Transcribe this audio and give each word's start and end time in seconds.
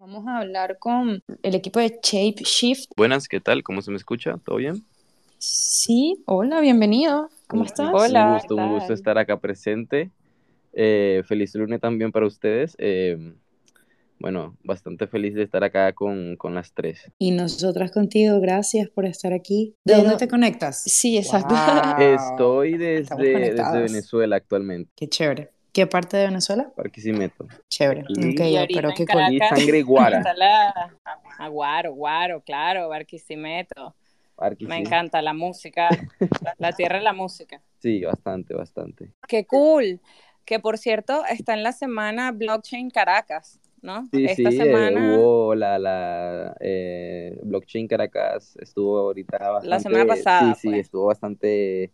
Vamos 0.00 0.26
a 0.26 0.38
hablar 0.38 0.78
con 0.78 1.22
el 1.42 1.54
equipo 1.54 1.78
de 1.80 2.00
Shape 2.02 2.42
Shift. 2.44 2.90
Buenas, 2.96 3.28
¿qué 3.28 3.40
tal? 3.40 3.62
¿Cómo 3.62 3.82
se 3.82 3.90
me 3.90 3.96
escucha? 3.96 4.38
¿Todo 4.44 4.56
bien? 4.56 4.84
Sí, 5.38 6.22
hola, 6.26 6.60
bienvenido. 6.60 7.30
¿Cómo 7.46 7.64
estás? 7.64 7.90
Hola. 7.92 8.26
Un 8.26 8.34
gusto, 8.34 8.56
un 8.56 8.74
gusto 8.74 8.92
estar 8.92 9.16
acá 9.18 9.38
presente. 9.38 10.10
Eh, 10.72 11.22
feliz 11.26 11.54
lunes 11.54 11.80
también 11.80 12.10
para 12.10 12.26
ustedes. 12.26 12.74
Eh, 12.78 13.34
bueno, 14.24 14.56
bastante 14.64 15.06
feliz 15.06 15.34
de 15.34 15.42
estar 15.42 15.62
acá 15.64 15.92
con, 15.92 16.36
con, 16.36 16.54
las 16.54 16.72
tres. 16.72 17.12
Y 17.18 17.32
nosotras 17.32 17.92
contigo, 17.92 18.40
gracias 18.40 18.88
por 18.88 19.04
estar 19.04 19.34
aquí. 19.34 19.76
¿De, 19.84 19.96
dónde 19.96 20.16
te 20.16 20.28
conectas? 20.28 20.82
Sí, 20.82 21.18
exacto. 21.18 21.54
Estoy 21.98 22.78
desde, 22.78 23.52
desde 23.52 23.82
Venezuela 23.82 24.36
actualmente. 24.36 24.90
Qué 24.96 25.10
chévere. 25.10 25.50
¿Qué 25.74 25.86
parte 25.86 26.16
de 26.16 26.24
Venezuela? 26.24 26.72
Barquisimeto. 26.74 27.46
Chévere. 27.68 28.04
Y, 28.08 28.32
okay, 28.32 28.66
pero 28.72 28.92
qué 28.96 29.04
cool. 29.04 29.30
Y 29.30 29.38
sangre 29.40 29.82
guara. 29.82 30.22
A 31.38 31.48
Guaro, 31.48 31.92
Guaro, 31.92 32.40
claro, 32.40 32.88
Barquisimeto. 32.88 33.94
Me 34.60 34.78
encanta 34.78 35.20
la 35.20 35.34
música, 35.34 35.90
la 36.56 36.72
tierra 36.72 36.96
de 36.96 37.04
la 37.04 37.12
música. 37.12 37.60
Sí, 37.78 38.02
bastante, 38.02 38.54
bastante. 38.54 39.12
Qué 39.28 39.44
cool. 39.44 40.00
Que 40.46 40.60
por 40.60 40.78
cierto, 40.78 41.26
está 41.26 41.52
en 41.52 41.62
la 41.62 41.72
semana 41.72 42.32
Blockchain 42.32 42.88
Caracas, 42.88 43.60
¿no? 43.84 44.08
Sí, 44.10 44.24
Esta 44.24 44.50
sí, 44.50 44.56
semana... 44.56 45.14
Eh, 45.14 45.18
hubo 45.18 45.54
la, 45.54 45.78
la 45.78 46.56
eh, 46.60 47.38
Blockchain 47.42 47.86
Caracas, 47.86 48.56
estuvo 48.60 48.98
ahorita 48.98 49.38
bastante... 49.38 49.68
La 49.68 49.78
semana 49.78 50.06
pasada. 50.06 50.54
Sí, 50.54 50.70
sí, 50.70 50.78
estuvo 50.78 51.06
bastante 51.06 51.92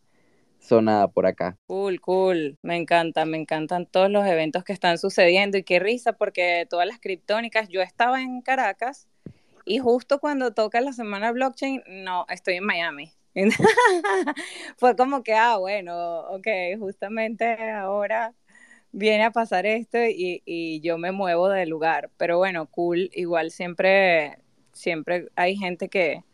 sonada 0.61 1.09
por 1.09 1.27
acá. 1.27 1.59
Cool, 1.67 2.01
cool. 2.01 2.59
Me 2.63 2.77
encanta, 2.77 3.25
me 3.25 3.39
encantan 3.39 3.87
todos 3.87 4.09
los 4.09 4.25
eventos 4.25 4.63
que 4.63 4.73
están 4.73 4.99
sucediendo 4.99 5.59
y 5.59 5.65
qué 5.65 5.81
risa 5.81 6.13
porque 6.13 6.65
todas 6.71 6.87
las 6.87 7.01
criptónicas, 7.01 7.69
yo 7.69 7.83
estaba 7.83 8.23
en 8.23 8.41
Caracas 8.41 9.09
y 9.65 9.79
justo 9.79 10.21
cuando 10.21 10.53
toca 10.53 10.81
la 10.81 10.93
semana 10.93 11.33
blockchain, 11.33 11.83
no, 12.05 12.25
estoy 12.29 12.55
en 12.55 12.65
Miami. 12.67 13.13
Fue 14.77 14.95
como 14.95 15.25
que, 15.25 15.35
ah, 15.35 15.57
bueno, 15.57 16.21
ok, 16.31 16.47
justamente 16.79 17.57
ahora 17.73 18.33
viene 18.93 19.25
a 19.25 19.31
pasar 19.31 19.67
esto 19.67 19.99
y, 19.99 20.43
y 20.45 20.81
yo 20.81 20.99
me 20.99 21.13
muevo 21.13 21.49
del 21.49 21.69
lugar. 21.69 22.11
Pero 22.17 22.39
bueno, 22.39 22.67
cool, 22.67 23.11
igual 23.15 23.51
siempre, 23.51 24.39
siempre 24.73 25.29
hay 25.37 25.57
gente 25.57 25.89
que, 25.89 26.25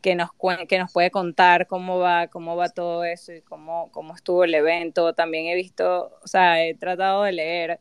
que 0.00 0.14
nos, 0.14 0.30
que 0.68 0.78
nos 0.78 0.92
puede 0.92 1.10
contar 1.10 1.66
cómo 1.66 1.98
va, 1.98 2.28
cómo 2.28 2.56
va 2.56 2.68
todo 2.68 3.04
eso 3.04 3.32
y 3.32 3.42
cómo, 3.42 3.90
cómo 3.92 4.14
estuvo 4.14 4.44
el 4.44 4.54
evento. 4.54 5.14
También 5.14 5.46
he 5.46 5.54
visto, 5.54 6.18
o 6.22 6.26
sea, 6.26 6.64
he 6.64 6.74
tratado 6.74 7.22
de 7.24 7.32
leer 7.32 7.80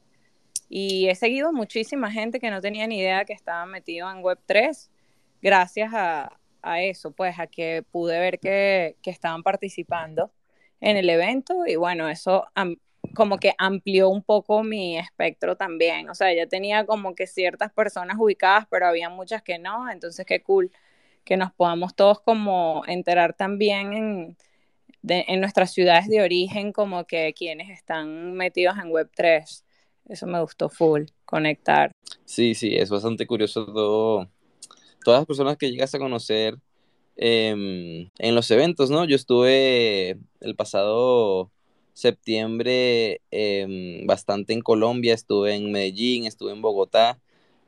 y 0.69 1.09
he 1.09 1.15
seguido 1.15 1.51
muchísima 1.53 2.11
gente 2.11 2.39
que 2.39 2.51
no 2.51 2.61
tenía 2.61 2.87
ni 2.87 2.99
idea 2.99 3.25
que 3.25 3.33
estaba 3.33 3.65
metido 3.65 4.09
en 4.11 4.21
Web3 4.21 4.89
gracias 5.41 5.93
a, 5.93 6.39
a 6.61 6.81
eso, 6.81 7.11
pues 7.11 7.39
a 7.39 7.47
que 7.47 7.83
pude 7.91 8.19
ver 8.19 8.39
que, 8.39 8.97
que, 9.01 9.09
estaban 9.09 9.43
participando 9.43 10.31
en 10.81 10.97
el 10.97 11.09
evento 11.09 11.65
y 11.65 11.75
bueno, 11.75 12.09
eso 12.09 12.47
como 13.13 13.37
que 13.37 13.53
amplió 13.57 14.09
un 14.09 14.23
poco 14.23 14.63
mi 14.63 14.97
espectro 14.97 15.55
también. 15.55 16.09
O 16.09 16.15
sea, 16.15 16.33
ya 16.33 16.47
tenía 16.47 16.85
como 16.85 17.15
que 17.15 17.27
ciertas 17.27 17.71
personas 17.71 18.17
ubicadas, 18.19 18.67
pero 18.69 18.87
había 18.87 19.09
muchas 19.09 19.41
que 19.41 19.59
no, 19.59 19.89
entonces 19.89 20.25
qué 20.25 20.41
cool 20.41 20.71
que 21.23 21.37
nos 21.37 21.51
podamos 21.51 21.95
todos 21.95 22.19
como 22.21 22.83
enterar 22.87 23.35
también 23.35 23.93
en, 25.03 25.39
nuestras 25.39 25.71
ciudades 25.71 26.07
de 26.07 26.21
origen, 26.21 26.73
como 26.73 27.05
que 27.05 27.33
quienes 27.33 27.69
están 27.69 28.33
metidos 28.33 28.75
en 28.77 28.89
Web3. 28.89 29.63
Eso 30.09 30.25
me 30.25 30.41
gustó 30.41 30.69
full, 30.69 31.03
conectar. 31.25 31.91
Sí, 32.25 32.55
sí, 32.55 32.75
es 32.75 32.89
bastante 32.89 33.27
curioso 33.27 33.65
todo, 33.65 34.27
todas 35.03 35.19
las 35.19 35.27
personas 35.27 35.57
que 35.57 35.69
llegas 35.69 35.93
a 35.93 35.99
conocer 35.99 36.57
eh, 37.15 38.09
en 38.17 38.35
los 38.35 38.49
eventos, 38.49 38.89
¿no? 38.89 39.05
Yo 39.05 39.15
estuve 39.15 40.17
el 40.41 40.55
pasado 40.55 41.51
septiembre 41.99 43.21
eh, 43.31 44.03
bastante 44.05 44.53
en 44.53 44.61
Colombia, 44.61 45.13
estuve 45.13 45.55
en 45.55 45.71
Medellín, 45.71 46.25
estuve 46.25 46.53
en 46.53 46.61
Bogotá 46.61 47.19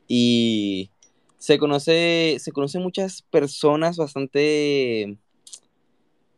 y 0.08 0.90
se 1.38 1.58
conoce, 1.58 2.36
se 2.38 2.52
conocen 2.52 2.82
muchas 2.82 3.22
personas 3.22 3.96
bastante 3.96 5.16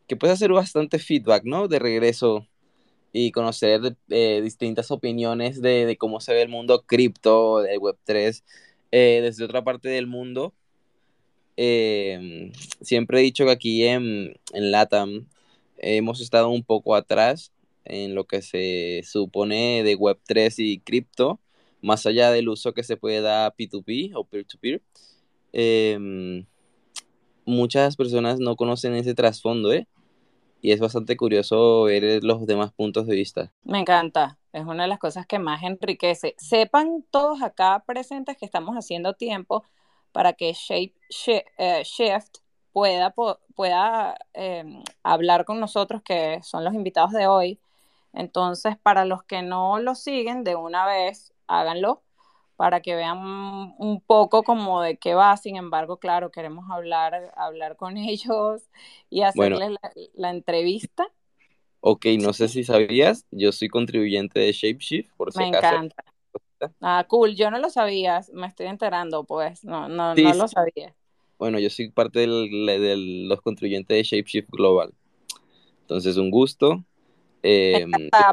que 0.07 0.15
puede 0.15 0.33
hacer 0.33 0.51
bastante 0.51 0.99
feedback, 0.99 1.43
¿no? 1.45 1.67
De 1.67 1.79
regreso 1.79 2.47
y 3.13 3.31
conocer 3.31 3.95
eh, 4.09 4.41
distintas 4.43 4.91
opiniones 4.91 5.61
de, 5.61 5.95
cómo 5.97 6.19
se 6.19 6.33
ve 6.33 6.41
el 6.41 6.49
mundo 6.49 6.83
cripto, 6.85 7.61
de 7.61 7.77
Web3, 7.79 8.43
eh, 8.91 9.19
desde 9.23 9.45
otra 9.45 9.63
parte 9.63 9.89
del 9.89 10.07
mundo. 10.07 10.53
Eh, 11.57 12.51
siempre 12.81 13.19
he 13.19 13.23
dicho 13.23 13.45
que 13.45 13.51
aquí 13.51 13.85
en, 13.85 14.37
en 14.53 14.71
LATAM 14.71 15.27
hemos 15.77 16.19
estado 16.19 16.49
un 16.49 16.63
poco 16.63 16.95
atrás 16.95 17.51
en 17.85 18.15
lo 18.15 18.25
que 18.25 18.41
se 18.41 19.01
supone 19.03 19.83
de 19.83 19.97
Web3 19.97 20.53
y 20.57 20.79
cripto 20.79 21.39
más 21.85 22.05
allá 22.07 22.31
del 22.31 22.49
uso 22.49 22.73
que 22.73 22.83
se 22.83 22.97
puede 22.97 23.21
dar 23.21 23.53
P2P 23.55 24.13
o 24.15 24.23
peer-to-peer, 24.25 24.81
em, 25.53 26.45
muchas 27.45 27.95
personas 27.95 28.39
no 28.39 28.55
conocen 28.55 28.95
ese 28.95 29.13
trasfondo, 29.13 29.71
¿eh? 29.71 29.87
Y 30.61 30.71
es 30.71 30.79
bastante 30.79 31.15
curioso 31.15 31.83
ver 31.83 32.23
los 32.23 32.47
demás 32.47 32.73
puntos 32.73 33.05
de 33.05 33.15
vista. 33.15 33.53
Me 33.63 33.79
encanta, 33.79 34.39
es 34.51 34.65
una 34.65 34.83
de 34.83 34.89
las 34.89 34.97
cosas 34.97 35.27
que 35.27 35.37
más 35.37 35.61
enriquece. 35.61 36.33
Sepan 36.39 37.05
todos 37.11 37.43
acá 37.43 37.83
presentes 37.85 38.35
que 38.35 38.45
estamos 38.45 38.75
haciendo 38.75 39.13
tiempo 39.13 39.63
para 40.11 40.33
que 40.33 40.53
Shape 40.53 40.95
eh, 41.59 41.83
Shift 41.83 42.37
pueda, 42.73 43.13
pueda 43.53 44.17
eh, 44.33 44.81
hablar 45.03 45.45
con 45.45 45.59
nosotros, 45.59 46.01
que 46.01 46.39
son 46.41 46.63
los 46.63 46.73
invitados 46.73 47.11
de 47.11 47.27
hoy. 47.27 47.59
Entonces, 48.15 48.77
para 48.77 49.05
los 49.05 49.23
que 49.23 49.41
no 49.41 49.79
lo 49.79 49.93
siguen 49.95 50.43
de 50.43 50.55
una 50.55 50.85
vez, 50.85 51.33
háganlo 51.47 52.01
para 52.55 52.81
que 52.81 52.95
vean 52.95 53.17
un 53.77 54.01
poco 54.05 54.43
como 54.43 54.81
de 54.81 54.97
qué 54.97 55.13
va. 55.13 55.35
Sin 55.37 55.57
embargo, 55.57 55.97
claro, 55.97 56.31
queremos 56.31 56.69
hablar, 56.71 57.33
hablar 57.35 57.75
con 57.75 57.97
ellos 57.97 58.63
y 59.09 59.21
hacerles 59.21 59.71
la, 59.71 59.91
la, 60.13 60.29
entrevista. 60.29 61.07
Ok, 61.81 62.05
no 62.19 62.33
sé 62.33 62.47
si 62.47 62.63
sabías, 62.63 63.25
yo 63.31 63.51
soy 63.51 63.67
contribuyente 63.67 64.39
de 64.39 64.51
ShapeShift, 64.51 65.11
por 65.15 65.31
si 65.31 65.39
Me 65.39 65.49
acaso. 65.49 65.75
encanta. 65.75 66.03
Ah, 66.81 67.05
cool, 67.07 67.35
yo 67.35 67.51
no 67.51 67.59
lo 67.59 67.69
sabía, 67.69 68.21
me 68.33 68.47
estoy 68.47 68.67
enterando, 68.67 69.23
pues, 69.23 69.63
no, 69.63 69.87
no, 69.87 70.15
sí, 70.15 70.23
no 70.23 70.33
lo 70.33 70.47
sabía. 70.47 70.95
Bueno, 71.37 71.59
yo 71.59 71.69
soy 71.69 71.91
parte 71.91 72.19
de 72.21 73.27
los 73.27 73.41
contribuyentes 73.41 73.95
de 73.95 74.03
ShapeShift 74.03 74.49
Global. 74.49 74.93
Entonces, 75.81 76.17
un 76.17 76.31
gusto. 76.31 76.83
Eh, 77.47 77.85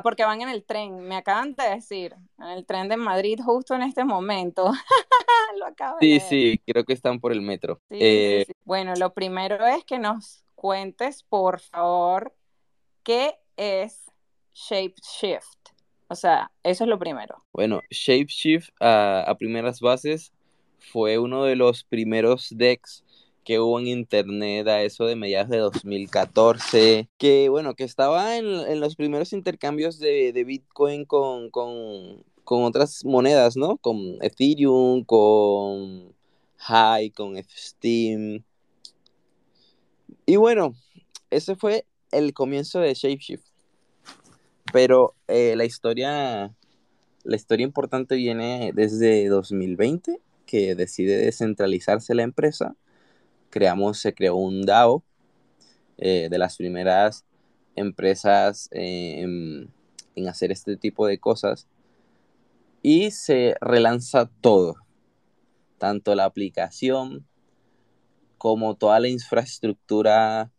porque 0.02 0.24
van 0.24 0.40
en 0.40 0.48
el 0.48 0.64
tren, 0.64 1.00
me 1.00 1.16
acaban 1.16 1.54
de 1.54 1.64
decir, 1.68 2.14
en 2.38 2.46
el 2.46 2.64
tren 2.64 2.88
de 2.88 2.96
Madrid 2.96 3.38
justo 3.44 3.74
en 3.74 3.82
este 3.82 4.04
momento. 4.04 4.72
lo 5.58 5.66
acabo 5.66 5.98
sí, 6.00 6.14
de 6.14 6.20
sí, 6.20 6.60
creo 6.66 6.84
que 6.84 6.94
están 6.94 7.20
por 7.20 7.32
el 7.32 7.42
metro. 7.42 7.80
Sí, 7.90 7.98
eh, 8.00 8.44
sí, 8.46 8.52
sí. 8.54 8.60
Bueno, 8.64 8.94
lo 8.96 9.12
primero 9.12 9.66
es 9.66 9.84
que 9.84 9.98
nos 9.98 10.44
cuentes, 10.54 11.24
por 11.24 11.60
favor, 11.60 12.34
qué 13.02 13.34
es 13.58 14.10
Shapeshift. 14.54 15.58
O 16.08 16.14
sea, 16.14 16.50
eso 16.62 16.84
es 16.84 16.88
lo 16.88 16.98
primero. 16.98 17.44
Bueno, 17.52 17.82
Shapeshift 17.90 18.70
a, 18.80 19.24
a 19.28 19.36
primeras 19.36 19.80
bases 19.80 20.32
fue 20.78 21.18
uno 21.18 21.44
de 21.44 21.56
los 21.56 21.84
primeros 21.84 22.48
decks 22.50 23.04
que 23.44 23.60
hubo 23.60 23.78
en 23.80 23.88
internet 23.88 24.68
a 24.68 24.82
eso 24.82 25.04
de 25.06 25.16
mediados 25.16 25.50
de 25.50 25.58
2014, 25.58 27.08
que 27.18 27.48
bueno, 27.48 27.74
que 27.74 27.84
estaba 27.84 28.36
en, 28.36 28.46
en 28.46 28.80
los 28.80 28.96
primeros 28.96 29.32
intercambios 29.32 29.98
de, 29.98 30.32
de 30.32 30.44
Bitcoin 30.44 31.04
con, 31.04 31.50
con, 31.50 32.24
con, 32.44 32.64
otras 32.64 33.04
monedas, 33.04 33.56
¿no? 33.56 33.78
Con 33.78 34.18
Ethereum, 34.22 35.04
con 35.04 36.14
High, 36.58 37.10
con 37.10 37.36
Steam. 37.44 38.44
Y 40.26 40.36
bueno, 40.36 40.74
ese 41.30 41.56
fue 41.56 41.84
el 42.12 42.32
comienzo 42.32 42.80
de 42.80 42.94
Shapeshift. 42.94 43.44
Pero 44.72 45.14
eh, 45.28 45.54
la 45.56 45.64
historia, 45.64 46.54
la 47.24 47.36
historia 47.36 47.64
importante 47.64 48.14
viene 48.14 48.72
desde 48.74 49.28
2020, 49.28 50.20
que 50.46 50.74
decide 50.74 51.16
descentralizarse 51.16 52.14
la 52.14 52.22
empresa 52.22 52.76
creamos, 53.52 54.00
se 54.00 54.14
creó 54.14 54.34
un 54.34 54.62
DAO 54.62 55.04
eh, 55.98 56.28
de 56.28 56.38
las 56.38 56.56
primeras 56.56 57.24
empresas 57.76 58.68
eh, 58.72 59.20
en, 59.22 60.28
hacer 60.28 60.50
este 60.50 60.76
tipo 60.76 61.06
de 61.06 61.18
cosas 61.18 61.68
y 62.82 63.10
se 63.12 63.54
relanza 63.60 64.28
todo, 64.40 64.76
tanto 65.78 66.14
la 66.14 66.24
aplicación 66.24 67.26
como 68.38 68.74
toda 68.74 68.98
la 68.98 69.08
infraestructura 69.08 70.50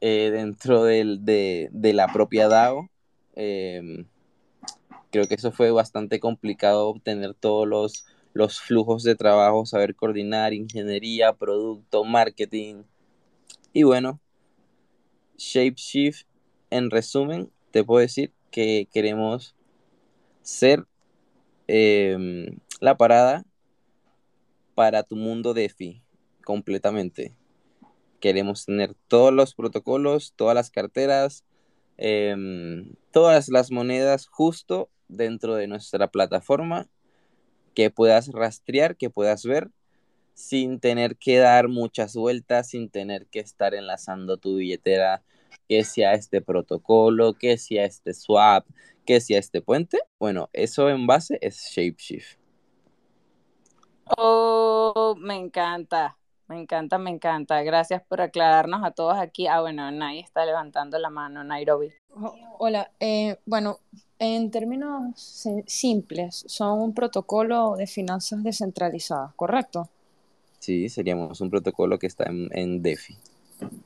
eh, 0.00 0.30
dentro 0.32 0.84
del, 0.84 1.24
de, 1.24 1.68
de, 1.72 1.92
la 1.92 2.08
propia 2.08 2.48
DAO. 2.48 2.88
Em, 3.36 4.06
creo 5.10 5.28
que 5.28 5.36
eso 5.36 5.52
fue 5.52 5.70
bastante 5.70 6.18
complicado 6.18 6.88
obtener 6.88 7.34
todos 7.34 7.68
los, 7.68 8.04
los 8.32 8.60
flujos 8.60 9.02
de 9.02 9.14
trabajo, 9.14 9.66
saber 9.66 9.94
coordinar 9.94 10.54
ingeniería, 10.54 11.32
producto, 11.32 12.04
marketing. 12.04 12.84
Y 13.72 13.82
bueno, 13.82 14.20
Shapeshift, 15.36 16.26
en 16.70 16.90
resumen, 16.90 17.50
te 17.70 17.84
puedo 17.84 18.00
decir 18.00 18.32
que 18.50 18.88
queremos 18.92 19.54
ser 20.42 20.86
em, 21.66 22.58
la 22.80 22.96
parada 22.96 23.44
para 24.74 25.02
tu 25.02 25.16
mundo 25.16 25.54
DeFi 25.54 26.02
completamente. 26.44 27.34
Queremos 28.20 28.64
tener 28.64 28.94
todos 29.08 29.32
los 29.32 29.54
protocolos, 29.54 30.32
todas 30.36 30.54
las 30.54 30.70
carteras, 30.70 31.44
em, 31.98 32.94
todas 33.10 33.48
las 33.48 33.70
monedas 33.70 34.26
justo 34.26 34.90
dentro 35.08 35.54
de 35.54 35.66
nuestra 35.66 36.08
plataforma 36.10 36.88
que 37.74 37.90
puedas 37.90 38.28
rastrear, 38.32 38.96
que 38.96 39.10
puedas 39.10 39.44
ver 39.44 39.70
sin 40.34 40.80
tener 40.80 41.16
que 41.16 41.38
dar 41.38 41.68
muchas 41.68 42.14
vueltas, 42.14 42.70
sin 42.70 42.90
tener 42.90 43.26
que 43.26 43.40
estar 43.40 43.74
enlazando 43.74 44.36
tu 44.36 44.56
billetera, 44.56 45.22
que 45.68 45.84
sea 45.84 46.14
este 46.14 46.40
protocolo, 46.40 47.34
que 47.34 47.58
sea 47.58 47.84
este 47.84 48.14
swap, 48.14 48.66
que 49.04 49.20
sea 49.20 49.38
este 49.38 49.62
puente. 49.62 49.98
Bueno, 50.18 50.48
eso 50.52 50.88
en 50.88 51.06
base 51.06 51.38
es 51.40 51.70
Shapeshift. 51.70 52.38
Oh, 54.16 55.14
me 55.18 55.36
encanta, 55.36 56.18
me 56.48 56.60
encanta, 56.60 56.98
me 56.98 57.10
encanta. 57.10 57.62
Gracias 57.62 58.02
por 58.02 58.20
aclararnos 58.20 58.84
a 58.84 58.90
todos 58.90 59.16
aquí. 59.16 59.46
Ah, 59.46 59.60
bueno, 59.60 59.90
nadie 59.90 60.20
está 60.20 60.44
levantando 60.44 60.98
la 60.98 61.10
mano, 61.10 61.44
Nairobi. 61.44 61.92
Hola, 62.58 62.90
eh, 63.00 63.38
bueno, 63.46 63.78
en 64.22 64.52
términos 64.52 65.48
simples, 65.66 66.44
son 66.46 66.78
un 66.78 66.94
protocolo 66.94 67.74
de 67.76 67.88
finanzas 67.88 68.40
descentralizadas, 68.44 69.34
¿correcto? 69.34 69.88
Sí, 70.60 70.88
seríamos 70.88 71.40
un 71.40 71.50
protocolo 71.50 71.98
que 71.98 72.06
está 72.06 72.26
en, 72.30 72.82
DeFi. 72.82 73.16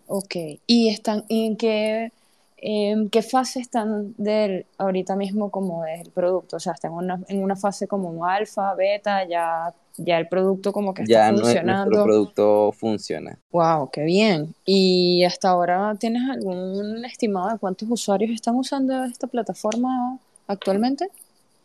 Ok, 0.06 0.36
¿y 0.66 0.90
están 0.90 1.24
en 1.30 1.56
qué, 1.56 2.12
en 2.58 3.08
qué 3.08 3.22
fase 3.22 3.60
están 3.60 4.14
del, 4.18 4.66
ahorita 4.76 5.16
mismo 5.16 5.50
como 5.50 5.84
del 5.84 6.10
producto? 6.10 6.56
O 6.56 6.60
sea, 6.60 6.74
están 6.74 6.92
en 6.92 6.98
una, 6.98 7.20
en 7.28 7.42
una 7.42 7.56
fase 7.56 7.88
como 7.88 8.26
alfa, 8.26 8.74
beta, 8.74 9.26
ya, 9.26 9.74
ya 9.98 10.18
el 10.18 10.28
producto 10.28 10.72
como 10.72 10.94
que 10.94 11.02
está 11.02 11.30
funcionando. 11.30 11.54
Ya 11.54 11.62
nuestro 11.62 12.04
producto 12.04 12.72
funciona. 12.72 13.38
Wow, 13.50 13.90
qué 13.90 14.02
bien. 14.02 14.54
¿Y 14.64 15.24
hasta 15.24 15.50
ahora 15.50 15.94
tienes 15.98 16.28
algún 16.28 17.04
estimado 17.04 17.50
de 17.50 17.58
cuántos 17.58 17.88
usuarios 17.90 18.30
están 18.30 18.56
usando 18.56 19.04
esta 19.04 19.26
plataforma 19.26 20.18
actualmente? 20.46 21.08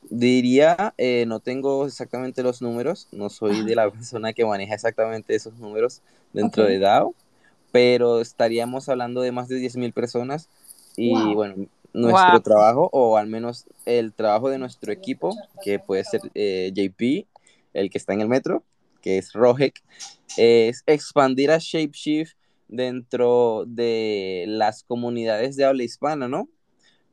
Diría, 0.10 0.94
eh, 0.98 1.26
no 1.28 1.40
tengo 1.40 1.86
exactamente 1.86 2.42
los 2.44 2.62
números, 2.62 3.08
no 3.12 3.30
soy 3.30 3.64
de 3.64 3.76
la 3.76 3.90
persona 3.92 4.34
que 4.34 4.46
maneja 4.46 4.74
exactamente 4.74 5.36
esos 5.36 5.58
números 5.60 6.02
dentro 6.34 6.66
de 6.66 6.80
DAO, 6.80 7.14
pero 7.72 8.20
estaríamos 8.20 8.90
hablando 8.90 9.22
de 9.22 9.32
más 9.32 9.48
de 9.48 9.58
10.000 9.58 9.94
personas 9.94 10.50
y 10.96 11.34
bueno, 11.34 11.68
nuestro 11.94 12.42
trabajo, 12.42 12.90
o 12.92 13.18
al 13.18 13.28
menos 13.28 13.66
el 13.86 14.14
trabajo 14.14 14.50
de 14.50 14.58
nuestro 14.58 14.92
equipo, 14.92 15.36
que 15.64 15.80
puede 15.80 16.04
ser 16.04 16.22
eh, 16.34 16.72
JP, 16.74 17.28
el 17.74 17.90
que 17.90 17.98
está 17.98 18.14
en 18.14 18.22
el 18.22 18.28
metro, 18.28 18.64
que 19.02 19.18
es 19.18 19.34
Rojek, 19.34 19.82
es 20.38 20.84
expandir 20.86 21.52
a 21.52 21.58
Shapeshift 21.60 22.36
dentro 22.68 23.66
de 23.68 24.46
las 24.48 24.84
comunidades 24.84 25.56
de 25.56 25.66
habla 25.66 25.84
hispana, 25.84 26.28
¿no? 26.28 26.50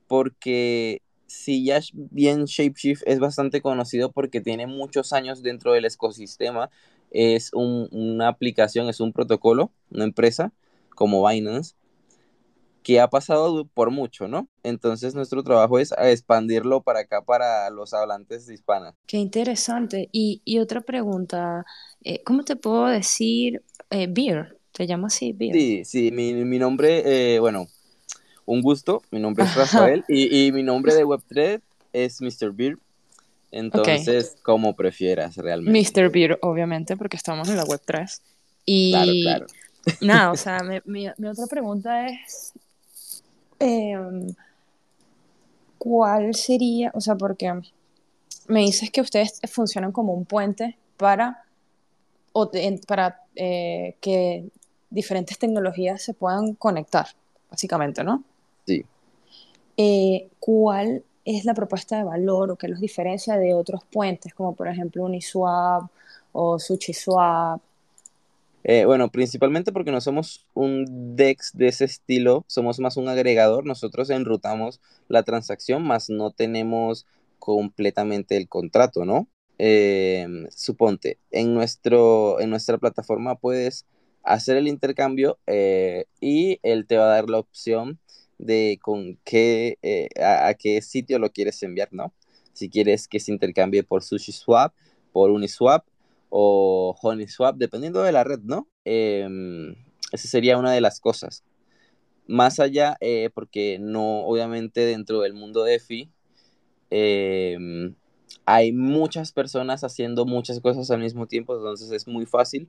Porque 0.07 1.03
si 1.27 1.65
ya 1.65 1.81
bien 1.93 2.45
Shapeshift 2.45 3.03
es 3.07 3.19
bastante 3.19 3.61
conocido 3.61 4.13
porque 4.13 4.41
tiene 4.41 4.67
muchos 4.67 5.13
años 5.13 5.43
dentro 5.43 5.73
del 5.73 5.85
ecosistema, 5.85 6.71
es 7.11 7.51
una 7.53 8.29
aplicación, 8.29 8.89
es 8.89 9.01
un 9.01 9.13
protocolo, 9.13 9.73
una 9.91 10.05
empresa 10.05 10.53
como 10.95 11.27
Binance, 11.27 11.75
que 12.89 13.01
ha 13.01 13.11
pasado 13.11 13.67
por 13.67 13.91
mucho, 13.91 14.29
¿no? 14.29 14.49
Entonces 14.63 15.15
nuestro 15.15 15.43
trabajo 15.43 15.79
es 15.79 15.93
expandirlo 15.99 16.81
para 16.81 17.01
acá, 17.01 17.21
para 17.21 17.69
los 17.69 17.93
hablantes 17.93 18.47
de 18.47 18.55
hispana. 18.55 18.95
Qué 19.07 19.19
interesante. 19.19 20.09
Y, 20.11 20.59
otra 20.59 20.81
pregunta, 20.81 21.67
eh, 22.03 22.23
¿cómo 22.25 22.45
te 22.45 22.57
puedo 22.57 22.87
decir 22.87 23.63
eh, 23.91 24.07
Beer? 24.09 24.57
¿Te 24.73 24.87
llamo 24.87 25.09
así, 25.09 25.35
Beer? 25.35 25.53
Sí, 25.53 25.85
sí, 25.85 26.11
mi, 26.11 26.33
mi 26.33 26.59
nombre, 26.59 27.35
eh, 27.35 27.39
bueno, 27.41 27.69
un 28.47 28.63
gusto. 28.63 29.03
Mi 29.11 29.21
nombre 29.21 29.45
es 29.45 29.55
Rafael 29.55 30.03
y, 30.09 30.51
mi 30.53 30.63
nombre 30.63 30.95
de 30.95 31.05
Web3 31.05 31.61
es 31.93 32.23
Mr. 32.23 32.53
Beer. 32.55 32.79
Entonces, 33.51 34.39
como 34.43 34.75
prefieras 34.75 35.37
realmente. 35.37 35.79
Mr. 35.79 36.11
Beer, 36.11 36.39
obviamente, 36.41 36.97
porque 36.97 37.19
estamos 37.19 37.51
en 37.51 37.57
la 37.57 37.65
Web3. 37.67 38.23
Y 38.65 38.93
claro, 38.93 39.13
claro. 39.23 39.47
nada, 40.01 40.33
o 40.33 40.37
sea, 40.39 40.61
mi, 40.87 41.07
otra 41.07 41.47
pregunta 41.51 42.07
es, 42.07 42.55
em, 43.59 44.35
¿cuál 45.79 46.35
sería, 46.35 46.91
o 46.95 47.01
sea, 47.01 47.15
porque 47.15 47.53
me 48.49 48.61
dices 48.61 48.91
que 48.91 49.01
ustedes 49.01 49.41
funcionan 49.51 49.93
como 49.93 50.13
un 50.13 50.25
puente 50.25 50.77
para, 50.97 51.45
para 52.87 53.23
eh, 53.37 53.97
que 54.01 54.49
diferentes 54.91 55.39
tecnologías 55.39 56.03
se 56.03 56.15
puedan 56.15 56.55
conectar, 56.55 57.07
básicamente, 57.51 58.03
¿no? 58.03 58.25
Sí. 58.67 58.85
Eh, 59.77 60.29
¿Cuál 60.41 61.05
es 61.25 61.45
la 61.45 61.55
propuesta 61.55 61.99
de 61.99 62.05
valor 62.05 62.51
o 62.51 62.57
qué 62.57 62.69
los 62.69 62.81
diferencia 62.81 63.37
de 63.37 63.55
otros 63.55 63.85
puentes, 63.85 64.35
como 64.35 64.55
por 64.55 64.69
ejemplo 64.69 65.05
Uniswap 65.05 65.91
o 66.33 66.59
SushiSwap? 66.59 67.61
Eh, 68.65 68.85
bueno, 68.85 69.11
principalmente 69.11 69.73
porque 69.73 69.93
no 69.93 70.01
somos 70.01 70.47
un 70.55 71.17
DEX 71.17 71.53
de 71.55 71.69
ese 71.69 71.85
estilo, 71.85 72.45
somos 72.49 72.81
más 72.81 72.97
un 72.97 73.09
agregador. 73.09 73.65
Nosotros 73.65 74.11
enrutamos 74.11 74.81
la 75.09 75.23
transacción, 75.23 75.85
más 75.85 76.11
no 76.11 76.31
tenemos 76.33 77.07
completamente 77.39 78.37
el 78.37 78.49
contrato, 78.49 79.05
¿no? 79.05 79.29
Em, 79.59 80.47
suponte, 80.51 81.19
en, 81.31 81.55
nuestro, 81.55 82.41
en 82.41 82.51
nuestra 82.51 82.79
plataforma 82.79 83.37
puedes 83.37 83.87
hacer 84.23 84.57
el 84.57 84.69
intercambio 84.69 85.39
eh, 85.47 86.05
y 86.21 86.61
él 86.63 86.87
te 86.87 86.97
va 86.97 87.05
a 87.05 87.15
dar 87.17 87.29
la 87.29 87.39
opción 87.39 87.99
de 88.39 88.79
con 88.83 89.19
qué, 89.25 89.79
eh, 89.83 90.09
a, 90.23 90.55
qué 90.55 90.81
sitio 90.83 91.19
lo 91.19 91.31
quieres 91.31 91.63
enviar, 91.63 91.89
¿no? 91.93 92.13
Si 92.53 92.69
quieres 92.69 93.09
que 93.09 93.21
se 93.21 93.33
intercambie 93.33 93.83
por 93.83 94.03
SushiSwap, 94.05 94.75
por 95.13 95.31
Uniswap 95.31 95.85
o 96.31 96.97
HoneySwap, 97.01 97.57
dependiendo 97.57 98.03
de 98.03 98.13
la 98.13 98.25
red, 98.25 98.41
¿no? 98.41 98.69
Em, 98.85 99.75
esa 100.13 100.29
sería 100.29 100.59
una 100.59 100.73
de 100.73 100.81
las 100.81 101.01
cosas. 101.01 101.45
Más 102.27 102.61
allá, 102.61 102.97
eh, 103.01 103.31
porque 103.35 103.79
no, 103.81 104.27
obviamente 104.27 104.81
dentro 104.83 105.21
del 105.23 105.35
mundo 105.35 105.65
de 105.65 105.77
EFI, 105.77 106.11
em, 106.91 107.95
hay 108.47 108.73
muchas 108.73 109.33
personas 109.33 109.85
haciendo 109.85 110.27
muchas 110.27 110.61
cosas 110.61 110.91
al 110.91 111.01
mismo 111.01 111.27
tiempo, 111.27 111.57
entonces 111.57 111.91
es 111.93 112.07
muy 112.07 112.27
fácil 112.27 112.69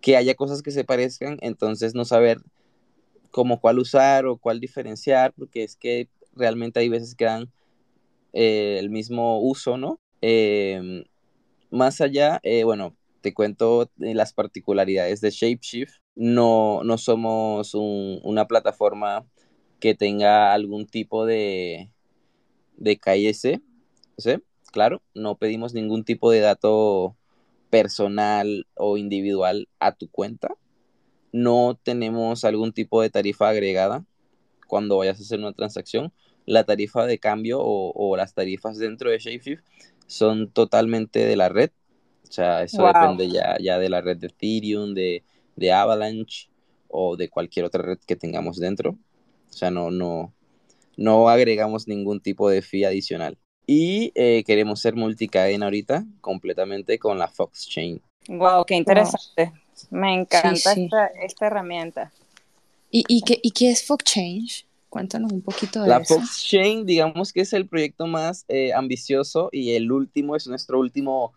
que 0.00 0.16
haya 0.16 0.34
cosas 0.34 0.62
que 0.62 0.70
se 0.70 0.84
parezcan, 0.84 1.38
entonces 1.40 1.94
no 1.94 2.04
saber 2.04 2.38
como 3.30 3.60
cuál 3.60 3.78
usar 3.78 4.26
o 4.26 4.36
cuál 4.36 4.60
diferenciar, 4.60 5.32
porque 5.32 5.64
es 5.64 5.76
que 5.76 6.08
realmente 6.34 6.80
hay 6.80 6.88
veces 6.88 7.14
que 7.14 7.24
dan 7.24 7.50
eh, 8.32 8.76
el 8.78 8.90
mismo 8.90 9.40
uso, 9.40 9.78
¿no? 9.78 10.00
Em, 10.20 11.04
más 11.70 12.00
allá, 12.00 12.40
eh, 12.42 12.64
bueno, 12.64 12.96
te 13.20 13.34
cuento 13.34 13.90
las 13.96 14.32
particularidades 14.32 15.20
de 15.20 15.30
Shapeshift. 15.30 15.94
No, 16.14 16.82
no 16.84 16.98
somos 16.98 17.74
una 17.74 18.46
plataforma 18.46 19.26
que 19.80 19.94
tenga 19.94 20.52
algún 20.52 20.86
tipo 20.86 21.26
de, 21.26 21.90
de 22.76 23.34
¿sí? 23.34 23.60
Claro, 24.72 25.02
no 25.14 25.36
pedimos 25.36 25.74
ningún 25.74 26.04
tipo 26.04 26.30
de 26.30 26.40
dato 26.40 27.16
personal 27.70 28.66
o 28.74 28.96
individual 28.96 29.68
a 29.80 29.92
tu 29.92 30.08
cuenta 30.08 30.56
no 31.34 31.76
tenemos 31.82 32.44
algún 32.44 32.72
tipo 32.72 33.02
de 33.02 33.10
tarifa 33.10 33.48
agregada 33.48 34.04
cuando 34.68 34.98
vayas 34.98 35.18
a 35.18 35.22
hacer 35.24 35.40
una 35.40 35.52
transacción. 35.52 36.12
La 36.46 36.62
tarifa 36.62 37.06
de 37.06 37.18
cambio 37.18 37.58
o, 37.60 38.16
las 38.16 38.34
tarifas 38.34 38.78
dentro 38.78 39.10
de 39.10 39.18
Shapeshift 39.18 39.64
son 40.06 40.50
totalmente 40.50 41.24
de 41.24 41.36
la 41.36 41.48
red. 41.48 41.70
O 42.28 42.32
sea, 42.32 42.62
eso 42.62 42.86
depende 42.86 43.28
ya, 43.30 43.56
ya 43.60 43.78
de 43.78 43.88
la 43.88 44.00
red 44.00 44.16
de 44.16 44.26
Ethereum, 44.26 44.94
de, 44.94 45.22
Avalanche 45.72 46.48
o 46.88 47.16
de 47.16 47.28
cualquier 47.28 47.64
otra 47.64 47.82
red 47.82 47.98
que 48.06 48.16
tengamos 48.16 48.58
dentro. 48.58 48.96
O 49.48 49.52
sea, 49.52 49.70
no, 49.70 49.90
no, 49.90 50.32
no 50.96 51.28
agregamos 51.28 51.86
ningún 51.86 52.20
tipo 52.20 52.48
de 52.50 52.62
fee 52.62 52.84
adicional. 52.84 53.38
Y 53.66 54.12
eh, 54.14 54.42
queremos 54.44 54.80
ser 54.80 54.94
multicadena 54.94 55.66
ahorita 55.66 56.04
completamente 56.20 56.98
con 56.98 57.18
la 57.18 57.28
Fox 57.28 57.68
Chain. 57.68 58.00
Wow, 58.28 58.64
qué 58.66 58.74
interesante. 58.74 59.52
Me 59.90 60.14
encanta 60.14 60.74
Esta, 61.22 61.46
herramienta. 61.46 62.12
¿Y, 62.90 63.22
qué, 63.22 63.38
¿Y 63.42 63.50
qué 63.50 63.70
es 63.70 63.86
Change? 64.04 64.66
Cuéntanos 64.94 65.32
un 65.32 65.42
poquito 65.42 65.82
de 65.82 65.88
la 65.88 65.96
eso. 65.96 66.20
La 66.20 66.24
Chain, 66.24 66.86
digamos 66.86 67.32
que 67.32 67.40
es 67.40 67.52
el 67.52 67.66
proyecto 67.66 68.06
más 68.06 68.44
eh, 68.46 68.72
ambicioso 68.72 69.48
y 69.50 69.72
el 69.72 69.90
último, 69.90 70.36
es 70.36 70.46
nuestro 70.46 70.78
último 70.78 71.32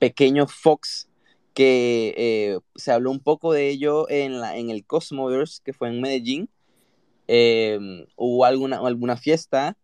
pequeño 0.00 0.48
Fox 0.48 1.08
que 1.54 2.14
eh, 2.16 2.58
se 2.74 2.90
habló 2.90 3.12
un 3.12 3.20
poco 3.20 3.52
de 3.52 3.68
ello 3.68 4.10
en, 4.10 4.40
la, 4.40 4.56
en 4.56 4.70
el 4.70 4.84
Cosmoverse, 4.84 5.60
que 5.64 5.72
fue 5.72 5.88
en 5.88 6.00
Medellín. 6.00 6.48
Em, 7.28 8.06
hubo 8.16 8.44
alguna, 8.44 8.78
alguna 8.78 9.16
fiesta 9.16 9.76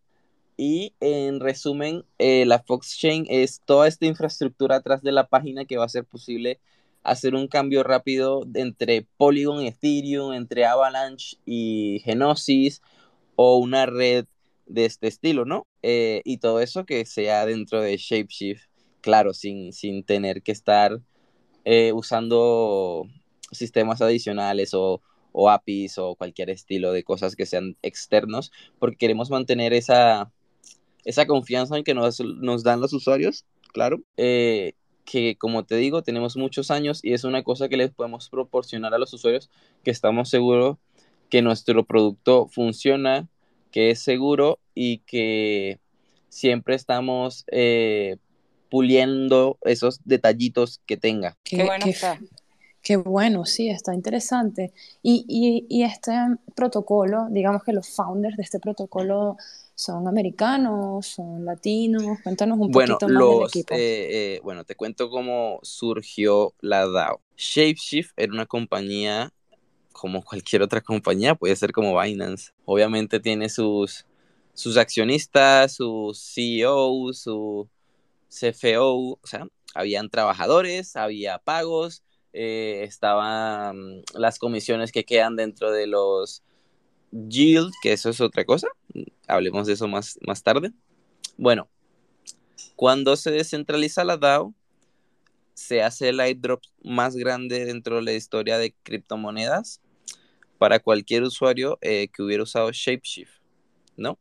y 0.56 0.92
en 0.98 1.38
resumen, 1.38 2.04
eh, 2.18 2.44
la 2.44 2.58
Fox 2.58 2.98
Chain 2.98 3.26
es 3.30 3.60
toda 3.64 3.86
esta 3.86 4.04
infraestructura 4.04 4.74
atrás 4.74 5.00
de 5.00 5.12
la 5.12 5.28
página 5.28 5.64
que 5.64 5.76
va 5.76 5.84
a 5.84 5.88
ser 5.88 6.04
posible 6.04 6.58
hacer 7.04 7.36
un 7.36 7.46
cambio 7.46 7.84
rápido 7.84 8.44
entre 8.54 9.06
Polygon 9.16 9.62
y 9.62 9.68
Ethereum, 9.68 10.32
entre 10.32 10.66
Avalanche 10.66 11.36
y 11.46 12.02
Genosis, 12.04 12.82
o 13.36 13.58
una 13.58 13.86
red 13.86 14.26
de 14.66 14.84
este 14.84 15.08
estilo, 15.08 15.44
¿no? 15.44 15.66
Eh, 15.82 16.22
y 16.24 16.38
todo 16.38 16.60
eso 16.60 16.84
que 16.84 17.04
sea 17.04 17.46
dentro 17.46 17.80
de 17.80 17.96
Shapeshift, 17.96 18.64
claro, 19.00 19.34
sin, 19.34 19.72
sin 19.72 20.04
tener 20.04 20.42
que 20.42 20.52
estar 20.52 21.00
eh, 21.64 21.92
usando 21.92 23.06
sistemas 23.50 24.00
adicionales 24.00 24.74
o, 24.74 25.02
o, 25.32 25.50
APIs 25.50 25.98
o 25.98 26.14
cualquier 26.14 26.50
estilo 26.50 26.92
de 26.92 27.04
cosas 27.04 27.36
que 27.36 27.46
sean 27.46 27.76
externos, 27.82 28.52
porque 28.78 28.96
queremos 28.96 29.30
mantener 29.30 29.72
esa, 29.72 30.32
esa 31.04 31.26
confianza 31.26 31.76
en 31.76 31.84
que 31.84 31.94
nos, 31.94 32.18
dan 32.62 32.80
los 32.80 32.92
usuarios, 32.92 33.44
claro. 33.72 34.02
Eh, 34.16 34.74
que 35.04 35.36
como 35.36 35.64
te 35.64 35.76
digo, 35.76 36.02
tenemos 36.02 36.36
muchos 36.36 36.70
años 36.70 37.00
y 37.02 37.12
es 37.12 37.24
una 37.24 37.42
cosa 37.42 37.68
que 37.68 37.76
les 37.76 37.90
podemos 37.90 38.28
proporcionar 38.28 38.94
a 38.94 38.98
los 38.98 39.12
usuarios 39.12 39.50
que 39.82 39.90
estamos 39.90 40.28
seguros 40.30 40.78
que 41.32 41.40
nuestro 41.40 41.82
producto 41.86 42.46
funciona, 42.48 43.26
que 43.70 43.88
es 43.88 44.02
seguro 44.02 44.58
y 44.74 44.98
que 44.98 45.80
siempre 46.28 46.74
estamos 46.74 47.46
eh, 47.50 48.18
puliendo 48.68 49.56
esos 49.62 50.00
detallitos 50.04 50.82
que 50.84 50.98
tenga. 50.98 51.38
Qué, 51.42 51.64
bueno 51.64 51.86
Qué 52.82 52.96
bueno, 52.98 53.46
sí, 53.46 53.70
está 53.70 53.94
interesante. 53.94 54.74
Y, 55.02 55.24
y, 55.26 55.64
y, 55.70 55.84
este 55.84 56.12
protocolo, 56.54 57.28
digamos 57.30 57.64
que 57.64 57.72
los 57.72 57.88
founders 57.88 58.36
de 58.36 58.42
este 58.42 58.60
protocolo 58.60 59.38
son 59.74 60.06
americanos, 60.08 61.06
son 61.06 61.46
latinos, 61.46 62.18
cuéntanos 62.22 62.58
un 62.58 62.70
poquito 62.70 63.08
más 63.08 63.24
del 63.24 63.48
equipo. 63.48 63.74
Eh, 63.74 64.34
eh, 64.34 64.40
bueno, 64.44 64.64
te 64.64 64.74
cuento 64.74 65.08
cómo 65.08 65.60
surgió 65.62 66.52
la 66.60 66.86
DAO. 66.86 67.22
Shapeshift 67.38 68.12
era 68.18 68.34
una 68.34 68.44
compañía 68.44 69.32
como 69.92 70.22
cualquier 70.24 70.62
otra 70.62 70.80
compañía, 70.80 71.34
puede 71.34 71.56
ser 71.56 71.72
como 71.72 72.00
Binance. 72.00 72.52
Obviamente 72.64 73.20
tiene 73.20 73.48
sus, 73.48 74.06
sus 74.54 74.76
accionistas, 74.76 75.74
su 75.74 76.12
CEO, 76.14 77.12
su 77.12 77.68
CFO, 78.28 79.18
o 79.22 79.26
sea, 79.26 79.46
habían 79.74 80.10
trabajadores, 80.10 80.96
había 80.96 81.38
pagos, 81.38 82.02
eh, 82.32 82.84
estaban 82.84 84.02
las 84.14 84.38
comisiones 84.38 84.90
que 84.90 85.04
quedan 85.04 85.36
dentro 85.36 85.70
de 85.70 85.86
los 85.86 86.42
yield, 87.10 87.72
que 87.82 87.92
eso 87.92 88.08
es 88.08 88.20
otra 88.20 88.44
cosa, 88.44 88.68
hablemos 89.26 89.66
de 89.66 89.74
eso 89.74 89.86
más, 89.86 90.18
más 90.26 90.42
tarde. 90.42 90.72
Bueno, 91.36 91.68
cuando 92.76 93.16
se 93.16 93.30
descentraliza 93.30 94.04
la 94.04 94.16
DAO, 94.16 94.54
se 95.54 95.82
hace 95.82 96.08
el 96.08 96.20
airdrop 96.20 96.62
más 96.82 97.14
grande 97.14 97.66
dentro 97.66 97.96
de 97.96 98.02
la 98.02 98.12
historia 98.14 98.56
de 98.58 98.74
criptomonedas 98.82 99.81
para 100.62 100.78
cualquier 100.78 101.24
usuario 101.24 101.76
eh, 101.80 102.06
que 102.14 102.22
hubiera 102.22 102.44
usado 102.44 102.70
Shapeshift, 102.70 103.32
¿no? 103.96 104.16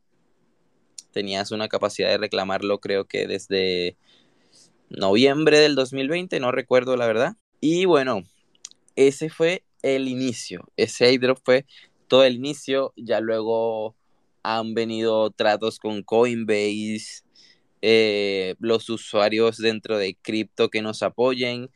Tenías 1.12 1.52
una 1.52 1.68
capacidad 1.68 2.10
de 2.10 2.18
reclamarlo 2.18 2.80
creo 2.80 3.06
que 3.06 3.28
desde 3.28 3.96
noviembre 4.90 5.60
del 5.60 5.76
2020, 5.76 6.40
no 6.40 6.52
recuerdo 6.52 6.98
la 6.98 7.06
verdad. 7.06 7.36
Y 7.60 7.86
bueno, 7.86 8.24
ese 8.96 9.30
fue 9.30 9.64
el 9.84 10.08
inicio, 10.08 10.68
ese 10.78 11.06
airdrop 11.06 11.38
fue 11.46 11.68
todo 12.08 12.24
el 12.24 12.38
inicio, 12.38 12.92
ya 12.96 13.20
luego 13.20 13.96
han 14.42 14.74
venido 14.74 15.30
tratos 15.30 15.78
con 15.78 16.02
Coinbase, 16.02 17.22
eh, 17.84 18.56
los 18.58 18.90
usuarios 18.90 19.58
dentro 19.58 20.00
de 20.00 20.18
cripto 20.20 20.70
que 20.70 20.82
nos 20.82 21.04
apoyen, 21.04 21.70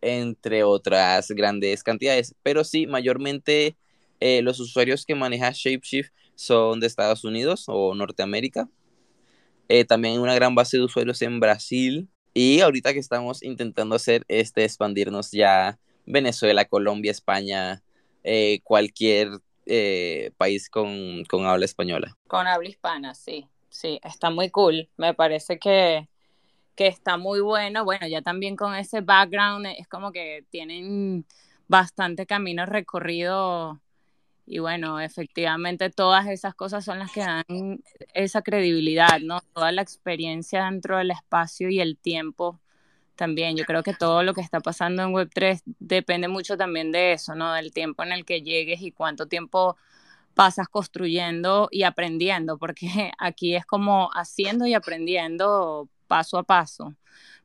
entre 0.00 0.64
otras 0.64 1.30
grandes 1.30 1.84
cantidades, 1.84 2.34
pero 2.42 2.64
sí, 2.64 2.88
mayormente 2.88 3.76
eh, 4.20 4.42
los 4.42 4.60
usuarios 4.60 5.04
que 5.04 5.14
maneja 5.14 5.52
Shapeshift 5.52 6.12
son 6.34 6.80
de 6.80 6.86
Estados 6.86 7.24
Unidos 7.24 7.64
o 7.68 7.94
Norteamérica. 7.94 8.68
Eh, 9.68 9.84
también 9.84 10.20
una 10.20 10.34
gran 10.34 10.54
base 10.54 10.76
de 10.76 10.84
usuarios 10.84 11.20
en 11.22 11.40
Brasil. 11.40 12.08
Y 12.34 12.60
ahorita 12.60 12.92
que 12.92 12.98
estamos 12.98 13.42
intentando 13.42 13.96
hacer 13.96 14.24
este 14.28 14.64
expandirnos 14.64 15.30
ya 15.32 15.78
Venezuela, 16.06 16.64
Colombia, 16.64 17.10
España, 17.10 17.82
eh, 18.24 18.60
cualquier 18.64 19.30
país 20.38 20.70
con, 20.70 21.24
con 21.24 21.44
habla 21.44 21.66
española. 21.66 22.16
Con 22.26 22.46
habla 22.46 22.70
hispana, 22.70 23.14
sí. 23.14 23.46
Sí, 23.68 24.00
está 24.02 24.30
muy 24.30 24.48
cool. 24.48 24.88
Me 24.96 25.12
parece 25.12 25.58
que, 25.58 26.08
que 26.74 26.86
está 26.86 27.18
muy 27.18 27.40
bueno. 27.40 27.84
Bueno, 27.84 28.06
ya 28.08 28.22
también 28.22 28.56
con 28.56 28.74
ese 28.74 29.02
background 29.02 29.66
es 29.66 29.86
como 29.86 30.10
que 30.10 30.46
tienen 30.50 31.26
bastante 31.68 32.24
camino 32.24 32.64
recorrido 32.64 33.78
y 34.50 34.60
bueno, 34.60 34.98
efectivamente 34.98 35.90
todas 35.90 36.26
esas 36.26 36.54
cosas 36.54 36.82
son 36.84 36.98
las 36.98 37.12
que 37.12 37.20
dan 37.20 37.82
esa 38.14 38.40
credibilidad, 38.40 39.20
¿no? 39.20 39.40
Toda 39.52 39.72
la 39.72 39.82
experiencia 39.82 40.64
dentro 40.64 40.96
del 40.96 41.10
espacio 41.10 41.68
y 41.68 41.80
el 41.80 41.98
tiempo 41.98 42.58
también. 43.14 43.58
Yo 43.58 43.66
creo 43.66 43.82
que 43.82 43.92
todo 43.92 44.22
lo 44.22 44.32
que 44.32 44.40
está 44.40 44.60
pasando 44.60 45.02
en 45.02 45.12
Web3 45.12 45.62
depende 45.78 46.28
mucho 46.28 46.56
también 46.56 46.92
de 46.92 47.12
eso, 47.12 47.34
¿no? 47.34 47.52
Del 47.52 47.72
tiempo 47.74 48.02
en 48.04 48.12
el 48.12 48.24
que 48.24 48.40
llegues 48.40 48.80
y 48.80 48.90
cuánto 48.90 49.26
tiempo 49.26 49.76
pasas 50.34 50.68
construyendo 50.68 51.68
y 51.70 51.82
aprendiendo, 51.82 52.56
porque 52.56 52.88
aquí 53.18 53.54
es 53.54 53.66
como 53.66 54.08
haciendo 54.14 54.66
y 54.66 54.72
aprendiendo 54.72 55.90
paso 56.06 56.38
a 56.38 56.42
paso. 56.44 56.94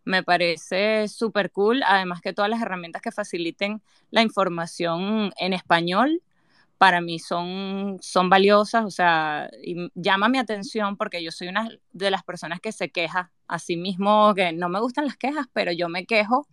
Me 0.06 0.24
parece 0.24 1.10
súper 1.10 1.52
cool, 1.52 1.84
además 1.86 2.22
que 2.22 2.34
todas 2.34 2.50
las 2.50 2.62
herramientas 2.62 3.02
que 3.02 3.12
faciliten 3.12 3.82
la 4.12 4.22
información 4.22 5.34
en 5.38 5.54
español 5.54 6.22
para 6.84 7.00
mí 7.00 7.18
son, 7.18 7.98
son 8.02 8.30
valiosas, 8.30 8.84
o 8.84 8.92
sea, 8.92 9.50
y 9.64 9.90
llama 9.96 10.28
mi 10.28 10.38
atención 10.38 10.98
porque 10.98 11.24
yo 11.24 11.32
soy 11.32 11.48
una 11.48 11.70
de 11.94 12.12
las 12.12 12.24
personas 12.26 12.60
que 12.60 12.74
se 12.74 12.92
queja 12.92 13.32
a 13.48 13.58
sí 13.58 13.78
mismo, 13.78 14.34
que 14.36 14.52
no 14.52 14.68
me 14.68 14.82
gustan 14.82 15.06
las 15.06 15.16
quejas, 15.16 15.48
pero 15.54 15.72
yo 15.72 15.88
me 15.88 16.06
quejo 16.06 16.46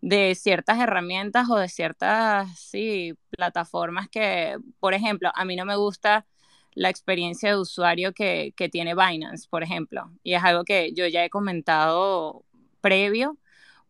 de 0.00 0.36
ciertas 0.36 0.78
herramientas 0.78 1.50
o 1.50 1.56
de 1.56 1.68
ciertas, 1.68 2.56
sí, 2.56 3.14
plataformas 3.30 4.08
que, 4.08 4.56
por 4.78 4.94
ejemplo, 4.94 5.32
a 5.34 5.44
mí 5.44 5.56
no 5.56 5.64
me 5.64 5.74
gusta 5.74 6.26
la 6.74 6.88
experiencia 6.88 7.48
de 7.50 7.58
usuario 7.58 8.12
que, 8.12 8.54
que 8.56 8.68
tiene 8.68 8.94
Binance, 8.94 9.48
por 9.50 9.64
ejemplo, 9.64 10.12
y 10.22 10.34
es 10.34 10.44
algo 10.44 10.62
que 10.62 10.92
yo 10.92 11.08
ya 11.08 11.24
he 11.24 11.28
comentado 11.30 12.44
previo, 12.80 13.36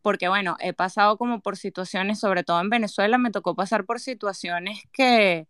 porque 0.01 0.29
bueno, 0.29 0.57
he 0.61 0.73
pasado 0.73 1.19
como 1.19 1.43
por 1.43 1.59
situaciones, 1.59 2.19
sobre 2.19 2.45
todo 2.45 2.63
en 2.63 2.71
Venezuela, 2.71 3.19
me 3.19 3.31
tocó 3.31 3.55
pasar 3.55 3.85
por 3.85 4.01
situaciones 4.01 4.81
que 4.91 5.47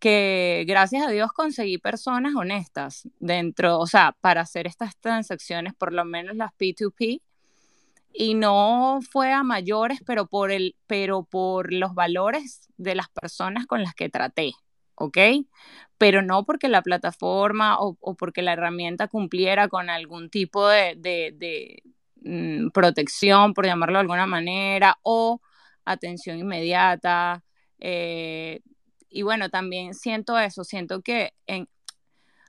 que 0.00 0.64
gracias 0.66 1.06
a 1.06 1.10
Dios 1.10 1.32
conseguí 1.32 1.78
personas 1.78 2.34
honestas 2.34 3.08
dentro, 3.20 3.78
o 3.78 3.86
sea, 3.86 4.16
para 4.20 4.40
hacer 4.40 4.66
estas 4.66 4.96
transacciones, 4.98 5.74
por 5.74 5.92
lo 5.92 6.04
menos 6.04 6.36
las 6.36 6.52
P2P, 6.58 7.20
y 8.12 8.34
no 8.34 9.00
fue 9.12 9.32
a 9.32 9.42
mayores, 9.42 10.00
pero 10.04 10.26
por, 10.26 10.50
el, 10.50 10.76
pero 10.86 11.22
por 11.24 11.72
los 11.72 11.94
valores 11.94 12.68
de 12.76 12.94
las 12.94 13.08
personas 13.10 13.66
con 13.66 13.82
las 13.82 13.94
que 13.94 14.08
traté, 14.08 14.52
¿ok? 14.96 15.18
Pero 15.98 16.22
no 16.22 16.44
porque 16.44 16.68
la 16.68 16.82
plataforma 16.82 17.76
o, 17.78 17.96
porque 18.16 18.42
la 18.42 18.54
herramienta 18.54 19.08
cumpliera 19.08 19.68
con 19.68 19.90
algún 19.90 20.30
tipo 20.30 20.66
de, 20.68 20.96
de, 20.96 21.82
mm, 22.22 22.70
protección, 22.70 23.54
por 23.54 23.66
llamarlo 23.66 23.98
de 23.98 24.00
alguna 24.02 24.26
manera, 24.26 24.98
o 25.02 25.40
atención 25.84 26.38
inmediata. 26.38 27.44
Eh, 27.78 28.60
y 29.10 29.22
bueno, 29.22 29.50
también 29.50 29.94
siento 29.94 30.38
eso, 30.38 30.64
siento 30.64 31.02
que 31.02 31.34
en, 31.46 31.68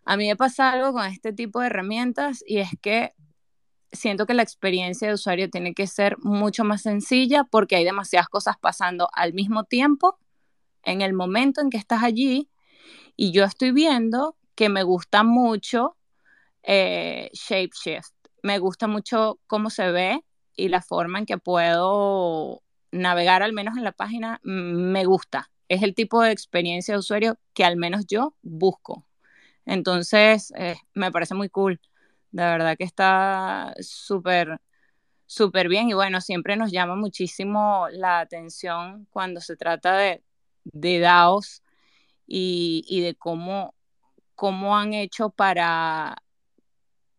a 0.05 0.15
mí 0.15 0.27
me 0.27 0.35
pasa 0.35 0.71
algo 0.71 0.93
con 0.93 1.05
este 1.05 1.33
tipo 1.33 1.59
de 1.59 1.67
herramientas 1.67 2.43
y 2.45 2.59
es 2.59 2.69
que 2.81 3.13
siento 3.91 4.25
que 4.25 4.33
la 4.33 4.43
experiencia 4.43 5.07
de 5.07 5.15
usuario 5.15 5.49
tiene 5.49 5.73
que 5.73 5.87
ser 5.87 6.17
mucho 6.19 6.63
más 6.63 6.83
sencilla 6.83 7.43
porque 7.43 7.75
hay 7.75 7.83
demasiadas 7.83 8.29
cosas 8.29 8.55
pasando 8.59 9.09
al 9.13 9.33
mismo 9.33 9.65
tiempo 9.65 10.17
en 10.83 11.01
el 11.01 11.13
momento 11.13 11.61
en 11.61 11.69
que 11.69 11.77
estás 11.77 12.03
allí 12.03 12.49
y 13.17 13.31
yo 13.31 13.43
estoy 13.43 13.71
viendo 13.71 14.37
que 14.55 14.69
me 14.69 14.83
gusta 14.83 15.23
mucho 15.23 15.97
eh, 16.63 17.29
Shapeshift, 17.33 18.13
me 18.43 18.59
gusta 18.59 18.87
mucho 18.87 19.39
cómo 19.47 19.69
se 19.69 19.91
ve 19.91 20.23
y 20.55 20.69
la 20.69 20.81
forma 20.81 21.19
en 21.19 21.25
que 21.25 21.37
puedo 21.37 22.61
navegar 22.91 23.41
al 23.41 23.53
menos 23.53 23.77
en 23.77 23.83
la 23.83 23.91
página 23.91 24.39
me 24.43 25.05
gusta 25.05 25.49
es 25.71 25.83
el 25.83 25.95
tipo 25.95 26.21
de 26.21 26.31
experiencia 26.31 26.93
de 26.93 26.99
usuario 26.99 27.39
que 27.53 27.63
al 27.63 27.77
menos 27.77 28.05
yo 28.07 28.35
busco. 28.41 29.05
Entonces, 29.65 30.53
eh, 30.57 30.75
me 30.93 31.11
parece 31.11 31.35
muy 31.35 31.49
cool. 31.49 31.79
De 32.31 32.43
verdad 32.43 32.77
que 32.77 32.83
está 32.83 33.73
súper, 33.79 34.59
súper 35.27 35.69
bien. 35.69 35.89
Y 35.89 35.93
bueno, 35.93 36.21
siempre 36.21 36.57
nos 36.57 36.71
llama 36.71 36.95
muchísimo 36.95 37.87
la 37.91 38.19
atención 38.19 39.07
cuando 39.11 39.41
se 39.41 39.55
trata 39.57 39.95
de, 39.97 40.23
de 40.65 40.99
DAOs 40.99 41.63
y, 42.27 42.83
y 42.89 43.01
de 43.01 43.15
cómo, 43.15 43.75
cómo 44.35 44.77
han 44.77 44.93
hecho 44.93 45.29
para 45.31 46.17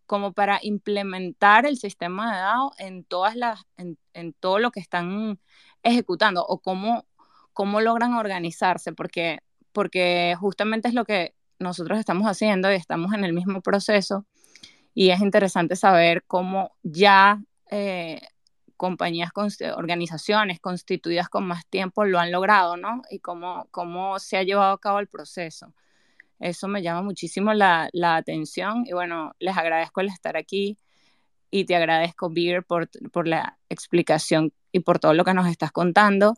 como 0.07 0.35
para 0.35 0.59
implementar 0.63 1.65
el 1.65 1.79
sistema 1.79 2.33
de 2.35 2.39
DAO 2.43 2.73
en 2.79 3.05
todas 3.05 3.35
las, 3.35 3.65
en, 3.79 3.99
en 4.13 4.35
todo 4.35 4.59
lo 4.59 4.71
que 4.71 4.81
están 4.81 5.41
ejecutando 5.83 6.45
o 6.47 6.61
cómo, 6.61 7.07
cómo 7.53 7.81
logran 7.81 8.15
organizarse, 8.15 8.93
porque, 8.93 9.41
porque 9.73 10.35
justamente 10.39 10.89
es 10.89 10.95
lo 10.95 11.05
que 11.05 11.35
nosotros 11.59 11.99
estamos 11.99 12.27
haciendo 12.27 12.71
y 12.73 12.75
estamos 12.75 13.15
en 13.15 13.25
el 13.25 13.33
mismo 13.33 13.61
proceso 13.61 14.27
y 14.95 15.11
es 15.11 15.21
interesante 15.21 15.77
saber 15.77 16.25
cómo 16.27 16.77
ya 16.83 17.41
eh, 17.71 18.21
compañías, 18.77 19.31
organizaciones 19.77 20.61
constituidas 20.61 21.29
con 21.29 21.47
más 21.47 21.67
tiempo 21.67 22.05
lo 22.05 22.19
han 22.19 22.33
logrado, 22.33 22.77
¿no? 22.77 23.03
Y 23.11 23.21
cómo, 23.21 23.69
cómo 23.71 24.19
se 24.19 24.37
ha 24.37 24.43
llevado 24.43 24.73
a 24.73 24.81
cabo 24.81 24.99
el 24.99 25.09
proceso. 25.09 25.73
Eso 26.41 26.69
me 26.69 26.83
llama 26.83 27.03
muchísimo 27.03 27.55
la, 27.55 27.89
la 27.93 28.17
atención 28.17 28.85
y 28.87 28.93
bueno, 28.93 29.35
les 29.39 29.57
agradezco 29.57 30.01
el 30.01 30.09
estar 30.09 30.37
aquí 30.37 30.79
y 31.51 31.65
te 31.67 31.77
agradezco, 31.77 32.31
Beer, 32.31 32.65
por, 32.65 32.89
por 33.13 33.29
la 33.29 33.59
explicación 33.69 34.53
y 34.73 34.81
por 34.81 34.99
todo 34.99 35.15
lo 35.15 35.25
que 35.25 35.35
nos 35.35 35.47
estás 35.47 35.71
contando. 35.71 36.35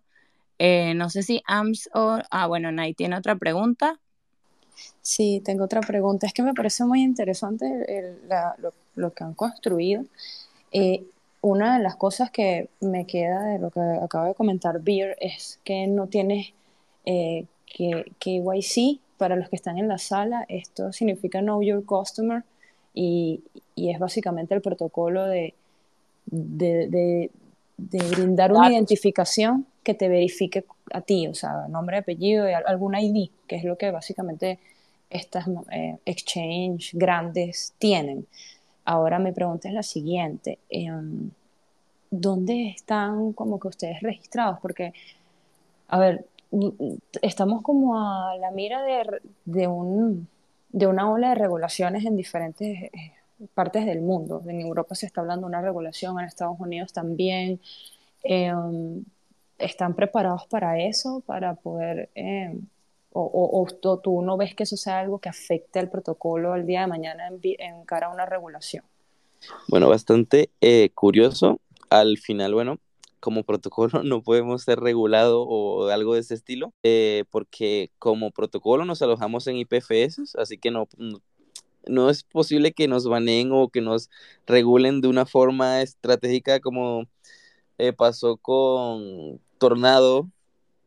Eh, 0.58 0.94
no 0.94 1.10
sé 1.10 1.22
si 1.22 1.42
AMS 1.46 1.90
o... 1.94 2.18
Ah, 2.30 2.46
bueno, 2.46 2.72
Nay 2.72 2.94
tiene 2.94 3.16
otra 3.16 3.36
pregunta. 3.36 3.98
Sí, 5.02 5.42
tengo 5.44 5.64
otra 5.64 5.80
pregunta. 5.80 6.26
Es 6.26 6.32
que 6.32 6.42
me 6.42 6.54
parece 6.54 6.84
muy 6.84 7.02
interesante 7.02 8.20
lo, 8.58 8.72
lo, 8.96 9.12
que 9.12 9.24
han 9.24 9.34
construido. 9.34 10.04
Eh, 10.72 11.04
una 11.40 11.76
de 11.76 11.82
las 11.82 11.96
cosas 11.96 12.30
que 12.30 12.68
me 12.80 13.06
queda 13.06 13.42
de 13.44 13.58
lo 13.58 13.70
que 13.70 13.80
acaba 13.80 14.28
de 14.28 14.34
comentar 14.34 14.80
Beer 14.80 15.16
es 15.20 15.60
que 15.64 15.86
no 15.86 16.06
tienes 16.06 16.52
eh, 17.04 17.44
que, 17.66 18.12
KYC 18.18 19.00
para 19.18 19.36
los 19.36 19.48
que 19.48 19.56
están 19.56 19.78
en 19.78 19.88
la 19.88 19.98
sala, 19.98 20.44
esto 20.48 20.92
significa 20.92 21.40
Know 21.40 21.62
Your 21.62 21.84
Customer 21.84 22.42
y, 22.94 23.42
y 23.74 23.90
es 23.90 23.98
básicamente 23.98 24.54
el 24.54 24.62
protocolo 24.62 25.24
de, 25.24 25.54
de, 26.26 26.88
de, 26.88 27.30
de 27.76 27.98
brindar 28.08 28.52
una 28.52 28.72
identificación 28.72 29.66
que 29.84 29.94
te 29.94 30.08
verifique 30.08 30.64
a 30.92 31.00
ti, 31.02 31.28
o 31.28 31.34
sea, 31.34 31.68
nombre, 31.68 31.98
apellido 31.98 32.48
y 32.48 32.52
algún 32.52 32.94
ID, 32.96 33.30
que 33.46 33.56
es 33.56 33.64
lo 33.64 33.76
que 33.78 33.90
básicamente 33.90 34.58
estas 35.10 35.46
eh, 35.70 35.98
exchange 36.04 36.92
grandes 36.94 37.74
tienen. 37.78 38.26
Ahora 38.84 39.18
mi 39.18 39.32
pregunta 39.32 39.68
es 39.68 39.74
la 39.74 39.82
siguiente, 39.82 40.58
em, 40.68 41.30
¿dónde 42.10 42.68
están 42.70 43.32
como 43.32 43.60
que 43.60 43.68
ustedes 43.68 44.00
registrados? 44.02 44.58
Porque, 44.60 44.92
a 45.88 45.98
ver, 45.98 46.26
estamos 47.22 47.62
como 47.62 47.98
a 47.98 48.36
la 48.38 48.50
mira 48.50 48.82
de, 49.44 49.66
un, 49.68 50.28
de 50.70 50.86
una 50.86 51.10
ola 51.10 51.30
de 51.30 51.34
regulaciones 51.36 52.04
en 52.04 52.16
diferentes 52.16 52.84
eh, 52.84 53.12
partes 53.54 53.86
del 53.86 54.00
mundo. 54.02 54.42
En 54.46 54.60
Europa 54.60 54.94
se 54.94 55.06
está 55.06 55.20
hablando 55.20 55.46
de 55.46 55.50
una 55.50 55.62
regulación, 55.62 56.18
en 56.18 56.26
Estados 56.26 56.58
Unidos 56.60 56.92
también. 56.92 57.60
Em, 58.22 59.04
¿Están 59.58 59.94
preparados 59.94 60.46
para 60.46 60.80
eso? 60.80 61.22
Para 61.26 61.54
poder... 61.54 62.10
Em, 62.14 62.66
o, 63.16 63.66
o, 63.82 63.98
tú 63.98 64.22
no 64.22 64.36
ves 64.36 64.56
que 64.56 64.64
eso 64.64 64.76
sea 64.76 64.98
algo 64.98 65.20
que 65.20 65.28
afecte 65.28 65.78
al 65.78 65.88
protocolo 65.88 66.56
el 66.56 66.66
día 66.66 66.80
de 66.80 66.88
mañana 66.88 67.28
en, 67.28 67.84
cara 67.84 68.08
a 68.08 68.10
una 68.10 68.26
regulación? 68.26 68.84
Bueno, 69.68 69.88
bastante 69.88 70.50
eh, 70.60 70.90
curioso. 70.94 71.60
Al 71.90 72.18
final, 72.18 72.54
bueno, 72.54 72.80
como 73.20 73.44
protocolo 73.44 74.02
no 74.04 74.22
podemos 74.22 74.62
ser 74.62 74.80
regulado 74.80 75.42
o 75.42 75.88
algo 75.88 76.14
de 76.14 76.20
ese 76.20 76.34
estilo, 76.34 76.74
eh, 76.82 77.24
porque 77.30 77.90
como 77.98 78.32
protocolo 78.32 78.84
nos 78.84 79.00
alojamos 79.00 79.46
en 79.46 79.56
IPFS, 79.56 80.34
así 80.36 80.58
que 80.58 80.70
no, 80.70 80.88
no, 81.86 82.10
es 82.10 82.24
posible 82.24 82.72
que 82.72 82.88
nos 82.88 83.06
baneen 83.06 83.50
o 83.52 83.68
que 83.68 83.80
nos 83.80 84.10
regulen 84.46 85.00
de 85.00 85.08
una 85.08 85.24
forma 85.24 85.82
estratégica 85.82 86.60
como 86.60 87.06
eh, 87.78 87.92
pasó 87.92 88.36
con 88.36 89.40
Tornado, 89.58 90.30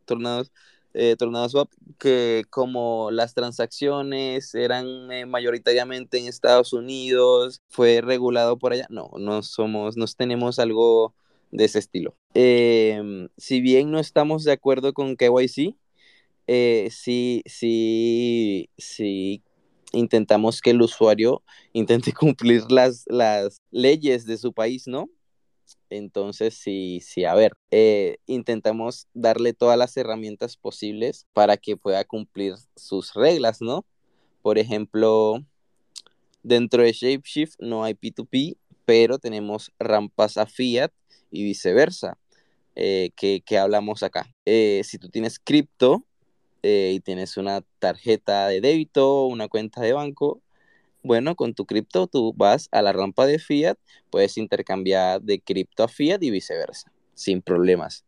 Tornados, 0.05 0.51
eh, 0.93 1.15
Tornado 1.17 1.47
Swap, 1.49 1.71
que 1.99 2.43
como 2.49 3.11
las 3.11 3.33
transacciones 3.33 4.55
eran 4.55 5.07
mayoritariamente 5.29 6.17
en 6.17 6.27
Estados 6.27 6.73
Unidos, 6.73 7.61
fue 7.69 8.01
regulado 8.01 8.57
por 8.57 8.73
allá. 8.73 8.87
No, 8.89 9.11
no 9.19 9.43
somos, 9.43 9.97
no 9.97 10.05
tenemos 10.07 10.59
algo 10.59 11.13
de 11.51 11.65
ese 11.65 11.79
estilo. 11.79 12.15
Em, 12.33 13.29
si 13.37 13.61
bien 13.61 13.91
no 13.91 13.99
estamos 13.99 14.43
de 14.43 14.53
acuerdo 14.53 14.93
con 14.93 15.15
KYC, 15.15 15.75
eh, 16.47 16.89
sí, 16.91 17.43
sí, 17.45 18.69
sí 18.77 19.43
intentamos 19.93 20.61
que 20.61 20.71
el 20.71 20.81
usuario 20.81 21.43
intente 21.73 22.13
cumplir 22.13 22.71
las, 22.71 23.05
las 23.07 23.61
leyes 23.71 24.25
de 24.25 24.37
su 24.37 24.53
país, 24.53 24.87
¿no? 24.87 25.09
Entonces, 25.89 26.55
sí, 26.55 26.99
sí, 27.01 27.25
a 27.25 27.33
ver, 27.35 27.53
eh, 27.71 28.17
intentamos 28.25 29.07
darle 29.13 29.53
todas 29.53 29.77
las 29.77 29.95
herramientas 29.97 30.57
posibles 30.57 31.27
para 31.33 31.57
que 31.57 31.77
pueda 31.77 32.03
cumplir 32.03 32.55
sus 32.75 33.13
reglas, 33.13 33.61
¿no? 33.61 33.85
Por 34.41 34.57
ejemplo, 34.57 35.43
dentro 36.43 36.83
de 36.83 36.93
ShapeShift 36.93 37.55
no 37.59 37.83
hay 37.83 37.93
P2P, 37.93 38.57
pero 38.85 39.19
tenemos 39.19 39.71
rampas 39.79 40.37
a 40.37 40.45
Fiat 40.45 40.91
y 41.29 41.43
viceversa, 41.43 42.17
eh, 42.75 43.11
que, 43.15 43.57
hablamos 43.57 44.03
acá. 44.03 44.33
Eh, 44.45 44.81
si 44.83 44.97
tú 44.97 45.09
tienes 45.09 45.39
cripto 45.39 46.05
eh, 46.63 46.93
y 46.95 46.99
tienes 47.01 47.37
una 47.37 47.61
tarjeta 47.79 48.47
de 48.47 48.61
débito, 48.61 49.25
una 49.25 49.47
cuenta 49.47 49.81
de 49.81 49.93
banco, 49.93 50.41
bueno, 51.07 51.35
con 51.35 51.53
tu 51.53 51.65
cripto 51.65 52.07
tú 52.07 52.33
vas 52.35 52.69
a 52.71 52.81
la 52.81 52.93
rampa 52.93 53.25
de 53.25 53.39
fiat, 53.39 53.77
puedes 54.09 54.37
intercambiar 54.37 55.21
de 55.21 55.39
cripto 55.39 55.83
a 55.83 55.87
fiat 55.87 56.21
y 56.21 56.31
viceversa, 56.31 56.91
sin 57.13 57.41
problemas. 57.41 58.05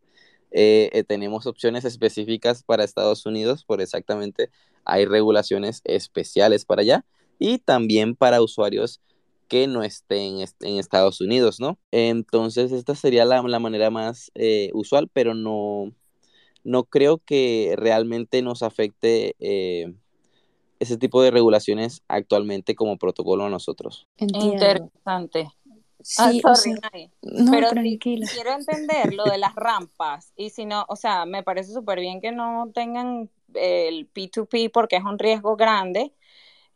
tenemos 1.08 1.46
opciones 1.46 1.86
específicas 1.86 2.64
para 2.64 2.84
Estados 2.84 3.26
Unidos, 3.26 3.64
por 3.66 3.82
exactamente 3.82 4.50
hay 4.86 5.06
regulaciones 5.06 5.82
especiales 5.86 6.66
para 6.66 6.82
allá 6.82 7.06
y 7.40 7.60
también 7.60 8.16
para 8.16 8.42
usuarios 8.42 9.02
que 9.48 9.68
no 9.68 9.84
esté 9.84 10.28
en, 10.28 10.78
Estados 10.78 11.22
Unidos, 11.22 11.60
¿no? 11.60 11.80
Entonces, 11.92 12.72
esta 12.72 12.96
sería 12.96 13.26
la, 13.26 13.42
manera 13.42 13.90
más 13.90 14.32
eh, 14.36 14.70
usual, 14.74 15.10
pero 15.12 15.34
no, 15.34 15.92
no 16.64 16.84
creo 16.84 17.18
que 17.18 17.74
realmente 17.76 18.44
nos 18.44 18.62
afecte 18.62 19.36
eh, 19.40 19.94
ese 20.80 20.98
tipo 20.98 21.22
de 21.22 21.32
regulaciones 21.32 22.04
actualmente 22.08 22.76
como 22.76 22.98
protocolo 22.98 23.46
a 23.46 23.50
nosotros. 23.50 24.08
Interesante. 24.18 25.50
Sí, 26.02 26.42
ah, 26.46 26.54
pero 27.52 27.70
quiero 28.00 28.54
entender 28.54 29.14
lo 29.14 29.26
de 29.26 29.38
las 29.38 29.54
rampas 29.54 30.32
y 30.38 30.50
si 30.50 30.66
no, 30.66 30.86
o 30.88 30.96
sea, 30.96 31.26
me 31.26 31.44
parece 31.44 31.74
súper 31.74 32.00
bien 32.00 32.22
que 32.22 32.32
no 32.32 32.72
tengan 32.74 33.30
el 33.54 34.10
P2P 34.14 34.72
porque 34.72 34.96
es 34.96 35.04
un 35.04 35.20
riesgo 35.20 35.58
grande, 35.58 36.14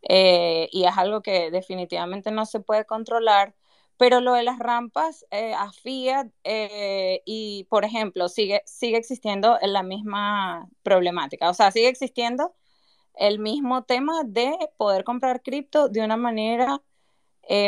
eh, 0.03 0.67
y 0.71 0.85
es 0.85 0.97
algo 0.97 1.21
que 1.21 1.51
definitivamente 1.51 2.31
no 2.31 2.45
se 2.45 2.59
puede 2.59 2.85
controlar. 2.85 3.55
Pero 3.97 4.21
lo 4.21 4.33
de 4.33 4.43
las 4.43 4.59
rampas 4.59 5.25
eh, 5.31 5.53
a 5.53 5.71
Fiat 5.71 6.27
eh, 6.43 7.21
y, 7.25 7.65
por 7.69 7.85
ejemplo, 7.85 8.27
sigue, 8.27 8.63
sigue 8.65 8.97
existiendo 8.97 9.57
la 9.61 9.83
misma 9.83 10.67
problemática. 10.81 11.49
O 11.49 11.53
sea, 11.53 11.71
sigue 11.71 11.89
existiendo 11.89 12.55
el 13.15 13.39
mismo 13.39 13.84
tema 13.84 14.23
de 14.26 14.56
poder 14.78 15.04
comprar 15.04 15.41
cripto 15.41 15.89
de 15.89 16.02
una 16.04 16.17
manera 16.17 16.82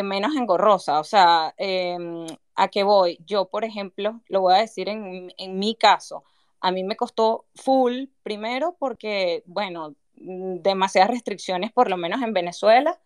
menos 0.04 0.36
engorrosa. 0.36 1.00
O 1.00 1.04
sea, 1.04 1.54
em, 1.58 2.28
¿a 2.56 2.68
qué 2.70 2.84
voy? 2.84 3.20
Yo, 3.26 3.50
por 3.50 3.66
ejemplo, 3.66 4.22
lo 4.30 4.42
voy 4.42 4.56
a 4.56 4.58
decir 4.60 4.90
en, 4.90 5.34
en 5.38 5.60
mi 5.60 5.76
caso. 5.76 6.24
A 6.62 6.72
mí 6.72 6.84
me 6.84 6.96
costó 6.96 7.46
full 7.56 8.06
primero 8.24 8.76
porque, 8.80 9.44
bueno, 9.46 9.96
demasiadas 10.16 11.12
restricciones, 11.12 11.72
por 11.72 11.90
lo 11.90 11.98
menos 11.98 12.22
en 12.22 12.34
Venezuela, 12.34 13.00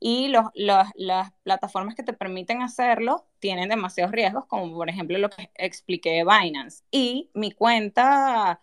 y 0.00 0.28
los, 0.28 0.46
las 0.54 1.32
plataformas 1.44 1.94
que 1.94 2.02
te 2.02 2.12
permiten 2.12 2.60
hacerlo 2.62 3.26
tienen 3.38 3.68
demasiados 3.68 4.12
riesgos, 4.12 4.46
como 4.46 4.74
por 4.74 4.90
ejemplo 4.90 5.16
lo 5.18 5.30
que 5.30 5.50
expliqué 5.54 6.10
de 6.10 6.24
Binance. 6.24 6.82
Y 6.90 7.30
mi 7.34 7.52
cuenta 7.52 8.60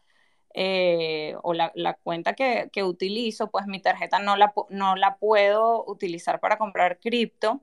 eh, 0.54 1.36
o 1.44 1.54
la, 1.54 1.72
cuenta 2.04 2.34
que, 2.34 2.70
utilizo, 2.84 3.50
pues 3.52 3.68
mi 3.68 3.80
tarjeta 3.82 4.20
no 4.20 4.36
la, 4.36 4.54
no 4.70 4.96
la 4.96 5.18
puedo 5.18 5.86
utilizar 5.88 6.40
para 6.40 6.58
comprar 6.58 7.00
cripto 7.00 7.62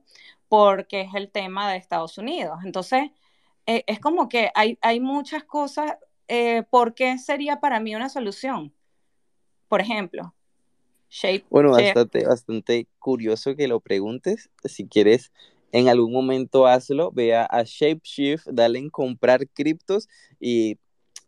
porque 0.49 1.01
es 1.01 1.13
el 1.15 1.29
tema 1.29 1.69
de 1.69 1.77
Estados 1.77 2.17
Unidos. 2.17 2.59
Entonces, 2.63 3.11
eh, 3.65 3.83
es 3.87 3.99
como 3.99 4.29
que 4.29 4.51
hay, 4.55 4.77
hay 4.81 4.99
muchas 4.99 5.43
cosas. 5.43 5.97
Eh, 6.29 6.63
¿Por 6.69 6.93
qué 6.93 7.17
sería 7.17 7.59
para 7.59 7.79
mí 7.79 7.95
una 7.95 8.09
solución? 8.09 8.73
por 9.67 9.81
ejemplo. 9.81 10.33
Shape, 11.09 11.45
bueno, 11.49 11.71
bastante, 11.71 12.25
bastante 12.25 12.87
curioso 12.99 13.55
que 13.55 13.67
lo 13.67 13.79
preguntes. 13.79 14.49
Si 14.65 14.87
quieres, 14.87 15.31
en 15.71 15.87
algún 15.87 16.11
momento 16.11 16.67
hazlo, 16.67 17.11
vea 17.11 17.47
a 17.49 17.63
ShapeShift, 17.63 18.47
dale 18.47 18.79
en 18.79 18.89
comprar 18.89 19.47
criptos 19.47 20.09
y 20.39 20.77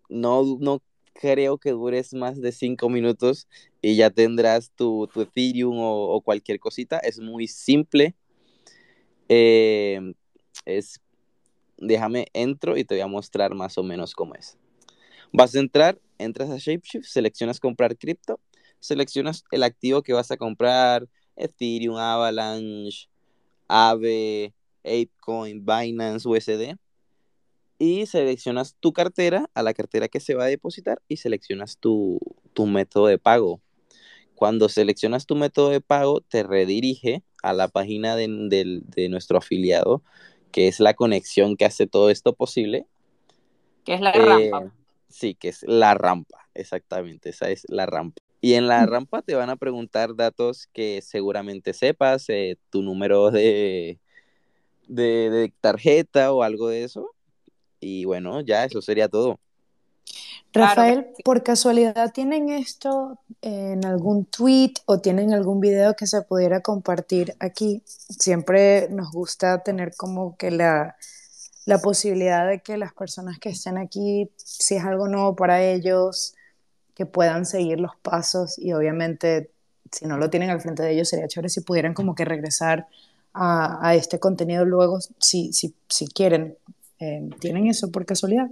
no, 0.09 0.57
no 0.59 0.81
creo 1.19 1.57
que 1.57 1.71
dures 1.71 2.13
más 2.13 2.39
de 2.39 2.53
cinco 2.53 2.87
minutos 2.87 3.49
y 3.81 3.97
ya 3.97 4.09
tendrás 4.09 4.71
tu, 4.71 5.09
tu 5.13 5.21
Ethereum 5.21 5.75
o, 5.77 6.21
cualquier 6.21 6.61
cosita. 6.61 6.97
Es 6.99 7.19
muy 7.19 7.45
simple. 7.47 8.15
Eh, 9.27 10.13
es, 10.63 11.01
déjame 11.77 12.27
entro 12.31 12.77
y 12.77 12.85
te 12.85 12.95
voy 12.95 13.01
a 13.01 13.07
mostrar 13.07 13.53
más 13.53 13.77
o 13.77 13.83
menos 13.83 14.13
cómo 14.13 14.33
es. 14.35 14.57
Vas 15.33 15.53
a 15.55 15.59
entrar, 15.59 15.99
entras 16.17 16.49
a 16.49 16.57
ShapeShift, 16.57 17.05
seleccionas 17.05 17.59
comprar 17.59 17.97
cripto, 17.97 18.39
seleccionas 18.79 19.43
el 19.51 19.63
activo 19.63 20.01
que 20.03 20.13
vas 20.13 20.31
a 20.31 20.37
comprar, 20.37 21.05
Ethereum, 21.35 21.97
Avalanche, 21.97 23.09
Aave, 23.67 24.53
ApeCoin, 24.85 25.65
Binance, 25.65 26.25
USD 26.25 26.77
y 27.79 28.05
seleccionas 28.05 28.75
tu 28.81 28.91
cartera, 28.91 29.49
a 29.53 29.63
la 29.63 29.73
cartera 29.73 30.09
que 30.09 30.19
se 30.19 30.35
va 30.35 30.43
a 30.43 30.47
depositar 30.47 31.01
y 31.07 31.17
seleccionas 31.17 31.77
tu, 31.77 32.19
método 32.67 33.07
de 33.07 33.17
pago. 33.17 33.61
Cuando 34.35 34.67
seleccionas 34.67 35.25
tu 35.25 35.35
método 35.35 35.69
de 35.69 35.79
pago, 35.79 36.19
te 36.19 36.43
redirige 36.43 37.23
a 37.41 37.53
la 37.53 37.69
página 37.69 38.17
de, 38.17 39.07
nuestro 39.09 39.37
afiliado, 39.37 40.03
que 40.51 40.67
es 40.67 40.81
la 40.81 40.93
conexión 40.93 41.55
que 41.55 41.63
hace 41.63 41.87
todo 41.87 42.09
esto 42.09 42.33
posible. 42.33 42.85
Que 43.85 43.93
es 43.93 44.01
la 44.01 44.11
rampa. 44.11 44.63
Eh, 44.65 44.71
sí, 45.07 45.35
que 45.35 45.47
es 45.47 45.63
la 45.63 45.93
rampa, 45.93 46.49
exactamente, 46.53 47.29
esa 47.29 47.49
es 47.49 47.63
la 47.69 47.85
rampa. 47.85 48.21
Y 48.41 48.53
en 48.53 48.67
la 48.67 48.85
rampa 48.85 49.21
te 49.21 49.35
van 49.35 49.49
a 49.49 49.55
preguntar 49.55 50.15
datos 50.15 50.67
que 50.73 51.01
seguramente 51.01 51.73
sepas, 51.73 52.25
eh, 52.27 52.57
tu 52.69 52.81
número 52.81 53.31
de, 53.31 53.99
de 54.87 55.53
tarjeta 55.61 56.33
o 56.33 56.43
algo 56.43 56.67
de 56.67 56.83
eso 56.83 57.13
y 57.79 58.05
bueno, 58.05 58.41
ya 58.41 58.65
eso 58.65 58.81
sería 58.81 59.07
todo. 59.07 59.39
Rafael, 60.51 61.07
por 61.23 61.43
casualidad, 61.43 62.11
¿tienen 62.11 62.49
esto 62.49 63.19
en 63.41 63.85
algún 63.85 64.25
tweet 64.25 64.73
o 64.85 64.99
tienen 64.99 65.31
algún 65.31 65.59
video 65.59 65.95
que 65.95 66.07
se 66.07 66.21
pudiera 66.23 66.61
compartir 66.61 67.35
aquí? 67.39 67.83
Siempre 67.85 68.89
nos 68.89 69.11
gusta 69.11 69.61
tener 69.61 69.93
como 69.95 70.35
que 70.37 70.49
la, 70.49 70.95
la 71.65 71.77
posibilidad 71.77 72.47
de 72.47 72.61
que 72.61 72.77
las 72.77 72.93
personas 72.93 73.37
que 73.37 73.49
estén 73.49 73.77
aquí, 73.77 74.31
si 74.37 74.75
es 74.75 74.83
algo 74.83 75.07
nuevo 75.07 75.35
para 75.35 75.63
ellos, 75.63 76.33
que 76.95 77.05
puedan 77.05 77.45
seguir 77.45 77.79
los 77.79 77.95
pasos 78.01 78.57
y 78.57 78.73
obviamente 78.73 79.51
si 79.91 80.05
no 80.05 80.17
lo 80.17 80.29
tienen 80.29 80.49
al 80.49 80.61
frente 80.61 80.83
de 80.83 80.91
ellos 80.91 81.09
sería 81.09 81.27
chévere 81.27 81.49
si 81.49 81.61
pudieran 81.61 81.93
como 81.93 82.13
que 82.13 82.25
regresar 82.25 82.87
a, 83.33 83.87
a 83.87 83.95
este 83.95 84.19
contenido 84.19 84.65
luego 84.65 84.99
si, 85.19 85.53
si, 85.53 85.73
si 85.87 86.07
quieren 86.07 86.57
Em, 86.99 87.29
¿Tienen 87.31 87.67
eso 87.67 87.89
por 87.91 88.05
casualidad? 88.05 88.49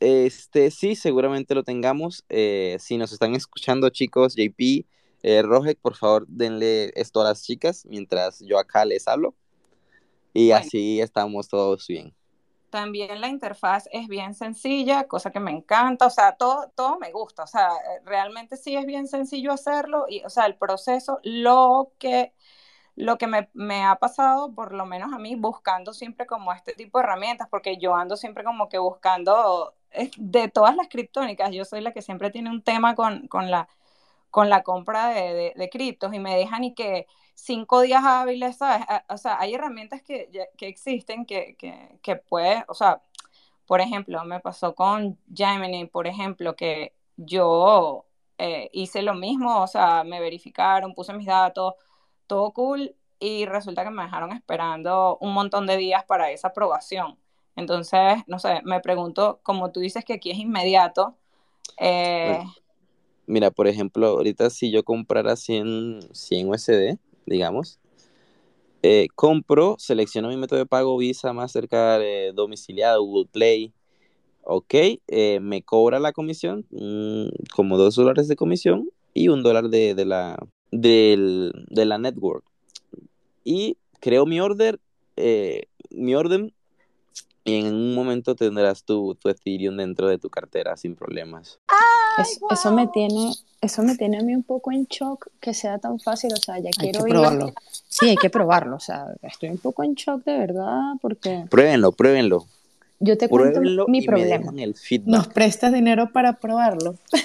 Este, 0.00 0.70
sí, 0.70 0.96
seguramente 0.96 1.54
lo 1.54 1.62
tengamos. 1.62 2.24
Eh, 2.28 2.76
si 2.80 2.98
nos 2.98 3.12
están 3.12 3.34
escuchando, 3.34 3.88
chicos, 3.90 4.34
JP, 4.34 4.86
eh, 5.22 5.42
Rojek, 5.42 5.78
por 5.78 5.96
favor, 5.96 6.26
denle 6.28 6.92
esto 6.94 7.20
a 7.20 7.24
las 7.24 7.42
chicas 7.42 7.86
mientras 7.88 8.40
yo 8.40 8.58
acá 8.58 8.84
les 8.84 9.08
hablo. 9.08 9.34
Y 10.34 10.50
así 10.50 11.00
estamos 11.00 11.48
todos 11.48 11.86
bien. 11.86 12.12
También 12.68 13.20
la 13.20 13.28
interfaz 13.28 13.88
es 13.92 14.08
bien 14.08 14.34
sencilla, 14.34 15.04
cosa 15.04 15.30
que 15.30 15.38
me 15.38 15.52
encanta, 15.52 16.06
o 16.06 16.10
sea, 16.10 16.32
todo, 16.32 16.72
todo 16.74 16.98
me 16.98 17.12
gusta, 17.12 17.44
o 17.44 17.46
sea, 17.46 17.68
realmente 18.04 18.56
sí 18.56 18.74
es 18.74 18.84
bien 18.84 19.06
sencillo 19.06 19.52
hacerlo 19.52 20.06
y, 20.08 20.24
o 20.24 20.28
sea, 20.28 20.46
el 20.46 20.56
proceso, 20.56 21.20
lo 21.22 21.92
que 22.00 22.32
lo 22.96 23.18
que 23.18 23.26
me, 23.26 23.84
ha 23.84 23.96
pasado, 23.96 24.54
por 24.54 24.72
lo 24.72 24.86
menos 24.86 25.12
a 25.12 25.18
mí, 25.18 25.34
buscando 25.34 25.92
siempre 25.92 26.26
como 26.26 26.52
este 26.52 26.74
tipo 26.74 26.98
de 26.98 27.04
herramientas, 27.04 27.48
porque 27.50 27.76
yo 27.78 27.94
ando 27.96 28.16
siempre 28.16 28.44
como 28.44 28.68
que 28.68 28.78
buscando, 28.78 29.74
de 30.16 30.48
todas 30.48 30.76
las 30.76 30.88
criptónicas, 30.88 31.50
yo 31.52 31.64
soy 31.64 31.80
la 31.80 31.92
que 31.92 32.02
siempre 32.02 32.30
tiene 32.30 32.50
un 32.50 32.62
tema 32.62 32.94
con, 32.94 33.28
la, 33.50 33.68
con 34.30 34.50
la 34.50 34.62
compra 34.62 35.08
de, 35.08 35.52
de, 35.56 35.70
criptos 35.70 36.14
y 36.14 36.20
me 36.20 36.36
dejan 36.36 36.64
y 36.64 36.74
que 36.74 37.06
cinco 37.34 37.80
días 37.80 38.04
hábiles, 38.04 38.56
¿sabes? 38.58 38.86
O 39.08 39.18
sea, 39.18 39.40
hay 39.40 39.54
herramientas 39.54 40.02
que, 40.02 40.30
que 40.56 40.68
existen 40.68 41.26
que, 41.26 41.56
que, 41.56 41.98
que 42.02 42.16
puede, 42.16 42.64
o 42.68 42.74
sea, 42.74 43.02
por 43.66 43.80
ejemplo, 43.80 44.24
me 44.24 44.40
pasó 44.40 44.74
con 44.74 45.18
Gemini, 45.34 45.86
por 45.86 46.06
ejemplo, 46.06 46.54
que 46.56 46.94
yo 47.16 48.06
eh, 48.38 48.68
hice 48.72 49.02
lo 49.02 49.14
mismo, 49.14 49.62
o 49.62 49.66
sea, 49.66 50.04
me 50.04 50.20
verificaron, 50.20 50.94
puse 50.94 51.12
mis 51.14 51.26
datos, 51.26 51.74
todo 52.26 52.52
cool 52.52 52.94
y 53.18 53.46
resulta 53.46 53.84
que 53.84 53.90
me 53.90 54.02
dejaron 54.02 54.32
esperando 54.32 55.16
un 55.20 55.32
montón 55.32 55.66
de 55.66 55.76
días 55.76 56.04
para 56.04 56.30
esa 56.30 56.48
aprobación. 56.48 57.16
Entonces, 57.56 58.18
no 58.26 58.38
sé, 58.38 58.60
me 58.64 58.80
pregunto, 58.80 59.40
como 59.42 59.70
tú 59.70 59.80
dices 59.80 60.04
que 60.04 60.14
aquí 60.14 60.30
es 60.30 60.38
inmediato. 60.38 61.16
Eh, 61.78 62.42
mira, 63.26 63.50
por 63.50 63.68
ejemplo, 63.68 64.08
ahorita 64.08 64.50
si 64.50 64.70
yo 64.70 64.82
comprara 64.82 65.36
100, 65.36 66.00
100 66.12 66.48
USD, 66.48 66.98
digamos, 67.26 67.78
eh, 68.82 69.06
compro, 69.14 69.76
selecciono 69.78 70.28
mi 70.28 70.36
método 70.36 70.58
de 70.58 70.66
pago 70.66 70.96
Visa, 70.98 71.32
Mastercard, 71.32 72.02
eh, 72.02 72.32
domiciliado, 72.34 73.02
Google 73.02 73.30
Play, 73.32 73.72
ok, 74.42 74.74
me 75.40 75.62
cobra 75.62 75.98
la 76.00 76.12
comisión, 76.12 76.66
mm, 76.70 77.28
como 77.54 77.78
dos 77.78 77.94
dólares 77.94 78.28
de 78.28 78.36
comisión 78.36 78.90
y 79.14 79.28
un 79.28 79.42
dólar 79.42 79.70
de, 79.70 79.94
de, 79.94 80.04
la, 80.04 80.36
del, 80.74 81.66
de 81.68 81.84
la 81.84 81.98
network. 81.98 82.44
Y 83.44 83.76
creo 84.00 84.26
mi 84.26 84.40
order, 84.40 84.80
eh, 85.16 85.64
mi 85.90 86.14
orden, 86.14 86.52
y 87.44 87.60
en 87.60 87.74
un 87.74 87.94
momento 87.94 88.34
tendrás 88.34 88.84
tu, 88.84 89.14
tu 89.16 89.28
Ethereum 89.28 89.76
dentro 89.76 90.08
de 90.08 90.18
tu 90.18 90.30
cartera 90.30 90.76
sin 90.76 90.96
problemas. 90.96 91.60
eso, 92.50 92.72
me 92.72 92.88
tiene, 92.88 93.32
eso 93.60 93.82
me 93.82 93.96
tiene 93.96 94.18
a 94.18 94.22
mí 94.22 94.34
un 94.34 94.42
poco 94.42 94.72
en 94.72 94.86
shock 94.86 95.28
que 95.40 95.52
sea 95.52 95.78
tan 95.78 96.00
fácil, 96.00 96.32
o 96.32 96.36
sea, 96.36 96.58
ya 96.58 96.70
quiero 96.70 97.04
probarlo. 97.04 97.52
Sí, 97.86 98.08
hay 98.08 98.16
que 98.16 98.30
probarlo, 98.30 98.76
o 98.76 98.80
sea, 98.80 99.14
estoy 99.22 99.50
un 99.50 99.58
poco 99.58 99.84
en 99.84 99.94
shock 99.94 100.24
de 100.24 100.38
verdad 100.38 100.94
porque... 101.00 101.44
Pruébenlo, 101.50 101.92
pruébenlo. 101.92 102.46
Yo 102.98 103.18
te 103.18 103.28
cuento 103.28 103.60
mi 103.88 104.02
problema. 104.02 104.52
Nos 105.04 105.28
prestas 105.28 105.72
dinero 105.72 106.10
para 106.12 106.40
probarlo. 106.40 106.96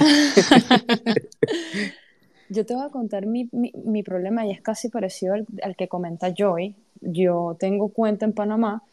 Yo 2.50 2.66
te 2.66 2.74
voy 2.74 2.86
a 2.86 2.90
contar 2.90 3.26
mi, 3.28 3.48
mi, 3.52 4.04
problema 4.04 4.46
y 4.46 4.52
es 4.52 4.62
casi 4.62 4.90
parecido 4.90 5.36
al, 5.36 5.46
al, 5.62 5.76
que 5.76 5.88
comenta 5.88 6.34
Joy. 6.36 6.76
Yo 7.02 7.56
tengo 7.60 7.90
cuenta 7.90 8.26
en 8.26 8.34
Panamá 8.34 8.84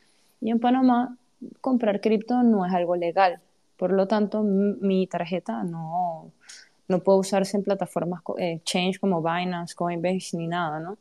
y 0.41 0.51
en 0.51 0.61
Panamá 0.61 1.17
comprar 1.61 2.01
cripto 2.01 2.43
no 2.43 2.67
es 2.67 2.73
algo 2.73 2.97
legal. 2.97 3.41
Por 3.77 3.93
lo 3.93 4.07
tanto, 4.07 4.43
mi 4.43 5.07
tarjeta 5.07 5.63
no, 5.65 6.31
no 6.89 7.01
puede 7.01 7.19
usarse 7.19 7.57
en 7.57 7.63
plataformas 7.63 8.23
exchange 8.39 8.99
como 8.99 9.23
Binance, 9.23 9.75
Coinbase 9.75 10.37
ni 10.37 10.49
nada, 10.49 10.81
¿no? 10.81 10.99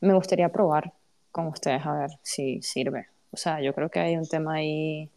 Me 0.00 0.14
gustaría 0.14 0.50
probar 0.50 0.92
con 1.30 1.46
ustedes 1.48 1.84
a 1.84 1.92
ver 1.92 2.10
si 2.22 2.62
sirve. 2.62 3.08
O 3.30 3.36
sea, 3.36 3.60
yo 3.60 3.74
creo 3.74 3.90
que 3.90 4.00
hay 4.00 4.16
un 4.16 4.26
tema 4.26 4.54
ahí, 4.54 5.08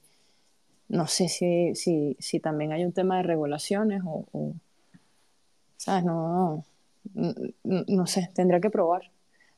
no 0.89 1.08
sé 1.08 1.28
si, 1.28 1.76
si, 1.76 2.15
si 2.20 2.39
también 2.39 2.72
hay 2.72 2.84
un 2.86 2.93
tema 2.93 3.17
de 3.17 3.24
regulaciones 3.24 4.02
o, 4.06 4.26
o 4.32 4.54
¿sabes? 5.77 6.03
No, 6.03 6.65
no, 7.63 8.07
sé, 8.07 8.29
tendría 8.33 8.59
que 8.59 8.69
probar. 8.69 9.11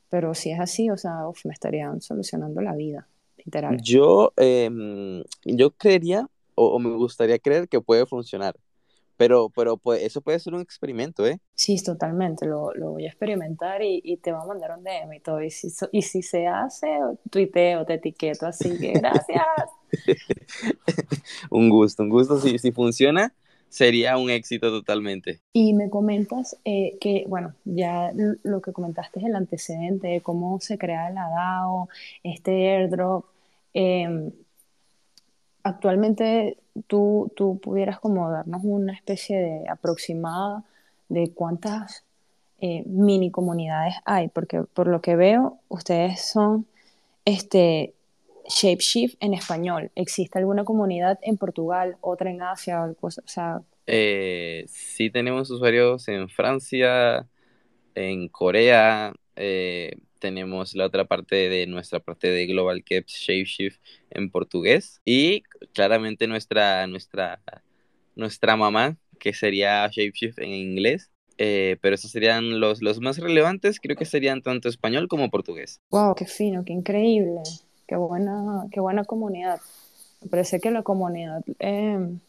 Pero 0.10 0.34
si 0.34 0.52
es 0.52 0.60
así, 0.60 0.90
o 0.90 0.98
sea, 0.98 1.22
me 1.44 1.54
estarían 1.54 2.02
solucionando 2.02 2.62
la 2.62 2.76
vida, 2.76 3.08
literal. 3.38 3.80
Yo, 3.82 4.34
em, 4.38 5.24
yo 5.46 5.72
creería, 5.72 6.28
o, 6.56 6.80
me 6.80 6.90
gustaría 6.96 7.40
creer 7.40 7.68
que 7.68 7.82
puede 7.82 8.06
funcionar. 8.06 8.56
Pero, 9.18 9.50
pero 9.50 9.76
pues, 9.76 10.02
eso 10.02 10.22
puede 10.22 10.40
ser 10.40 10.54
un 10.54 10.62
experimento, 10.62 11.28
¿eh? 11.28 11.42
Sí, 11.54 11.76
totalmente. 11.84 12.46
Lo, 12.46 12.74
lo 12.74 12.92
voy 12.92 13.06
a 13.06 13.10
experimentar 13.10 13.82
y, 13.82 14.00
y, 14.02 14.16
te 14.16 14.32
voy 14.32 14.42
a 14.42 14.46
mandar 14.46 14.78
un 14.78 14.84
DM 14.84 15.14
y 15.14 15.20
todo. 15.20 15.44
Y 15.44 15.52
si, 15.52 15.68
y 15.92 16.02
si 16.04 16.22
se 16.22 16.48
hace, 16.48 16.88
tuiteo, 17.30 17.86
te 17.86 17.96
etiqueto. 17.96 18.48
Así 18.48 18.80
que 18.80 18.94
gracias. 18.94 19.44
un 21.52 21.70
gusto, 21.70 22.04
un 22.04 22.10
gusto. 22.10 22.40
Si, 22.40 22.58
si 22.60 22.72
funciona, 22.72 23.34
sería 23.70 24.18
un 24.18 24.30
éxito 24.30 24.70
totalmente. 24.72 25.40
Y 25.54 25.74
me 25.74 25.90
comentas 25.90 26.58
eh, 26.66 26.98
que, 27.00 27.26
bueno, 27.28 27.54
ya 27.66 28.12
lo 28.44 28.62
que 28.62 28.74
comentaste 28.74 29.20
es 29.20 29.26
el 29.26 29.36
antecedente 29.36 30.08
de 30.08 30.22
cómo 30.22 30.60
se 30.60 30.78
crea 30.78 31.10
la 31.12 31.30
DAO, 31.30 31.90
este 32.24 32.76
airdrop. 32.76 33.26
Em, 33.74 34.32
actualmente 35.64 36.58
tú, 36.88 37.32
tú 37.36 37.60
pudieras 37.60 38.00
como 38.00 38.30
darnos 38.30 38.62
una 38.64 38.94
especie 38.94 39.38
de 39.38 39.70
aproximada 39.70 40.64
de 41.08 41.32
cuántas 41.34 42.04
eh, 42.62 42.84
mini 42.86 43.32
comunidades 43.32 43.96
hay, 44.06 44.28
porque 44.28 44.64
por 44.64 44.88
lo 44.88 45.02
que 45.02 45.16
veo, 45.16 45.60
ustedes 45.70 46.22
son 46.26 46.66
este, 47.26 47.94
Shapeshift 48.50 49.16
en 49.20 49.34
español. 49.34 49.92
¿Existe 49.96 50.40
alguna 50.40 50.64
comunidad 50.64 51.20
en 51.22 51.38
Portugal, 51.38 51.98
otra 52.02 52.32
en 52.32 52.42
Asia? 52.42 52.94
O, 53.00 53.10
sea, 53.12 53.62
Eh, 53.86 54.66
sí 54.68 55.10
tenemos 55.10 55.50
usuarios 55.50 56.08
en 56.08 56.30
Francia, 56.30 57.28
en 57.96 58.28
Corea, 58.28 59.14
eh, 59.36 59.98
tenemos 60.20 60.76
la 60.76 60.86
otra 60.86 61.06
parte 61.06 61.50
de 61.50 61.66
nuestra 61.66 62.00
parte 62.00 62.28
de 62.28 62.46
Global 62.46 62.84
Caps 62.84 63.14
Shapeshift 63.14 63.80
en 64.10 64.30
portugués 64.30 65.02
y 65.06 65.44
claramente 65.74 66.28
nuestra, 66.28 66.86
nuestra, 66.88 67.42
nuestra 68.16 68.58
mamá, 68.58 68.98
que 69.18 69.34
sería 69.34 69.88
Shapeshift 69.88 70.40
en 70.40 70.50
inglés. 70.50 71.10
Eh, 71.42 71.78
pero 71.82 71.96
esos 71.96 72.12
serían 72.12 72.60
los, 72.60 72.82
los 72.82 73.00
más 73.00 73.18
relevantes, 73.18 73.80
creo 73.80 73.96
que 73.96 74.04
serían 74.04 74.42
tanto 74.42 74.68
español 74.68 75.08
como 75.08 75.30
portugués. 75.30 75.80
¡Wow! 75.90 76.14
¡Qué 76.14 76.26
fino! 76.26 76.66
¡Qué 76.66 76.74
increíble! 76.74 77.44
¡Qué 77.90 77.96
buena, 77.96 78.68
qué 78.72 78.80
buena 78.80 79.04
comunidad! 79.04 79.60
Me 80.22 80.30
parece 80.30 80.60
que 80.60 80.70
la 80.70 80.84
comunidad 80.84 81.44
em, 81.58 82.20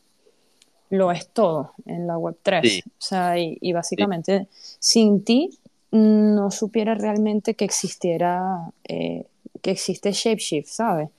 lo 0.89 1.13
es 1.13 1.29
todo 1.29 1.75
en 1.85 2.07
la 2.07 2.17
Web3. 2.17 2.83
O 2.87 2.91
sea, 2.97 3.39
y, 3.39 3.73
básicamente 3.75 4.49
sin 4.79 5.23
ti 5.23 5.51
no 5.91 6.51
supiera 6.51 6.95
realmente 6.95 7.53
que 7.57 7.67
existiera, 7.67 8.73
eh, 8.85 9.27
que 9.61 9.73
existe 9.73 10.13
Shapeshift, 10.13 10.69
¿sabes? 10.69 11.11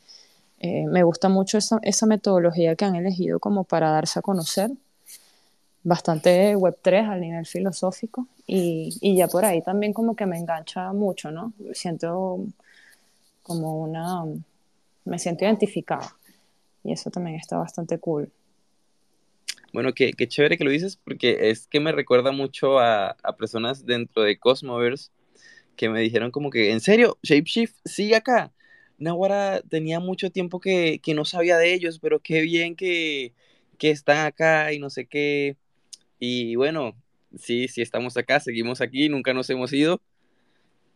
Eh, 0.58 0.88
me 0.88 1.04
gusta 1.04 1.30
mucho 1.30 1.60
esa, 1.60 1.78
esa, 1.84 2.08
metodología 2.08 2.76
que 2.76 2.86
han 2.86 2.96
elegido 2.96 3.40
como 3.40 3.64
para 3.64 3.92
darse 3.92 4.18
a 4.18 4.24
conocer. 4.24 4.72
Bastante 5.84 6.58
Web3 6.58 7.10
al 7.10 7.22
nivel 7.22 7.46
filosófico 7.46 8.26
y, 8.48 8.98
y 9.02 9.18
ya 9.18 9.28
por 9.28 9.46
ahí 9.46 9.62
también 9.62 9.94
como 9.94 10.16
que 10.16 10.26
me 10.26 10.40
engancha 10.40 10.94
mucho, 10.94 11.30
¿no? 11.30 11.54
Siento 11.74 12.40
como 13.52 13.82
una... 13.82 14.24
me 15.04 15.20
siento 15.20 15.44
identificada 15.44 16.16
y 16.84 16.94
eso 16.94 17.10
también 17.10 17.36
está 17.36 17.58
bastante 17.58 18.00
cool. 18.00 18.32
Bueno, 19.74 19.94
qué, 19.94 20.14
qué 20.14 20.28
chévere 20.28 20.58
que 20.58 20.64
lo 20.64 20.72
dices, 20.72 20.98
porque 20.98 21.50
es 21.50 21.68
que 21.68 21.80
me 21.80 21.92
recuerda 21.92 22.32
mucho 22.32 22.80
a, 22.80 23.16
a 23.24 23.36
personas 23.36 23.86
dentro 23.86 24.24
de 24.24 24.38
Cosmoverse 24.38 25.12
que 25.76 25.90
me 25.90 26.02
dijeron 26.02 26.32
como 26.32 26.50
que, 26.50 26.72
¿en 26.72 26.80
serio? 26.80 27.18
Shapeshift 27.24 27.76
sigue 27.86 28.16
acá. 28.16 28.52
Nahuara 28.98 29.62
tenía 29.62 30.00
mucho 30.00 30.30
tiempo 30.30 30.60
que, 30.60 31.00
que, 31.02 31.14
no 31.14 31.26
sabía 31.26 31.58
de 31.58 31.74
ellos, 31.74 32.00
pero 32.00 32.20
qué 32.20 32.42
bien 32.42 32.76
que, 32.76 33.34
que 33.78 33.90
están 33.92 34.26
acá 34.26 34.74
y 34.74 34.80
no 34.80 34.90
sé 34.90 35.06
qué. 35.08 35.58
Y 36.20 36.56
bueno, 36.56 36.96
sí, 37.38 37.68
sí 37.68 37.82
estamos 37.82 38.16
acá, 38.18 38.40
seguimos 38.40 38.82
aquí, 38.82 39.10
nunca 39.10 39.34
nos 39.34 39.50
hemos 39.50 39.74
ido 39.74 40.02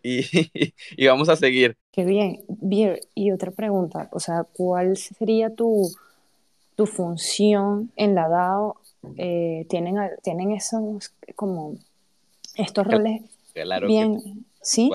y, 0.06 0.24
y 0.98 1.08
vamos 1.08 1.30
a 1.30 1.36
seguir. 1.36 1.76
Qué 1.92 2.06
bien. 2.06 2.44
Bien, 2.48 3.00
y 3.14 3.32
otra 3.32 3.52
pregunta, 3.52 4.10
o 4.12 4.20
sea, 4.20 4.44
¿cuál 4.44 4.98
sería 4.98 5.54
tu 5.54 5.90
tu 6.76 6.86
función 6.86 7.92
en 7.96 8.16
la 8.16 8.28
DAO, 8.28 8.76
eh, 9.18 9.66
tienen, 9.70 9.96
tienen 10.24 10.52
esos 10.52 11.14
como 11.36 11.78
estos 12.56 12.88
roles 12.88 13.22
claro 13.54 13.88
bien, 13.88 14.46
¿sí? 14.62 14.90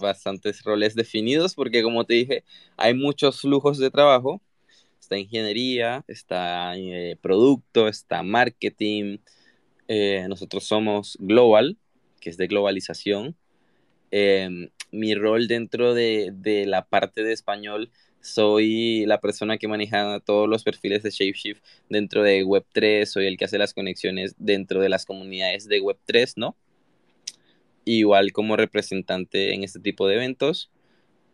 bastantes 0.00 0.62
roles 0.62 0.94
definidos 0.94 1.54
porque 1.54 1.82
como 1.82 2.04
te 2.04 2.14
dije, 2.14 2.44
hay 2.76 2.94
muchos 2.94 3.40
flujos 3.40 3.78
de 3.78 3.90
trabajo. 3.90 4.40
Está 5.00 5.18
ingeniería, 5.18 6.04
está 6.06 6.76
eh, 6.76 7.16
producto, 7.20 7.88
está 7.88 8.22
marketing. 8.22 9.18
Eh, 9.88 10.26
nosotros 10.28 10.64
somos 10.64 11.16
global, 11.18 11.76
que 12.20 12.30
es 12.30 12.36
de 12.36 12.46
globalización. 12.46 13.34
Em, 14.10 14.70
mi 14.92 15.14
rol 15.14 15.46
dentro 15.46 15.94
de, 15.94 16.30
de 16.34 16.66
la 16.66 16.84
parte 16.84 17.22
de 17.22 17.32
español 17.32 17.90
soy 18.20 19.06
la 19.06 19.20
persona 19.20 19.56
que 19.56 19.68
maneja 19.68 20.20
todos 20.20 20.48
los 20.48 20.62
perfiles 20.62 21.02
de 21.02 21.10
Shapeshift 21.10 21.62
dentro 21.88 22.22
de 22.22 22.44
Web3, 22.44 23.06
soy 23.06 23.26
el 23.26 23.36
que 23.38 23.46
hace 23.46 23.58
las 23.58 23.72
conexiones 23.72 24.34
dentro 24.38 24.80
de 24.80 24.90
las 24.90 25.06
comunidades 25.06 25.66
de 25.66 25.80
Web3, 25.80 26.34
¿no? 26.36 26.56
Igual 27.84 28.32
como 28.32 28.56
representante 28.56 29.54
en 29.54 29.64
este 29.64 29.80
tipo 29.80 30.06
de 30.06 30.16
eventos. 30.16 30.70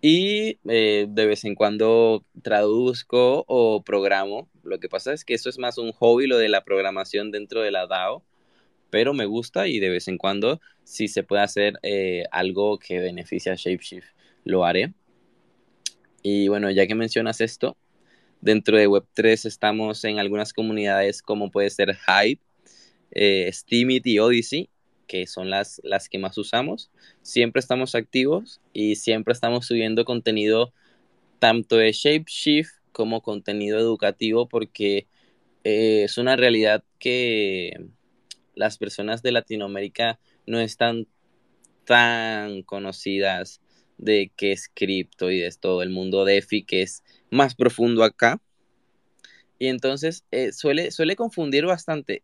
Y 0.00 0.58
eh, 0.68 1.06
de 1.08 1.26
vez 1.26 1.44
en 1.44 1.56
cuando 1.56 2.24
traduzco 2.42 3.44
o 3.48 3.82
programo. 3.82 4.48
Lo 4.62 4.78
que 4.78 4.88
pasa 4.88 5.12
es 5.12 5.24
que 5.24 5.34
eso 5.34 5.48
es 5.48 5.58
más 5.58 5.78
un 5.78 5.90
hobby, 5.92 6.26
lo 6.28 6.38
de 6.38 6.48
la 6.48 6.62
programación 6.62 7.32
dentro 7.32 7.62
de 7.62 7.72
la 7.72 7.86
DAO. 7.86 8.22
Pero 8.96 9.12
me 9.12 9.26
gusta 9.26 9.68
y 9.68 9.78
de 9.78 9.90
vez 9.90 10.08
en 10.08 10.16
cuando, 10.16 10.58
si 10.82 11.06
se 11.08 11.22
puede 11.22 11.42
hacer 11.42 11.74
eh, 11.82 12.24
algo 12.30 12.78
que 12.78 12.98
beneficie 12.98 13.52
a 13.52 13.54
Shapeshift, 13.54 14.06
lo 14.42 14.64
haré. 14.64 14.94
Y 16.22 16.48
bueno, 16.48 16.70
ya 16.70 16.86
que 16.86 16.94
mencionas 16.94 17.42
esto, 17.42 17.76
dentro 18.40 18.78
de 18.78 18.88
Web3 18.88 19.44
estamos 19.44 20.02
en 20.04 20.18
algunas 20.18 20.54
comunidades 20.54 21.20
como 21.20 21.50
puede 21.50 21.68
ser 21.68 21.94
Hype, 21.94 22.40
eh, 23.10 23.50
Steemit 23.52 24.06
y 24.06 24.18
Odyssey, 24.18 24.70
que 25.06 25.26
son 25.26 25.50
las, 25.50 25.78
las 25.84 26.08
que 26.08 26.16
más 26.16 26.38
usamos. 26.38 26.90
Siempre 27.20 27.60
estamos 27.60 27.94
activos 27.94 28.62
y 28.72 28.96
siempre 28.96 29.32
estamos 29.32 29.66
subiendo 29.66 30.06
contenido 30.06 30.72
tanto 31.38 31.76
de 31.76 31.92
Shapeshift 31.92 32.72
como 32.92 33.20
contenido 33.20 33.78
educativo 33.78 34.48
porque 34.48 35.06
eh, 35.64 36.04
es 36.04 36.16
una 36.16 36.34
realidad 36.36 36.82
que 36.98 37.90
las 38.56 38.78
personas 38.78 39.22
de 39.22 39.30
Latinoamérica 39.30 40.18
no 40.46 40.58
están 40.58 41.06
tan 41.84 42.62
conocidas 42.62 43.60
de 43.98 44.32
qué 44.36 44.52
es 44.52 44.68
cripto 44.72 45.30
y 45.30 45.38
de 45.38 45.50
todo 45.52 45.82
el 45.82 45.90
mundo 45.90 46.24
DeFi 46.24 46.64
que 46.64 46.82
es 46.82 47.04
más 47.30 47.54
profundo 47.54 48.02
acá. 48.02 48.40
Y 49.58 49.68
entonces 49.68 50.24
eh, 50.32 50.52
suele, 50.52 50.90
suele 50.90 51.16
confundir 51.16 51.64
bastante, 51.64 52.22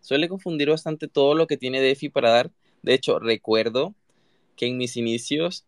suele 0.00 0.28
confundir 0.28 0.70
bastante 0.70 1.08
todo 1.08 1.34
lo 1.34 1.46
que 1.46 1.56
tiene 1.56 1.80
DeFi 1.80 2.08
para 2.08 2.30
dar. 2.30 2.50
De 2.82 2.94
hecho, 2.94 3.18
recuerdo 3.18 3.94
que 4.56 4.66
en 4.66 4.78
mis 4.78 4.96
inicios 4.96 5.66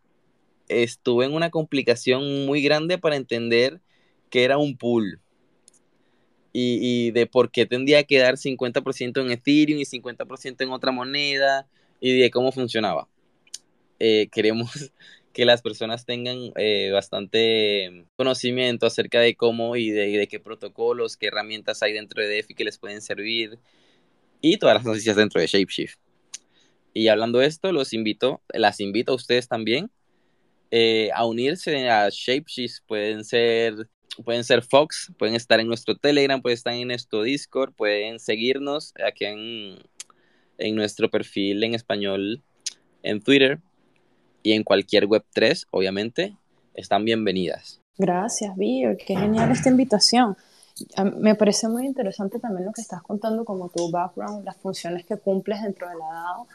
estuve 0.68 1.27
en 1.27 1.35
una 1.35 1.50
complicación 1.50 2.46
muy 2.46 2.62
grande 2.62 2.98
para 2.98 3.16
entender 3.16 3.81
que 4.31 4.44
era 4.44 4.59
un 4.59 4.77
pool. 4.77 5.20
Y, 6.55 6.79
y 6.81 7.11
de 7.11 7.27
por 7.27 7.51
qué 7.51 7.67
tendría 7.67 8.05
que 8.05 8.19
dar 8.19 8.37
50% 8.37 9.21
en 9.21 9.31
Ethereum 9.31 9.81
y 9.81 9.85
50% 9.85 10.62
en 10.62 10.71
otra 10.71 10.93
moneda 10.93 11.67
y 12.01 12.19
de 12.19 12.31
cómo 12.31 12.53
funcionaba. 12.53 13.09
Eh, 13.99 14.29
queremos, 14.31 14.71
que 15.33 15.45
las 15.45 15.62
personas 15.62 16.07
tengan 16.07 16.53
eh, 16.57 16.90
bastante 16.93 18.07
conocimiento 18.17 18.87
acerca 18.87 19.21
de 19.21 19.35
cómo 19.35 19.77
y 19.77 19.90
de, 19.90 20.27
qué 20.29 20.40
protocolos, 20.40 21.17
qué 21.17 21.27
herramientas 21.27 21.83
hay 21.83 21.93
dentro 21.93 22.23
de 22.23 22.29
DeFi 22.29 22.55
que 22.55 22.64
les 22.64 22.79
pueden 22.79 23.03
servir 23.03 23.59
y 24.40 24.59
todas 24.59 24.77
las 24.77 24.85
noticias 24.85 25.17
dentro 25.17 25.40
de 25.40 25.47
Shapeshift. 25.47 25.99
Y 26.93 27.09
hablando 27.09 27.40
de 27.40 27.47
esto, 27.47 27.73
los 27.73 27.93
invito, 27.93 28.43
las 28.53 28.79
invito 28.79 29.12
a 29.12 29.17
ustedes 29.17 29.49
también 29.49 29.90
eh, 30.71 31.11
a 31.14 31.27
unirse 31.27 31.88
a 31.88 32.09
Shapeshift. 32.11 32.85
Pueden 32.87 33.25
ser, 33.25 33.88
pueden 34.24 34.44
ser 34.44 34.62
Fox, 34.62 35.12
pueden 35.18 35.35
estar 35.35 35.61
en 35.61 35.66
nuestro 35.66 35.96
Telegram, 35.96 36.40
pueden 36.40 36.55
estar 36.55 36.74
en 36.74 36.88
nuestro 36.88 37.22
Discord, 37.22 37.72
pueden 37.72 38.20
seguirnos 38.20 38.92
aquí 39.07 39.24
en, 39.24 39.79
en 40.59 40.74
nuestro 40.77 41.11
perfil 41.11 41.64
en 41.64 41.74
español 41.74 42.42
en 43.03 43.20
Twitter 43.20 43.61
y 44.42 44.53
en 44.53 44.62
cualquier 44.62 45.07
Web3, 45.07 45.66
obviamente, 45.70 46.37
están 46.74 47.05
bienvenidas. 47.05 47.81
Gracias, 47.96 48.57
Vir, 48.57 48.96
qué 48.96 49.16
genial 49.16 49.50
esta 49.50 49.70
invitación. 49.70 50.37
Me 51.20 51.35
parece 51.37 51.68
muy 51.68 51.87
interesante 51.87 52.40
también 52.40 52.66
lo 52.66 52.72
que 52.72 52.81
estás 52.81 53.03
contando 53.03 53.44
como 53.44 53.68
tu 53.68 53.90
background, 53.90 54.44
las 54.44 54.57
funciones 54.57 55.05
que 55.07 55.16
cumples 55.16 55.62
dentro 55.62 55.88
de 55.88 55.94
la 55.94 56.07
DAO, 56.07 56.48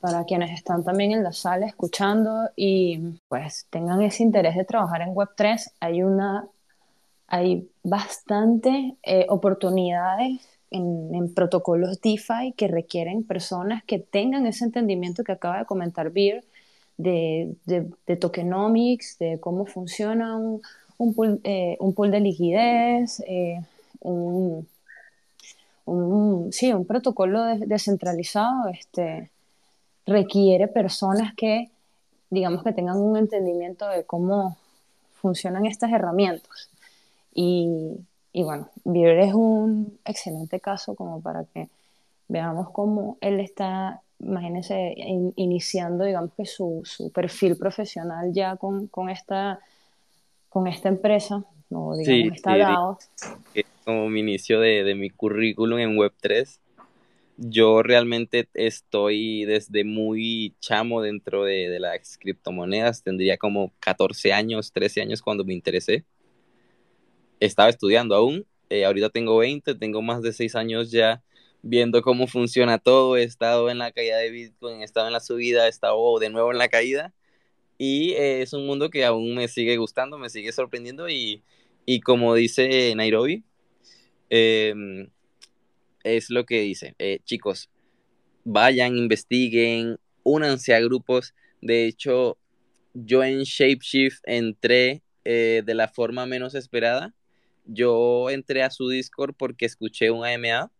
para 0.00 0.24
quienes 0.24 0.50
están 0.52 0.82
también 0.82 1.12
en 1.12 1.22
la 1.22 1.32
sala 1.32 1.66
escuchando 1.66 2.48
y 2.56 2.98
pues 3.28 3.66
tengan 3.70 4.02
ese 4.02 4.22
interés 4.22 4.56
de 4.56 4.64
trabajar 4.64 5.02
en 5.02 5.14
Web3, 5.14 5.72
hay 5.78 6.02
una 6.02 6.48
hay 7.30 7.70
bastante 7.84 8.96
eh, 9.04 9.24
oportunidades 9.28 10.40
en, 10.70 11.32
protocolos 11.34 12.00
DeFi 12.00 12.52
que 12.56 12.68
requieren 12.68 13.24
personas 13.24 13.84
que 13.84 13.98
tengan 14.00 14.46
ese 14.46 14.64
entendimiento 14.64 15.24
que 15.24 15.32
acaba 15.32 15.60
de 15.60 15.64
comentar 15.64 16.10
Beer 16.10 16.44
de, 16.96 17.54
de, 17.64 18.16
tokenomics, 18.16 19.18
de 19.18 19.38
cómo 19.40 19.64
funciona 19.64 20.36
un, 20.36 20.60
un, 20.98 21.14
pool, 21.14 21.40
eh, 21.44 21.76
un 21.80 21.94
pool, 21.94 22.10
de 22.10 22.20
liquidez, 22.20 23.22
eh, 23.26 23.60
un, 24.00 24.68
un, 25.86 26.52
sí, 26.52 26.72
un 26.72 26.84
protocolo 26.84 27.44
descentralizado 27.58 28.68
este, 28.68 29.30
requiere 30.04 30.68
personas 30.68 31.32
que, 31.34 31.70
digamos, 32.28 32.64
que 32.64 32.72
tengan 32.72 32.98
un 32.98 33.16
entendimiento 33.16 33.88
de 33.88 34.04
cómo 34.04 34.58
funcionan 35.14 35.64
estas 35.64 35.92
herramientas. 35.92 36.69
Y, 37.32 37.96
y 38.32 38.42
bueno, 38.42 38.68
Bieber 38.84 39.18
es 39.20 39.34
un 39.34 39.98
excelente 40.04 40.60
caso 40.60 40.94
como 40.94 41.20
para 41.20 41.44
que 41.44 41.68
veamos 42.28 42.70
cómo 42.70 43.18
él 43.20 43.40
está 43.40 44.02
imagínense 44.20 44.94
iniciando, 45.36 46.04
digamos 46.04 46.32
que 46.36 46.44
su, 46.44 46.82
su, 46.84 47.10
perfil 47.10 47.56
profesional 47.56 48.32
ya 48.32 48.56
con, 48.56 48.86
con, 48.88 49.08
esta, 49.08 49.60
con 50.50 50.66
esta 50.66 50.90
empresa, 50.90 51.42
o 51.70 51.96
digamos, 51.96 52.36
está 52.36 52.56
dado. 52.58 52.98
como 53.84 54.10
mi 54.10 54.20
inicio 54.20 54.60
de, 54.60 54.84
de, 54.84 54.94
mi 54.94 55.08
currículum 55.08 55.78
en 55.78 55.96
Web3, 55.96 56.58
yo 57.40 57.82
realmente 57.82 58.48
estoy 58.52 59.46
desde 59.46 59.84
muy 59.84 60.54
chamo 60.60 61.00
dentro 61.00 61.44
de, 61.44 61.80
las 61.80 62.18
criptomonedas. 62.18 63.02
Tendría 63.02 63.38
como 63.38 63.72
14 63.80 64.34
años, 64.34 64.72
13 64.72 65.00
años 65.00 65.22
cuando 65.22 65.44
me 65.44 65.54
interesé. 65.54 66.04
Estaba 67.40 67.68
estudiando 67.70 68.14
aún. 68.14 68.46
Eh, 68.68 68.84
ahorita 68.84 69.10
tengo 69.10 69.36
20, 69.38 69.74
tengo 69.74 70.02
más 70.02 70.22
de 70.22 70.32
6 70.32 70.54
años 70.54 70.90
ya 70.90 71.22
viendo 71.62 72.02
cómo 72.02 72.26
funciona 72.26 72.78
todo. 72.78 73.16
He 73.16 73.24
estado 73.24 73.70
en 73.70 73.78
la 73.78 73.92
caída 73.92 74.18
de 74.18 74.30
Bitcoin, 74.30 74.80
he 74.80 74.84
estado 74.84 75.06
en 75.08 75.12
la 75.12 75.20
subida, 75.20 75.66
he 75.66 75.70
estado 75.70 76.18
de 76.18 76.30
nuevo 76.30 76.52
en 76.52 76.58
la 76.58 76.68
caída. 76.68 77.12
Y 77.78 78.12
eh, 78.12 78.42
es 78.42 78.52
un 78.52 78.66
mundo 78.66 78.90
que 78.90 79.04
aún 79.04 79.34
me 79.34 79.48
sigue 79.48 79.76
gustando, 79.76 80.18
me 80.18 80.30
sigue 80.30 80.52
sorprendiendo. 80.52 81.08
Y, 81.08 81.42
y 81.86 82.00
como 82.00 82.34
dice 82.34 82.94
Nairobi, 82.94 83.44
eh, 84.30 84.74
es 86.04 86.30
lo 86.30 86.44
que 86.44 86.60
dice, 86.60 86.94
eh, 86.98 87.20
chicos, 87.24 87.68
vayan, 88.44 88.96
investiguen, 88.96 89.98
únanse 90.22 90.74
a 90.74 90.80
grupos. 90.80 91.34
De 91.60 91.86
hecho, 91.86 92.38
yo 92.94 93.22
en 93.22 93.42
Shapeshift 93.42 94.20
entré 94.24 95.02
eh, 95.24 95.62
de 95.64 95.74
la 95.74 95.88
forma 95.88 96.26
menos 96.26 96.54
esperada. 96.54 97.14
Yo 97.66 98.30
entré 98.30 98.62
a 98.62 98.70
su 98.70 98.88
Discord 98.88 99.34
porque 99.36 99.66
escuché 99.66 100.10
un 100.10 100.24
AMA 100.24 100.70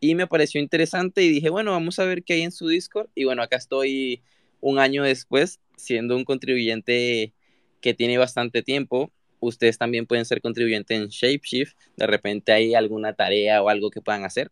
y 0.00 0.14
me 0.14 0.26
pareció 0.26 0.60
interesante 0.60 1.22
y 1.22 1.28
dije, 1.28 1.50
bueno, 1.50 1.72
vamos 1.72 1.98
a 1.98 2.04
ver 2.04 2.22
qué 2.22 2.34
hay 2.34 2.42
en 2.42 2.52
su 2.52 2.68
Discord. 2.68 3.08
Y 3.14 3.24
bueno, 3.24 3.42
acá 3.42 3.56
estoy 3.56 4.22
un 4.60 4.78
año 4.78 5.02
después 5.04 5.60
siendo 5.76 6.16
un 6.16 6.24
contribuyente 6.24 7.32
que 7.80 7.94
tiene 7.94 8.18
bastante 8.18 8.62
tiempo 8.62 9.12
ustedes 9.40 9.78
también 9.78 10.06
pueden 10.06 10.24
ser 10.24 10.40
contribuyentes 10.40 10.98
en 10.98 11.08
Shapeshift. 11.08 11.76
De 11.96 12.06
repente 12.06 12.52
hay 12.52 12.74
alguna 12.74 13.12
tarea 13.12 13.62
o 13.62 13.68
algo 13.68 13.90
que 13.90 14.00
puedan 14.00 14.24
hacer. 14.24 14.50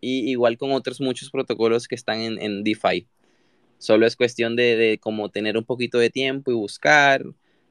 Y 0.00 0.30
igual 0.30 0.58
con 0.58 0.72
otros 0.72 1.00
muchos 1.00 1.30
protocolos 1.30 1.88
que 1.88 1.94
están 1.94 2.20
en, 2.20 2.62
DeFi. 2.62 3.06
Solo 3.78 4.06
es 4.06 4.16
cuestión 4.16 4.56
de, 4.56 4.76
de 4.76 4.98
como 4.98 5.30
tener 5.30 5.56
un 5.56 5.64
poquito 5.64 5.98
de 5.98 6.10
tiempo 6.10 6.50
y 6.50 6.54
buscar 6.54 7.24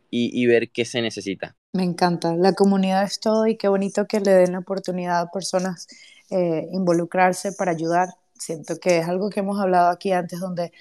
y, 0.10 0.46
ver 0.46 0.70
qué 0.70 0.86
se 0.86 1.02
necesita. 1.02 1.56
Me 1.74 1.84
encanta. 1.84 2.36
La 2.36 2.54
comunidad 2.54 3.04
es 3.04 3.20
todo 3.20 3.48
y 3.48 3.58
qué 3.58 3.68
bonito 3.68 4.06
que 4.08 4.20
le 4.20 4.32
den 4.32 4.52
la 4.54 4.60
oportunidad 4.60 5.22
a 5.22 5.32
personas 5.32 5.88
eh, 6.30 6.68
involucrarse 6.72 7.52
para 7.54 7.72
ayudar. 7.72 8.10
Siento 8.36 8.76
que 8.80 9.00
es 9.00 9.08
algo 9.08 9.30
que 9.32 9.40
hemos 9.40 9.60
hablado 9.60 9.90
aquí 9.90 10.12
antes, 10.12 10.40
donde 10.40 10.72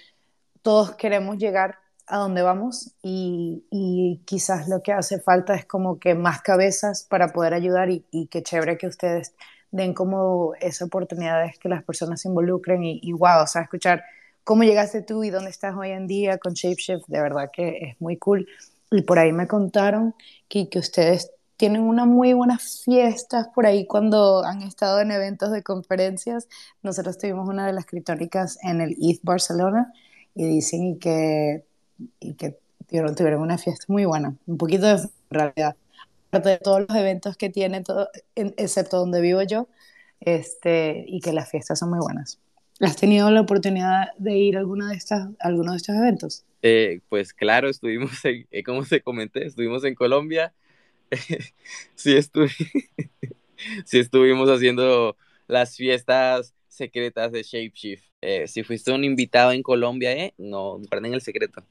todos 0.62 0.92
queremos 0.96 1.38
llegar 1.38 1.78
a 2.06 2.18
dónde 2.18 2.42
vamos 2.42 2.94
y, 3.02 4.20
quizás 4.26 4.68
lo 4.68 4.82
que 4.82 4.92
hace 4.92 5.20
falta 5.20 5.54
es 5.54 5.64
como 5.66 5.98
que 5.98 6.14
más 6.14 6.42
cabezas 6.42 7.04
para 7.08 7.28
poder 7.28 7.54
ayudar 7.54 7.90
y, 7.90 8.04
y 8.10 8.26
qué 8.28 8.42
chévere 8.42 8.76
que 8.78 8.86
ustedes 8.86 9.34
den 9.70 9.94
como 9.94 10.54
esa 10.60 10.84
oportunidad 10.84 11.42
de 11.42 11.54
que 11.60 11.68
las 11.70 11.84
personas 11.84 12.20
se 12.22 12.28
involucren 12.28 12.84
y, 12.84 13.00
y 13.02 13.12
wow, 13.12 13.42
o 13.44 13.46
sea, 13.46 13.62
escuchar 13.62 14.04
cómo 14.44 14.64
llegaste 14.64 15.02
tú 15.02 15.24
y 15.24 15.30
dónde 15.30 15.50
estás 15.50 15.74
hoy 15.76 15.90
en 15.90 16.06
día 16.06 16.38
con 16.38 16.54
ShapeShift, 16.54 17.06
de 17.08 17.20
verdad 17.22 17.50
que 17.52 17.78
es 17.78 18.00
muy 18.00 18.18
cool. 18.18 18.46
Y 18.92 19.02
por 19.02 19.18
ahí 19.18 19.32
me 19.32 19.48
contaron 19.48 20.14
que, 20.48 20.68
que 20.68 20.78
ustedes 20.78 21.32
tienen 21.56 21.82
unas 21.82 22.06
muy 22.06 22.32
buenas 22.32 22.82
fiestas 22.84 23.48
por 23.54 23.66
ahí 23.66 23.86
cuando 23.86 24.44
han 24.44 24.62
estado 24.62 25.00
en 25.00 25.10
eventos 25.10 25.50
de 25.50 25.62
conferencias. 25.62 26.48
Nosotros 26.82 27.18
tuvimos 27.18 27.48
una 27.48 27.66
de 27.66 27.72
las 27.72 27.86
criptónicas 27.86 28.58
en 28.62 28.80
el 28.80 28.96
ETH 29.00 29.20
Barcelona 29.22 29.92
y 30.34 30.46
dicen 30.46 30.98
que 30.98 31.64
y 32.20 32.34
que 32.34 32.58
tuvieron, 32.86 33.40
una 33.40 33.58
fiesta 33.58 33.86
muy 33.88 34.04
buena, 34.04 34.34
un 34.46 34.58
poquito 34.58 34.86
de 34.86 35.08
realidad. 35.30 35.76
Aparte 36.28 36.50
de 36.50 36.58
todos 36.58 36.80
los 36.80 36.96
eventos 36.96 37.36
que 37.36 37.50
tiene, 37.50 37.82
todo, 37.82 38.08
excepto 38.34 38.98
donde 38.98 39.20
vivo 39.20 39.42
yo, 39.42 39.68
este, 40.20 41.04
y 41.06 41.20
que 41.20 41.32
las 41.32 41.50
fiestas 41.50 41.78
son 41.78 41.90
muy 41.90 42.00
buenas. 42.00 42.38
¿Has 42.80 42.96
tenido 42.96 43.30
la 43.30 43.42
oportunidad 43.42 44.08
de 44.18 44.36
ir 44.36 44.56
a 44.56 44.62
de, 44.62 44.94
estas, 44.94 45.28
alguno 45.38 45.72
de 45.72 45.76
estos 45.76 45.94
eventos? 45.94 46.44
Eh, 46.62 47.00
pues 47.08 47.34
claro, 47.34 47.68
estuvimos, 47.68 48.12
en, 48.24 48.46
eh, 48.50 48.62
como 48.62 48.84
se 48.84 49.02
comenté, 49.02 49.46
estuvimos 49.46 49.84
en 49.84 49.94
Colombia. 49.94 50.54
sí, 51.94 52.16
sí 53.84 53.98
estuvimos 53.98 54.48
haciendo 54.48 55.16
las 55.46 55.76
fiestas 55.76 56.54
secretas 56.68 57.32
de 57.32 57.42
Shapeshift. 57.42 58.04
Eh, 58.22 58.46
si 58.48 58.62
fuiste 58.62 58.92
un 58.92 59.04
invitado 59.04 59.52
en 59.52 59.62
Colombia, 59.62 60.12
eh, 60.12 60.34
no 60.38 60.78
guarden 60.78 61.14
el 61.14 61.20
secreto. 61.20 61.62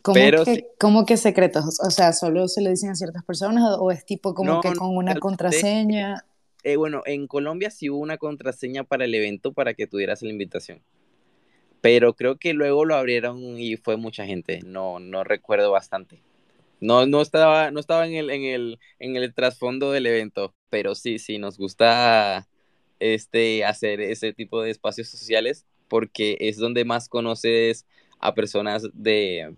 ¿Cómo, 0.00 0.14
que, 0.44 0.66
¿Cómo 0.78 1.04
que 1.04 1.18
secretos? 1.18 1.78
O 1.80 1.90
sea, 1.90 2.14
¿solo 2.14 2.48
se 2.48 2.62
le 2.62 2.70
dicen 2.70 2.90
a 2.90 2.94
ciertas 2.94 3.22
personas 3.24 3.76
o 3.78 3.90
es 3.90 4.06
tipo 4.06 4.32
como 4.34 4.62
que 4.62 4.72
con 4.72 4.96
una 4.96 5.16
contraseña? 5.16 6.24
Eh, 6.62 6.76
bueno, 6.76 7.02
en 7.04 7.26
Colombia 7.26 7.70
sí 7.70 7.90
hubo 7.90 7.98
una 7.98 8.16
contraseña 8.16 8.84
para 8.84 9.04
el 9.04 9.14
evento 9.14 9.52
para 9.52 9.74
que 9.74 9.86
tuvieras 9.86 10.22
la 10.22 10.30
invitación. 10.30 10.80
Pero 11.80 12.14
creo 12.14 12.36
que 12.36 12.54
luego 12.54 12.84
lo 12.84 12.96
abrieron 12.96 13.58
y 13.58 13.76
fue 13.76 13.96
mucha 13.96 14.26
gente. 14.26 14.60
No, 14.64 14.98
no 14.98 15.24
recuerdo 15.24 15.70
bastante. 15.70 16.20
No, 16.80 17.06
no 17.06 17.20
estaba, 17.22 17.70
no 17.70 17.80
estaba 17.80 18.06
en 18.06 18.14
el, 18.14 18.30
en 18.30 18.44
el, 18.44 18.78
en 18.98 19.16
el 19.16 19.34
trasfondo 19.34 19.92
del 19.92 20.06
evento. 20.06 20.54
Pero 20.70 20.94
sí, 20.94 21.18
sí, 21.18 21.38
nos 21.38 21.58
gusta 21.58 22.48
este, 23.00 23.64
hacer 23.64 24.00
ese 24.00 24.32
tipo 24.32 24.62
de 24.62 24.70
espacios 24.70 25.08
sociales 25.08 25.66
porque 25.88 26.36
es 26.40 26.58
donde 26.58 26.84
más 26.84 27.08
conoces 27.08 27.86
a 28.20 28.34
personas 28.34 28.86
de, 28.92 29.54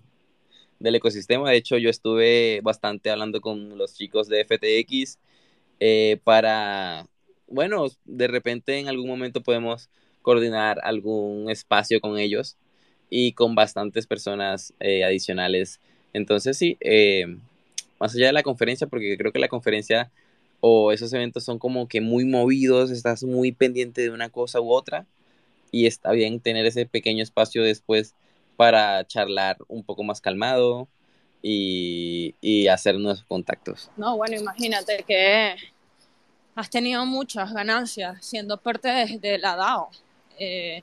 del 0.78 0.94
ecosistema. 0.96 1.50
De 1.50 1.56
hecho, 1.56 1.78
yo 1.78 1.90
estuve 1.90 2.60
bastante 2.62 3.10
hablando 3.10 3.40
con 3.40 3.78
los 3.78 3.94
chicos 3.94 4.28
de 4.28 4.40
FTX 4.42 5.18
eh, 5.80 6.20
para, 6.24 7.06
bueno, 7.46 7.86
de 8.04 8.28
repente 8.28 8.78
en 8.78 8.88
algún 8.88 9.08
momento 9.08 9.42
podemos 9.42 9.90
coordinar 10.22 10.80
algún 10.82 11.50
espacio 11.50 12.00
con 12.00 12.18
ellos 12.18 12.56
y 13.08 13.32
con 13.32 13.54
bastantes 13.54 14.06
personas 14.06 14.72
eh, 14.80 15.04
adicionales. 15.04 15.80
Entonces, 16.12 16.56
sí, 16.56 16.76
eh, 16.80 17.36
más 17.98 18.14
allá 18.14 18.26
de 18.26 18.32
la 18.32 18.42
conferencia, 18.42 18.86
porque 18.86 19.16
creo 19.16 19.32
que 19.32 19.38
la 19.38 19.48
conferencia 19.48 20.10
o 20.60 20.92
esos 20.92 21.12
eventos 21.12 21.44
son 21.44 21.58
como 21.58 21.88
que 21.88 22.00
muy 22.00 22.24
movidos, 22.24 22.90
estás 22.90 23.24
muy 23.24 23.52
pendiente 23.52 24.02
de 24.02 24.10
una 24.10 24.28
cosa 24.28 24.60
u 24.60 24.70
otra 24.70 25.06
y 25.72 25.86
está 25.86 26.12
bien 26.12 26.40
tener 26.40 26.66
ese 26.66 26.86
pequeño 26.86 27.22
espacio 27.22 27.62
después 27.62 28.14
para 28.56 29.06
charlar 29.06 29.56
un 29.68 29.82
poco 29.82 30.02
más 30.02 30.20
calmado 30.20 30.88
y, 31.42 32.34
y 32.40 32.68
hacer 32.68 32.96
nuevos 32.96 33.24
contactos. 33.24 33.90
No, 33.96 34.16
bueno, 34.16 34.36
imagínate 34.36 35.02
que 35.06 35.54
has 36.54 36.68
tenido 36.68 37.06
muchas 37.06 37.52
ganancias 37.52 38.24
siendo 38.24 38.58
parte 38.58 38.88
de, 38.88 39.38
la 39.38 39.56
DAO. 39.56 39.90
Eh, 40.40 40.82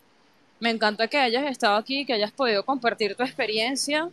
me 0.59 0.69
encanta 0.69 1.07
que 1.07 1.17
hayas 1.17 1.49
estado 1.49 1.75
aquí, 1.75 2.05
que 2.05 2.13
hayas 2.13 2.31
podido 2.31 2.63
compartir 2.63 3.15
tu 3.15 3.23
experiencia 3.23 4.09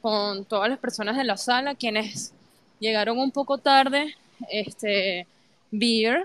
con 0.00 0.44
todas 0.44 0.70
las 0.70 0.78
personas 0.78 1.16
de 1.16 1.24
la 1.24 1.36
sala, 1.36 1.74
quienes 1.74 2.32
llegaron 2.80 3.18
un 3.18 3.30
poco 3.32 3.58
tarde. 3.58 4.14
Este, 4.50 5.26
Beer 5.70 6.24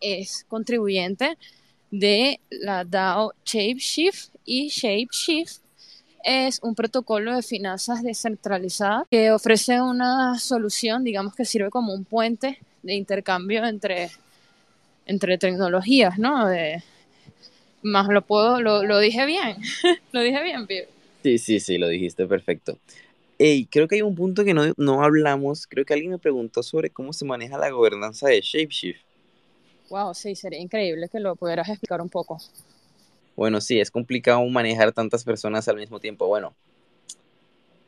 es 0.00 0.44
contribuyente 0.48 1.36
de 1.90 2.38
la 2.50 2.84
DAO 2.84 3.32
ShapeShift 3.44 4.28
y 4.44 4.68
ShapeShift 4.68 5.62
es 6.22 6.58
un 6.62 6.74
protocolo 6.74 7.36
de 7.36 7.42
finanzas 7.42 8.02
descentralizada 8.02 9.06
que 9.10 9.30
ofrece 9.30 9.80
una 9.80 10.38
solución, 10.38 11.04
digamos 11.04 11.34
que 11.34 11.44
sirve 11.44 11.70
como 11.70 11.94
un 11.94 12.04
puente 12.04 12.58
de 12.82 12.94
intercambio 12.94 13.64
entre, 13.64 14.10
entre 15.06 15.38
tecnologías, 15.38 16.18
¿no? 16.18 16.46
Más 17.86 18.08
lo 18.08 18.22
puedo, 18.22 18.60
lo, 18.60 18.98
dije 18.98 19.24
bien, 19.26 19.56
lo 20.12 20.20
dije 20.20 20.42
bien, 20.42 20.66
Pio. 20.68 20.84
Sí, 21.22 21.38
sí, 21.38 21.60
sí, 21.60 21.78
lo 21.78 21.88
dijiste 21.88 22.26
perfecto. 22.26 22.78
Ey, 23.38 23.66
creo 23.66 23.86
que 23.88 23.96
hay 23.96 24.02
un 24.02 24.14
punto 24.14 24.44
que 24.44 24.54
no, 24.54 24.72
no 24.76 25.02
hablamos, 25.02 25.66
creo 25.66 25.84
que 25.84 25.94
alguien 25.94 26.12
me 26.12 26.18
preguntó 26.18 26.62
sobre 26.62 26.90
cómo 26.90 27.12
se 27.12 27.24
maneja 27.24 27.58
la 27.58 27.70
gobernanza 27.70 28.28
de 28.28 28.40
ShapeShift. 28.40 29.00
Wow, 29.90 30.14
sí, 30.14 30.34
sería 30.34 30.58
increíble 30.58 31.08
que 31.08 31.20
lo 31.20 31.36
pudieras 31.36 31.68
explicar 31.68 32.00
un 32.00 32.08
poco. 32.08 32.38
Bueno, 33.36 33.60
sí, 33.60 33.78
es 33.78 33.90
complicado 33.90 34.44
manejar 34.46 34.92
tantas 34.92 35.22
personas 35.22 35.68
al 35.68 35.76
mismo 35.76 36.00
tiempo. 36.00 36.26
Bueno, 36.26 36.54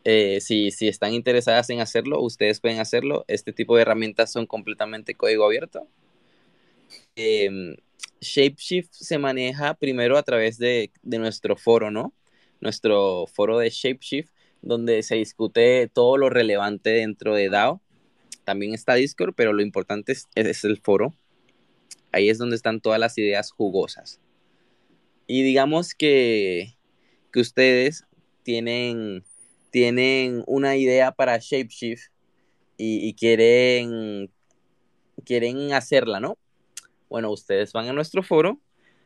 eh, 0.05 0.41
si, 0.41 0.71
si 0.71 0.87
están 0.89 1.15
interesadas 1.15 1.71
en 1.71 1.81
hacerlo, 1.81 2.21
ustedes 2.21 2.61
pueden 2.61 2.81
hacerlo. 2.81 3.25
Este 3.29 3.53
tipo 3.53 3.75
de 3.77 3.83
herramientas 3.83 4.31
son 4.31 4.47
completamente 4.47 5.15
código 5.15 5.45
abierto. 5.45 5.87
Em, 7.17 7.77
Shapeshift 8.21 8.93
se 8.93 9.19
maneja 9.19 9.75
primero 9.75 10.17
a 10.17 10.23
través 10.23 10.59
de, 10.59 10.91
de, 11.03 11.19
nuestro 11.19 11.57
foro, 11.57 11.91
¿no? 11.91 12.13
Nuestro 12.61 13.27
foro 13.27 13.59
de 13.59 13.71
Shapeshift, 13.71 14.31
donde 14.63 15.03
se 15.03 15.17
discute 15.17 15.89
todo 15.93 16.17
lo 16.17 16.31
relevante 16.31 16.91
dentro 16.91 17.35
de 17.35 17.49
DAO. 17.49 17.81
También 18.45 18.75
está 18.75 18.95
Discord, 18.95 19.35
pero 19.35 19.53
lo 19.53 19.63
importante 19.63 20.13
es, 20.13 20.29
es 20.35 20.65
el 20.65 20.79
foro. 20.79 21.15
Ahí 22.13 22.29
es 22.29 22.39
donde 22.39 22.57
están 22.57 22.81
todas 22.81 22.99
las 22.99 23.17
ideas 23.19 23.51
jugosas. 23.51 24.21
Y 25.27 25.43
digamos 25.43 25.95
que, 25.95 26.77
que 27.33 27.41
ustedes 27.41 28.05
tienen, 28.43 29.25
tienen 29.71 30.43
una 30.47 30.77
idea 30.77 31.13
para 31.13 31.39
Shapeshift 31.39 32.11
y, 32.79 33.07
y 33.07 33.15
quieren, 33.15 34.31
quieren 35.25 35.73
hacerla, 35.75 36.19
¿no? 36.19 36.39
Bueno, 37.09 37.31
ustedes 37.31 37.73
van 37.73 37.89
a 37.89 37.93
nuestro 37.93 38.23
foro, 38.23 38.61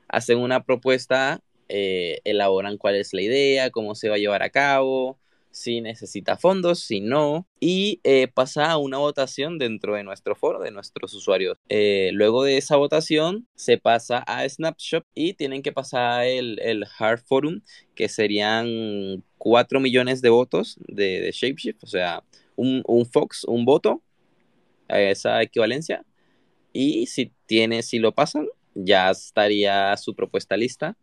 hacen 0.08 0.38
una 0.38 0.64
propuesta, 0.64 1.40
eh, 1.68 2.20
elaboran 2.24 2.78
cuál 2.78 2.96
es 2.96 3.12
la 3.14 3.22
idea, 3.22 3.70
cómo 3.70 3.94
se 3.94 4.08
va 4.08 4.16
a 4.16 4.18
llevar 4.18 4.42
a 4.42 4.50
cabo, 4.50 5.18
si 5.52 5.80
necesita 5.80 6.36
fondos, 6.36 6.80
si 6.80 7.00
no, 7.00 7.46
y 7.60 8.00
eh, 8.04 8.26
pasa 8.28 8.70
a 8.70 8.78
una 8.78 8.98
votación 8.98 9.58
dentro 9.58 9.94
de 9.94 10.02
nuestro 10.02 10.34
foro, 10.34 10.60
de 10.60 10.70
nuestros 10.70 11.14
usuarios. 11.14 11.58
Eh, 11.68 12.10
luego 12.14 12.42
de 12.42 12.56
esa 12.56 12.76
votación 12.76 13.46
se 13.54 13.78
pasa 13.78 14.18
a 14.26 14.48
Snapshot 14.48 15.06
y 15.14 15.34
tienen 15.34 15.62
que 15.62 15.72
pasar 15.72 16.24
el, 16.24 16.58
el 16.60 16.84
Hard 16.98 17.20
Forum, 17.20 17.60
que 17.94 18.08
serían 18.08 19.22
4 19.38 19.78
millones 19.78 20.22
de 20.22 20.30
votos 20.30 20.78
de, 20.88 21.30
Shapeshift, 21.32 21.84
o 21.84 21.86
sea, 21.86 22.24
un, 22.56 22.82
un 22.86 23.06
Fox, 23.06 23.44
un 23.44 23.64
voto, 23.64 24.02
esa 24.88 25.42
equivalencia, 25.42 26.04
y 26.72 27.06
si 27.06 27.32
tiene, 27.46 27.82
si 27.82 27.98
lo 27.98 28.12
pasan, 28.12 28.48
ya 28.74 29.10
estaría 29.10 29.96
su 29.96 30.14
propuesta 30.14 30.56
lista, 30.56 30.96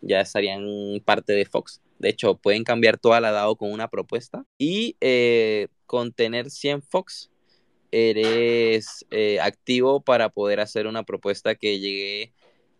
ya 0.00 0.20
estarían 0.20 0.64
parte 1.04 1.32
de 1.32 1.44
Fox. 1.44 1.80
De 1.98 2.08
hecho, 2.08 2.36
pueden 2.36 2.64
cambiar 2.64 2.98
toda 2.98 3.20
la 3.20 3.30
DAO 3.30 3.56
con 3.56 3.72
una 3.72 3.88
propuesta. 3.88 4.44
Y 4.56 4.96
eh, 5.00 5.68
con 5.86 6.12
tener 6.12 6.50
100 6.50 6.82
Fox, 6.82 7.30
eres 7.92 9.04
eh, 9.10 9.40
activo 9.40 10.00
para 10.00 10.28
poder 10.28 10.60
hacer 10.60 10.86
una 10.86 11.02
propuesta 11.02 11.54
que 11.54 11.78
llegue 11.78 12.32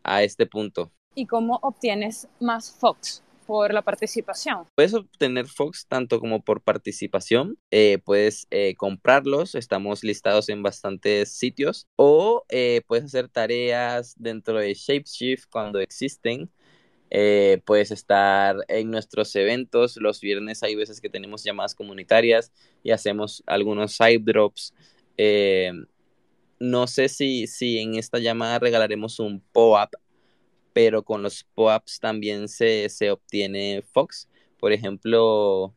a 0.03 0.23
este 0.23 0.47
punto. 0.47 0.91
¿Y 1.15 1.27
cómo 1.27 1.59
obtienes 1.63 2.29
más 2.39 2.73
Fox? 2.73 3.23
Por 3.47 3.73
la 3.75 3.83
participación. 3.83 4.67
Puedes 4.75 4.95
obtener 4.95 5.47
Fox 5.47 5.87
tanto 5.87 6.21
como 6.21 6.43
por 6.43 6.61
participación, 6.63 7.59
eh, 7.71 7.99
puedes 8.05 8.47
eh, 8.51 8.75
comprarlos, 8.77 9.55
estamos 9.55 10.05
listados 10.05 10.49
en 10.49 10.63
bastantes 10.63 11.33
sitios, 11.33 11.87
o 11.97 12.45
eh, 12.49 12.83
puedes 12.87 13.07
hacer 13.07 13.29
tareas 13.29 14.15
dentro 14.17 14.59
de 14.59 14.75
Shapeshift 14.75 15.47
cuando 15.51 15.81
existen. 15.81 16.51
Eh, 17.11 17.61
puedes 17.65 17.91
estar 17.91 18.57
en 18.69 18.91
nuestros 18.91 19.35
eventos. 19.35 19.97
Los 19.97 20.21
viernes 20.21 20.63
hay 20.63 20.77
veces 20.77 21.01
que 21.01 21.11
tenemos 21.11 21.43
llamadas 21.43 21.75
comunitarias 21.75 22.53
y 22.85 22.93
hacemos 22.93 23.43
algunos 23.47 23.97
side 23.97 24.21
drops. 24.21 24.73
Eh, 25.17 25.73
no 26.61 26.87
sé 26.87 27.09
si, 27.09 27.47
si 27.47 27.79
en 27.79 27.97
esta 27.97 28.19
llamada 28.19 28.59
regalaremos 28.59 29.19
un 29.19 29.41
POAP, 29.53 29.95
pero 30.73 31.03
con 31.03 31.23
los 31.23 31.45
POAPs 31.55 32.01
también 32.01 32.49
se, 32.49 32.89
se 32.89 33.11
obtiene 33.11 33.83
Fox. 33.93 34.29
Por 34.59 34.73
ejemplo, 34.73 35.75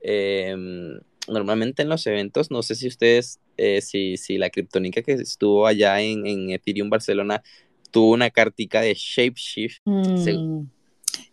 em, 0.00 1.00
normalmente 1.28 1.82
en 1.82 1.88
los 1.88 2.06
eventos, 2.06 2.50
no 2.50 2.62
sé 2.62 2.74
si 2.74 2.86
ustedes, 2.88 3.40
eh, 3.56 3.80
si, 3.80 4.16
si 4.16 4.38
la 4.38 4.50
criptónica 4.50 5.02
que 5.02 5.12
estuvo 5.12 5.66
allá 5.66 6.00
en, 6.00 6.26
en 6.26 6.50
Ethereum 6.50 6.90
Barcelona 6.90 7.42
tuvo 7.90 8.12
una 8.12 8.30
cartica 8.30 8.80
de 8.80 8.94
Shapeshift. 8.94 9.78
Mm, 9.84 10.66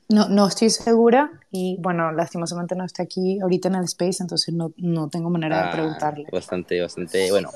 no, 0.09 0.29
no 0.29 0.47
estoy 0.47 0.69
segura 0.69 1.31
y 1.51 1.77
bueno, 1.79 2.11
lastimosamente 2.11 2.75
no 2.75 2.85
está 2.85 3.03
aquí 3.03 3.39
ahorita 3.41 3.69
en 3.69 3.75
el 3.75 3.83
space, 3.85 4.21
entonces 4.21 4.53
no, 4.53 4.73
no 4.77 5.09
tengo 5.09 5.29
manera 5.29 5.59
Ah, 5.61 5.65
de 5.65 5.71
preguntarle. 5.71 6.25
Bastante, 6.31 6.79
bastante, 6.81 7.31
bueno. 7.31 7.49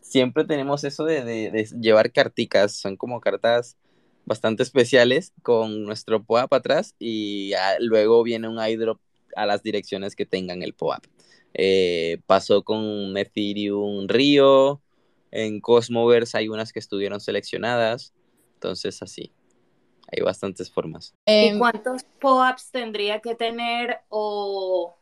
Siempre 0.00 0.44
tenemos 0.44 0.84
eso 0.84 1.04
de, 1.04 1.24
de- 1.24 1.50
de 1.50 1.64
llevar 1.80 2.12
carticas, 2.12 2.72
son 2.76 2.96
como 2.96 3.20
cartas 3.20 3.76
bastante 4.24 4.62
especiales 4.62 5.32
con 5.42 5.84
nuestro 5.84 6.22
POAP 6.22 6.52
atrás 6.52 6.94
y 6.98 7.52
luego 7.80 8.22
viene 8.22 8.48
un 8.48 8.58
airdrop 8.58 9.00
a 9.36 9.46
las 9.46 9.62
direcciones 9.62 10.14
que 10.14 10.26
tengan 10.26 10.62
el 10.62 10.74
POAP. 10.74 11.04
Eh, 11.54 12.20
pasó 12.26 12.62
con 12.62 13.16
Ethereum 13.16 14.08
Río, 14.08 14.80
en 15.30 15.60
Cosmoverse 15.60 16.38
hay 16.38 16.48
unas 16.48 16.72
que 16.72 16.78
estuvieron 16.78 17.20
seleccionadas, 17.20 18.12
entonces 18.54 19.02
así, 19.02 19.32
hay 20.10 20.22
bastantes 20.22 20.70
formas. 20.70 21.14
¿Y 21.26 21.48
Em, 21.48 21.58
cuántos 21.58 22.04
POAPs 22.20 22.70
tendría 22.70 23.20
que 23.20 23.34
tener 23.34 24.00
o 24.08 24.94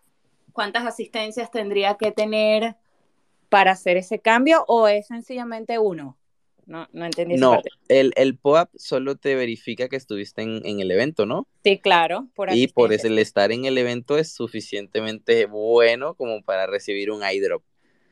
cuántas 0.52 0.86
asistencias 0.86 1.50
tendría 1.50 1.96
que 1.96 2.12
tener 2.12 2.76
para 3.48 3.72
hacer 3.72 3.96
ese 3.96 4.20
cambio 4.20 4.64
o 4.68 4.88
es 4.88 5.08
sencillamente 5.08 5.78
uno? 5.78 6.16
No, 6.70 6.86
no 6.92 7.04
entendí 7.04 7.34
esa 7.34 7.44
No, 7.44 7.50
parte. 7.54 7.70
el, 7.88 8.12
el 8.14 8.38
POAP 8.38 8.70
solo 8.76 9.16
te 9.16 9.34
verifica 9.34 9.88
que 9.88 9.96
estuviste 9.96 10.42
en, 10.42 10.64
en 10.64 10.78
el 10.78 10.92
evento, 10.92 11.26
¿no? 11.26 11.48
Sí, 11.64 11.80
claro, 11.80 12.28
por 12.36 12.54
Y 12.54 12.68
por 12.68 12.92
eso 12.92 13.08
el 13.08 13.18
estar 13.18 13.50
en 13.50 13.64
el 13.64 13.76
evento 13.76 14.16
es 14.16 14.32
suficientemente 14.32 15.46
bueno 15.46 16.14
como 16.14 16.42
para 16.42 16.68
recibir 16.68 17.10
un 17.10 17.22
iDrop. 17.28 17.64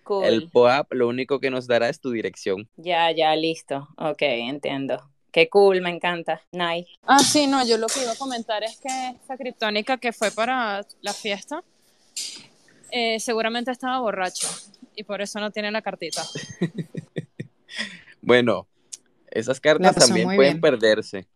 Cool. 0.03 0.25
El 0.25 0.51
POAP 0.51 0.93
lo 0.93 1.07
único 1.07 1.39
que 1.39 1.51
nos 1.51 1.69
dará 1.69 1.89
es 1.89 2.01
tu 2.01 2.11
dirección. 2.11 2.69
Ya, 2.77 3.13
ya, 3.13 3.37
listo. 3.37 3.87
Ok, 3.97 4.23
entiendo. 4.23 5.09
Qué 5.31 5.49
cool, 5.49 5.81
me 5.81 5.91
encanta. 5.91 6.43
Nice. 6.51 6.89
Ah, 7.05 7.21
sí, 7.21 7.47
no, 7.47 7.65
yo 7.65 7.79
lo 7.79 7.87
que 7.87 8.03
iba 8.03 8.11
a 8.11 8.17
comentar 8.17 8.65
es 8.65 8.81
que 8.81 8.89
esta 9.21 9.37
criptónica 9.37 9.99
que 9.99 10.13
fue 10.13 10.33
para 10.33 10.85
la 11.01 11.13
fiesta 11.13 11.63
eh, 12.91 13.21
seguramente 13.21 13.71
estaba 13.71 14.01
borracha 14.01 14.49
y 14.97 15.05
por 15.05 15.23
eso 15.23 15.39
no 15.39 15.53
tiene 15.53 15.71
la 15.71 15.81
cartita. 15.81 16.25
Bueno, 18.29 18.69
esas 19.31 19.59
cartas 19.59 19.97
también 19.97 20.27
pueden 20.27 20.39
bien. 20.39 20.61
perderse. 20.61 21.27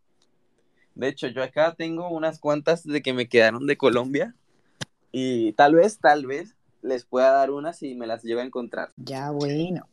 De 0.94 1.08
hecho, 1.08 1.26
yo 1.28 1.42
acá 1.42 1.74
tengo 1.74 2.10
unas 2.10 2.38
cuantas 2.38 2.84
de 2.84 3.00
que 3.00 3.14
me 3.14 3.30
quedaron 3.30 3.66
de 3.66 3.78
Colombia 3.78 4.34
y 5.10 5.54
tal 5.54 5.74
vez, 5.74 6.00
tal 6.00 6.26
vez 6.26 6.54
les 6.82 7.06
pueda 7.06 7.30
dar 7.30 7.50
unas 7.50 7.78
si 7.78 7.94
me 7.94 8.06
las 8.06 8.22
llego 8.22 8.42
a 8.42 8.44
encontrar. 8.44 8.90
Ya, 8.96 9.30
bueno. 9.30 9.88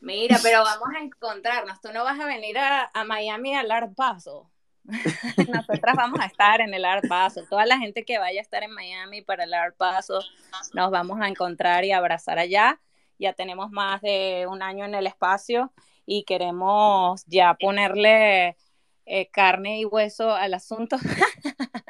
Mira, 0.00 0.36
pero 0.42 0.64
vamos 0.64 0.88
a 0.96 1.04
encontrarnos. 1.04 1.80
Tú 1.80 1.90
no 1.94 2.02
vas 2.02 2.18
a 2.18 2.26
venir 2.26 2.58
a, 2.58 2.90
a 2.92 3.04
Miami 3.04 3.54
al 3.54 3.70
Art 3.70 3.94
Paso. 3.94 4.50
Nosotras 4.82 5.94
vamos 5.96 6.18
a 6.18 6.26
estar 6.26 6.60
en 6.60 6.74
el 6.74 6.84
Art 6.84 7.06
Paso. 7.08 7.44
Toda 7.48 7.66
la 7.66 7.78
gente 7.78 8.04
que 8.04 8.18
vaya 8.18 8.40
a 8.40 8.42
estar 8.42 8.64
en 8.64 8.72
Miami 8.72 9.22
para 9.22 9.44
el 9.44 9.54
Art 9.54 9.76
Paso, 9.76 10.18
nos 10.74 10.90
vamos 10.90 11.20
a 11.20 11.28
encontrar 11.28 11.84
y 11.84 11.92
abrazar 11.92 12.40
allá. 12.40 12.80
Ya 13.16 13.32
tenemos 13.32 13.70
más 13.70 14.00
de 14.00 14.48
un 14.50 14.60
año 14.60 14.84
en 14.84 14.96
el 14.96 15.06
espacio 15.06 15.72
y 16.06 16.24
queremos 16.24 17.24
ya 17.26 17.54
ponerle 17.54 18.56
eh, 19.06 19.28
carne 19.30 19.80
y 19.80 19.84
hueso 19.84 20.30
al 20.32 20.54
asunto. 20.54 20.96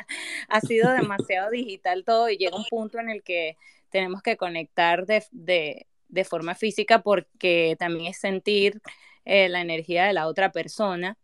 ha 0.49 0.61
sido 0.61 0.93
demasiado 0.93 1.51
digital 1.51 2.05
todo 2.05 2.29
y 2.31 2.37
llega 2.39 2.57
un 2.57 2.65
punto 2.65 2.99
en 2.99 3.11
el 3.11 3.23
que 3.23 3.57
tenemos 3.91 4.23
que 4.23 4.37
conectar 4.37 5.07
de, 5.07 5.25
de, 5.31 5.87
de 6.09 6.25
forma 6.25 6.55
física 6.55 7.03
porque 7.03 7.77
también 7.79 8.07
es 8.07 8.19
sentir 8.19 8.81
eh, 9.25 9.49
la 9.49 9.61
energía 9.61 10.05
de 10.07 10.13
la 10.13 10.27
otra 10.27 10.53
persona. 10.53 11.17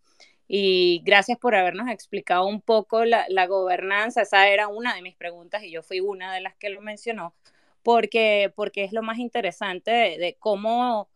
Y 0.47 1.03
gracias 1.05 1.39
por 1.39 1.55
habernos 1.55 1.89
explicado 1.91 2.47
un 2.47 2.63
poco 2.63 3.05
la, 3.05 3.27
la, 3.29 3.47
gobernanza. 3.47 4.23
Esa 4.23 4.49
era 4.49 4.69
una 4.69 4.95
de 4.95 5.03
mis 5.03 5.17
preguntas 5.17 5.63
y 5.63 5.71
yo 5.71 5.83
fui 5.83 6.01
una 6.01 6.33
de 6.33 6.41
las 6.41 6.57
que 6.57 6.71
lo 6.71 6.81
mencionó, 6.81 7.35
porque, 7.83 8.53
porque 8.57 8.85
es 8.85 8.93
lo 8.93 9.03
más 9.03 9.19
interesante 9.19 9.91
de, 9.91 10.19
de 10.19 10.37
cómo, 10.39 11.11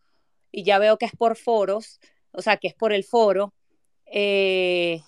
y 0.53 0.65
ya 0.65 0.79
veo 0.79 0.99
que 0.99 1.07
es 1.07 1.13
por 1.17 1.37
foros, 1.37 2.01
o 2.33 2.43
sea, 2.43 2.57
que 2.59 2.69
es 2.69 2.75
por 2.75 2.93
el 2.93 3.05
foro. 3.05 3.53
Eh, 4.07 5.01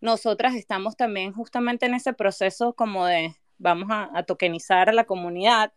nosotras 0.00 0.54
estamos 0.54 0.96
también 0.96 1.32
justamente 1.32 1.86
en 1.86 1.94
ese 1.94 2.12
proceso 2.12 2.74
como 2.74 3.06
de 3.06 3.34
vamos 3.58 3.90
a, 3.90 4.10
a 4.16 4.24
tokenizar 4.24 4.88
a 4.90 4.92
la 4.92 5.04
comunidad, 5.04 5.72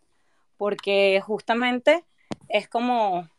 porque 0.57 1.21
justamente 1.25 2.05
es 2.49 2.67
como 2.69 3.29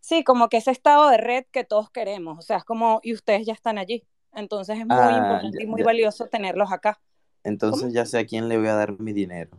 Sí, 0.00 0.24
como 0.24 0.48
que 0.48 0.56
ese 0.58 0.70
estado 0.70 1.08
de 1.10 1.18
red 1.18 1.44
que 1.52 1.64
todos 1.64 1.90
queremos, 1.90 2.38
o 2.38 2.42
sea, 2.42 2.56
es 2.58 2.64
como, 2.64 3.00
y 3.02 3.12
ustedes 3.14 3.46
ya 3.46 3.52
están 3.52 3.78
allí, 3.78 4.04
entonces 4.32 4.78
es 4.78 4.86
muy 4.86 5.14
Ah, 5.14 5.16
importante 5.16 5.56
ya, 5.58 5.64
y 5.64 5.66
muy 5.66 5.82
ya. 5.82 5.84
valioso 5.84 6.26
tenerlos 6.28 6.72
acá. 6.72 7.00
Entonces 7.44 7.82
¿Cómo? 7.82 7.92
ya 7.92 8.06
sé 8.06 8.18
a 8.18 8.24
quién 8.26 8.48
le 8.48 8.56
voy 8.56 8.68
a 8.68 8.74
dar 8.74 8.98
mi 8.98 9.12
dinero. 9.12 9.50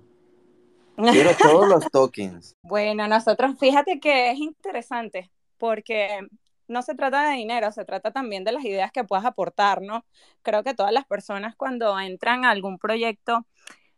Quiero 1.09 1.31
todos 1.35 1.67
los 1.67 1.89
tokens. 1.91 2.55
Bueno, 2.63 3.07
nosotros, 3.07 3.57
fíjate 3.59 3.99
que 3.99 4.31
es 4.31 4.39
interesante, 4.39 5.31
porque 5.57 6.19
no 6.67 6.81
se 6.81 6.95
trata 6.95 7.29
de 7.29 7.35
dinero, 7.35 7.71
se 7.71 7.85
trata 7.85 8.11
también 8.11 8.43
de 8.43 8.53
las 8.53 8.63
ideas 8.63 8.91
que 8.91 9.03
puedas 9.03 9.25
aportar, 9.25 9.81
¿no? 9.81 10.05
Creo 10.41 10.63
que 10.63 10.73
todas 10.73 10.93
las 10.93 11.05
personas 11.05 11.55
cuando 11.55 11.99
entran 11.99 12.45
a 12.45 12.51
algún 12.51 12.77
proyecto, 12.79 13.45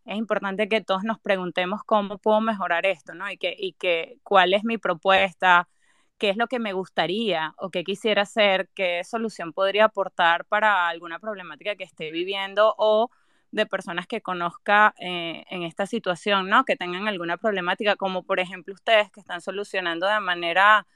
es 0.05 0.17
importante 0.17 0.67
que 0.67 0.81
todos 0.81 1.03
nos 1.03 1.19
preguntemos 1.19 1.81
cómo 1.85 2.17
puedo 2.17 2.41
mejorar 2.41 2.85
esto, 2.85 3.13
¿no? 3.13 3.29
Y 3.31 3.37
que, 3.37 3.55
y 3.57 3.73
que 3.73 4.17
cuál 4.23 4.53
es 4.53 4.63
mi 4.63 4.77
propuesta, 4.77 5.69
qué 6.17 6.29
es 6.29 6.37
lo 6.37 6.47
que 6.47 6.59
me 6.59 6.73
gustaría 6.73 7.53
o 7.57 7.69
qué 7.69 7.83
quisiera 7.83 8.23
hacer, 8.23 8.69
qué 8.75 9.03
solución 9.03 9.53
podría 9.53 9.85
aportar 9.85 10.45
para 10.45 10.87
alguna 10.89 11.19
problemática 11.19 11.75
que 11.75 11.83
esté 11.83 12.11
viviendo 12.11 12.75
o 12.77 13.09
de 13.53 13.67
personas 13.67 14.07
que 14.07 14.21
conozca 14.21 14.95
eh, 14.99 15.45
en 15.49 15.63
esta 15.63 15.85
situación, 15.85 16.49
¿no? 16.49 16.65
Que 16.65 16.75
tengan 16.75 17.07
alguna 17.07 17.37
problemática, 17.37 17.95
como 17.95 18.23
por 18.23 18.39
ejemplo 18.39 18.73
ustedes 18.73 19.11
que 19.11 19.19
están 19.19 19.41
solucionando 19.41 20.07
de 20.07 20.19
manera 20.19 20.87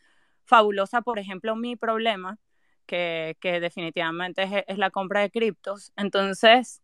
fabulosa, 0.44 1.02
por 1.02 1.20
ejemplo, 1.20 1.56
mi 1.56 1.76
problema, 1.76 2.40
que, 2.88 3.38
que 3.42 3.60
definitivamente 3.60 4.44
es, 4.44 4.64
es, 4.68 4.78
la 4.80 4.90
compra 4.90 5.22
de 5.22 5.30
criptos. 5.30 5.92
Entonces, 5.98 6.82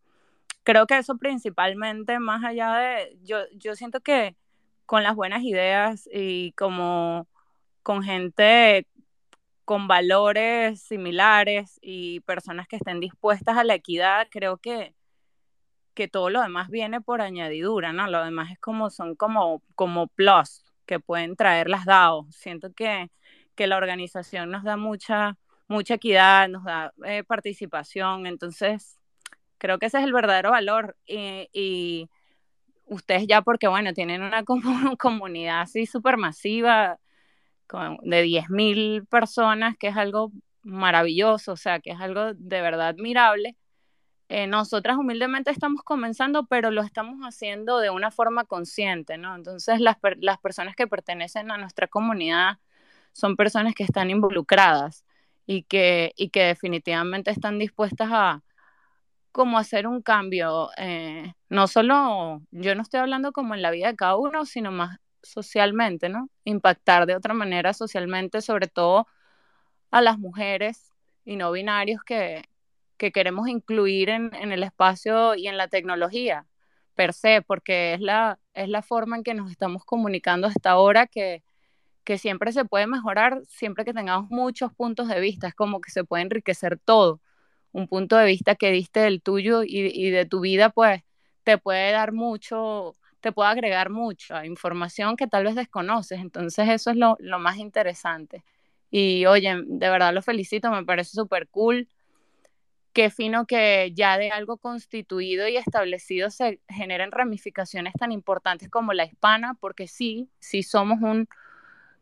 creo 0.64 0.86
que 0.88 0.98
eso 0.98 1.18
principalmente, 1.18 2.20
más 2.20 2.44
allá 2.44 2.76
de, 2.76 3.18
yo, 3.24 3.40
yo 3.56 3.76
siento 3.76 4.02
que 4.02 4.36
con 4.86 5.04
las 5.04 5.16
buenas 5.16 5.44
ideas 5.44 6.08
y 6.14 6.52
como 6.54 7.28
con 7.84 8.04
gente 8.04 8.88
con 9.66 9.88
valores 9.88 10.82
similares 10.82 11.80
y 11.82 12.20
personas 12.22 12.68
que 12.68 12.76
estén 12.76 13.00
dispuestas 13.00 13.58
a 13.58 13.64
la 13.64 13.76
equidad, 13.76 14.28
creo 14.30 14.58
que, 14.58 14.94
que 15.94 16.08
todo 16.08 16.30
lo 16.30 16.42
demás 16.42 16.70
viene 16.70 17.02
por 17.02 17.22
añadidura, 17.22 17.94
¿no? 17.94 18.08
Lo 18.08 18.24
demás 18.24 18.52
es 18.52 18.60
como, 18.60 18.90
son 18.90 19.16
como, 19.16 19.62
como 19.76 20.08
plus 20.08 20.64
que 20.86 21.00
pueden 21.00 21.36
traer 21.36 21.70
las 21.70 21.86
DAO. 21.86 22.28
Siento 22.32 22.74
que, 22.74 23.10
que 23.56 23.68
la 23.68 23.78
organización 23.78 24.52
nos 24.52 24.64
da 24.64 24.78
mucha, 24.78 25.38
mucha 25.68 25.96
equidad, 25.96 26.50
nos 26.50 26.64
da 26.64 26.94
eh, 27.06 27.24
participación, 27.24 28.26
entonces 28.28 29.00
creo 29.58 29.80
que 29.80 29.86
ese 29.86 30.00
es 30.00 30.04
el 30.04 30.14
verdadero 30.14 30.52
valor 30.52 30.98
y, 31.08 32.10
ustedes 32.86 33.26
ya 33.28 33.42
porque, 33.42 33.70
bueno, 33.70 33.94
tienen 33.94 34.22
una 34.22 34.44
comunidad 35.00 35.62
así 35.62 35.86
súper 35.86 36.18
masiva 36.18 37.00
de 38.04 38.24
10.000 38.24 39.06
personas, 39.08 39.78
que 39.78 39.88
es 39.88 39.98
algo 39.98 40.32
maravilloso, 40.64 41.54
o 41.54 41.56
sea, 41.56 41.80
que 41.80 41.92
es 41.92 42.00
algo 42.02 42.34
de 42.34 42.62
verdad 42.62 42.90
admirable. 42.90 43.56
Eh, 44.30 44.48
nosotras 44.48 44.98
humildemente 44.98 45.52
estamos 45.52 45.84
comenzando, 45.84 46.46
pero 46.48 46.72
lo 46.72 46.82
estamos 46.82 47.20
haciendo 47.22 47.80
de 47.80 47.90
una 47.90 48.10
forma 48.12 48.46
consciente, 48.46 49.18
¿no? 49.18 49.36
Entonces, 49.36 49.80
las, 49.80 49.98
las 50.20 50.40
personas 50.40 50.76
que 50.76 50.88
pertenecen 50.88 51.52
a 51.52 51.58
nuestra 51.58 51.88
comunidad 51.88 52.60
son 53.12 53.36
personas 53.36 53.76
que 53.76 53.84
están 53.84 54.10
involucradas 54.10 55.06
y 55.46 55.64
que, 55.64 56.14
y 56.16 56.30
que 56.30 56.44
definitivamente 56.46 57.32
están 57.32 57.60
dispuestas 57.60 58.10
a 58.12 58.44
como 59.32 59.58
hacer 59.58 59.88
un 59.88 60.02
cambio, 60.02 60.70
eh, 60.78 61.34
no 61.50 61.68
solo, 61.68 62.42
yo 62.52 62.76
no 62.76 62.84
estoy 62.84 63.00
hablando 63.00 63.32
como 63.34 63.56
en 63.56 63.64
la 63.64 63.72
vida 63.72 63.88
de 63.88 63.96
cada 63.96 64.16
uno, 64.16 64.46
sino 64.46 64.72
más 64.72 65.00
socialmente, 65.24 66.08
¿no? 66.10 66.30
Impactar 66.46 67.08
de 67.08 67.16
otra 67.16 67.34
manera 67.34 67.74
socialmente, 67.74 68.42
sobre 68.42 68.68
todo 68.68 69.08
a 69.92 70.02
las 70.02 70.20
mujeres 70.20 70.92
y 71.26 71.36
no 71.38 71.52
binarios 71.52 72.04
que, 72.04 72.44
que 72.98 73.12
queremos 73.12 73.48
incluir 73.48 74.10
en, 74.10 74.34
en, 74.36 74.52
el 74.52 74.64
espacio 74.64 75.36
y 75.36 75.48
en 75.48 75.58
la 75.58 75.68
tecnología 75.68 76.46
per 76.96 77.14
se, 77.14 77.42
porque 77.42 77.94
es 77.94 78.02
la, 78.02 78.40
es 78.54 78.70
la 78.70 78.82
forma 78.82 79.18
en 79.18 79.24
que 79.24 79.34
nos 79.34 79.52
estamos 79.52 79.86
comunicando 79.86 80.48
hasta 80.48 80.72
ahora 80.72 81.08
que, 81.08 81.44
que 82.04 82.18
siempre 82.18 82.52
se 82.52 82.66
puede 82.66 82.88
mejorar, 82.88 83.42
siempre 83.48 83.86
que 83.86 83.94
tengamos 83.94 84.30
muchos 84.30 84.74
puntos 84.74 85.08
de 85.08 85.20
vista, 85.20 85.48
es 85.48 85.56
como 85.56 85.82
que 85.82 85.92
se 85.92 86.04
puede 86.04 86.24
enriquecer 86.24 86.80
todo. 86.80 87.22
Un 87.72 87.88
punto 87.88 88.18
de 88.18 88.26
vista 88.26 88.56
que 88.56 88.72
diste 88.72 89.02
del 89.02 89.22
tuyo 89.22 89.64
y, 89.64 89.70
y 89.94 90.12
de 90.12 90.26
tu 90.26 90.42
vida, 90.42 90.70
pues 90.70 91.02
te 91.44 91.58
puede 91.58 91.92
dar 91.92 92.12
mucho, 92.14 92.96
te 93.22 93.32
puede 93.32 93.50
agregar 93.50 93.90
mucha 93.90 94.46
información 94.46 95.16
que 95.18 95.28
tal 95.28 95.46
vez 95.46 95.56
desconoces. 95.56 96.20
Entonces 96.20 96.70
eso 96.70 96.92
es 96.92 96.98
lo, 96.98 97.18
lo 97.20 97.40
más 97.40 97.58
interesante. 97.58 98.44
Y 98.92 99.26
oye, 99.26 99.56
de 99.66 99.90
verdad 99.90 100.14
lo 100.14 100.22
felicito, 100.22 100.70
me 100.72 100.86
parece 100.86 101.12
súper 101.12 101.48
cool. 101.50 101.88
Qué 102.94 103.10
fino 103.10 103.48
que 103.48 103.92
ya 103.96 104.18
de 104.18 104.30
algo 104.30 104.58
constituido 104.58 105.48
y 105.48 105.58
establecido 105.58 106.30
se 106.30 106.62
generen 106.70 107.12
ramificaciones 107.12 107.94
tan 107.94 108.12
importantes 108.12 108.70
como 108.70 108.94
la 108.94 109.06
hispana, 109.06 109.56
porque 109.60 109.88
sí, 109.88 110.30
sí 110.40 110.62
somos 110.62 111.02
un, 111.02 111.28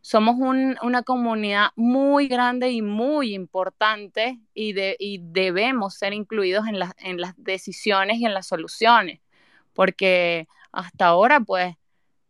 somos 0.02 0.36
una 0.38 1.04
comunidad 1.04 1.70
muy 1.76 2.28
grande 2.28 2.72
y 2.72 2.82
muy 2.82 3.34
importante 3.34 4.40
y, 4.54 4.74
de, 4.74 4.98
y 5.00 5.20
debemos 5.22 5.94
ser 5.94 6.14
incluidos 6.14 6.68
en, 6.68 6.76
en 6.98 7.22
las 7.22 7.34
decisiones 7.38 8.18
y 8.18 8.26
en 8.26 8.34
las 8.34 8.48
soluciones, 8.48 9.22
porque 9.74 10.48
hasta 10.72 11.08
ahora, 11.08 11.40
pues, 11.40 11.76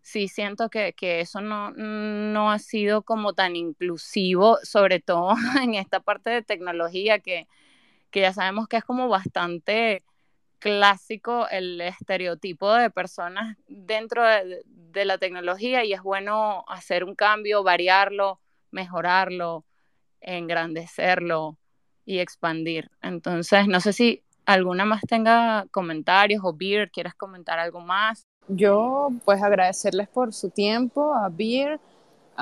sí 0.02 0.28
siento 0.28 0.70
que, 0.70 0.94
eso 1.00 1.42
no, 1.42 1.72
no, 1.72 2.52
ha 2.52 2.60
sido 2.60 3.04
como 3.04 3.34
tan 3.34 3.56
inclusivo, 3.56 4.58
sobre 4.64 5.00
todo 5.00 5.36
en 5.64 5.76
esta 5.76 6.00
parte 6.00 6.30
de 6.30 6.42
tecnología 6.42 7.20
que, 7.20 7.48
que 8.12 8.22
ya 8.22 8.34
sabemos 8.34 8.68
que 8.68 8.78
es 8.78 8.84
como 8.84 9.08
bastante 9.08 10.04
clásico 10.60 11.48
el 11.50 11.82
estereotipo 11.82 12.72
de 12.74 12.92
personas 12.92 13.58
dentro 13.68 14.24
de, 14.24 15.06
la 15.06 15.18
tecnología 15.18 15.84
y 15.84 15.94
es 15.94 16.04
bueno 16.04 16.64
hacer 16.68 17.04
un 17.04 17.16
cambio, 17.16 17.64
variarlo, 17.64 18.40
mejorarlo, 18.72 19.66
engrandecerlo 20.20 21.58
y 22.06 22.20
expandir. 22.20 22.92
Entonces, 23.02 23.68
no 23.68 23.80
sé 23.80 23.94
si 23.94 24.22
alguna 24.46 24.86
más 24.86 25.02
tenga 25.02 25.66
comentarios 25.72 26.42
o 26.44 26.54
Beer, 26.54 26.92
quieres 26.92 27.16
comentar 27.16 27.58
algo 27.58 27.80
más. 27.80 28.28
Yo, 28.48 29.10
pues 29.24 29.42
agradecerles 29.42 30.10
por 30.10 30.34
su 30.34 30.50
tiempo, 30.50 31.16
a 31.16 31.30
Beer, 31.30 31.80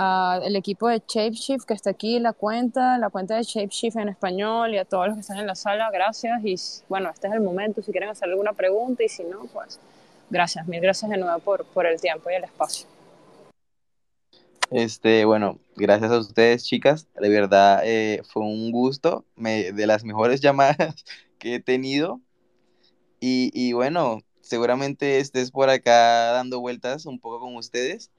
al 0.01 0.55
equipo 0.55 0.87
de 0.87 1.03
Shapeshift 1.05 1.65
que 1.65 1.73
está 1.73 1.89
aquí, 1.89 2.19
la 2.19 2.31
cuenta, 2.31 2.97
la 2.97 3.09
cuenta 3.09 3.35
de 3.35 3.43
Shapeshift 3.43 3.97
en 3.97 4.07
español 4.07 4.73
y 4.73 4.77
a 4.77 4.85
todos 4.85 5.07
los 5.07 5.15
que 5.15 5.21
están 5.21 5.39
en 5.39 5.47
la 5.47 5.55
sala, 5.55 5.89
gracias. 5.91 6.39
Y 6.45 6.55
bueno, 6.87 7.09
este 7.09 7.27
es 7.27 7.33
el 7.33 7.41
momento, 7.41 7.81
si 7.81 7.91
quieren 7.91 8.09
hacer 8.09 8.29
alguna 8.29 8.53
pregunta 8.53 9.03
y 9.03 9.09
si 9.09 9.25
no, 9.25 9.41
pues 9.51 9.77
gracias, 10.29 10.65
mil 10.67 10.79
gracias 10.79 11.11
de 11.11 11.17
nuevo 11.17 11.37
por, 11.39 11.65
por 11.65 11.85
el 11.85 11.99
tiempo 11.99 12.29
y 12.29 12.35
el 12.35 12.45
espacio. 12.45 12.87
Este, 14.71 15.25
bueno, 15.25 15.59
gracias 15.75 16.11
a 16.11 16.19
ustedes, 16.19 16.63
chicas. 16.63 17.07
De 17.19 17.27
verdad, 17.27 17.81
eh, 17.83 18.21
fue 18.31 18.43
un 18.43 18.71
gusto, 18.71 19.25
me, 19.35 19.73
de 19.73 19.85
las 19.85 20.05
mejores 20.05 20.39
llamadas 20.41 21.03
que 21.39 21.55
he 21.55 21.59
tenido. 21.59 22.21
Y, 23.19 23.51
y 23.53 23.73
bueno, 23.73 24.19
seguramente 24.39 25.19
estés 25.19 25.51
por 25.51 25.69
acá 25.69 26.31
dando 26.31 26.61
vueltas 26.61 27.05
un 27.05 27.19
poco 27.19 27.41
con 27.41 27.57
ustedes. 27.57 28.11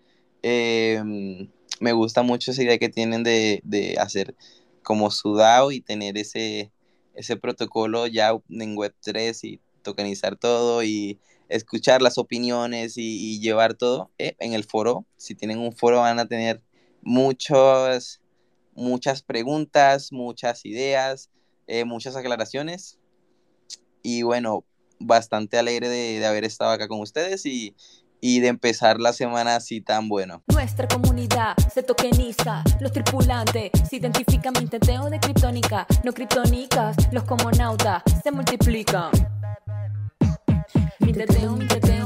Eh, 0.43 1.49
me 1.81 1.93
gusta 1.93 2.23
mucho 2.23 2.53
esa 2.53 2.63
idea 2.63 2.79
que 2.79 2.89
tienen 2.89 3.25
de, 3.25 3.61
de 3.65 3.97
hacer 3.99 4.37
como 4.83 5.11
sudado 5.11 5.73
y 5.73 5.81
tener 5.81 6.17
ese, 6.19 6.71
ese 7.15 7.37
protocolo 7.37 8.07
ya 8.07 8.31
en 8.49 8.77
Web3 8.77 9.39
y 9.45 9.61
tokenizar 9.83 10.37
todo 10.37 10.83
y 10.83 11.19
escuchar 11.49 12.03
las 12.03 12.19
opiniones 12.19 12.95
y, 12.97 13.41
llevar 13.41 13.75
todo 13.75 14.11
eh, 14.19 14.37
en 14.39 14.53
el 14.53 14.65
foro. 14.65 15.07
Si 15.17 15.35
tienen 15.35 15.59
un 15.59 15.73
foro 15.73 16.01
van 16.01 16.19
a 16.19 16.27
tener 16.27 16.63
muchos, 17.03 18.21
muchas 18.75 19.23
preguntas, 19.23 20.13
muchas 20.13 20.65
ideas, 20.65 21.31
eh, 21.67 21.85
muchas 21.85 22.15
aclaraciones. 22.15 22.99
Y 24.03 24.23
bueno, 24.23 24.65
bastante 24.99 25.59
alegre 25.59 25.89
de, 25.89 26.21
de 26.21 26.27
haber 26.27 26.45
estado 26.45 26.71
acá 26.71 26.89
con 26.89 27.01
ustedes 27.01 27.47
y, 27.47 27.75
y 28.21 28.41
de 28.41 28.49
empezar 28.49 29.01
la 29.01 29.13
semana 29.13 29.57
así 29.57 29.81
tan 29.81 30.09
bueno. 30.09 30.43
Nuestra 30.49 30.87
comunidad 30.89 31.57
se 31.73 31.83
tokeniza, 31.83 32.63
los 32.81 32.93
tripulantes 32.93 33.71
se 33.89 33.97
identifican 33.97 34.53
mi 34.59 34.67
teteo 34.67 35.11
de 35.11 35.19
criptónica, 35.19 35.87
no 36.05 36.13
criptónicas, 36.13 36.97
los 37.13 37.25
comonautas 37.25 38.03
se 38.23 38.31
multiplican. 38.31 39.11
Mi 41.01 41.13
teteo, 41.13 41.57
mi 41.57 41.67
teteo 41.67 42.00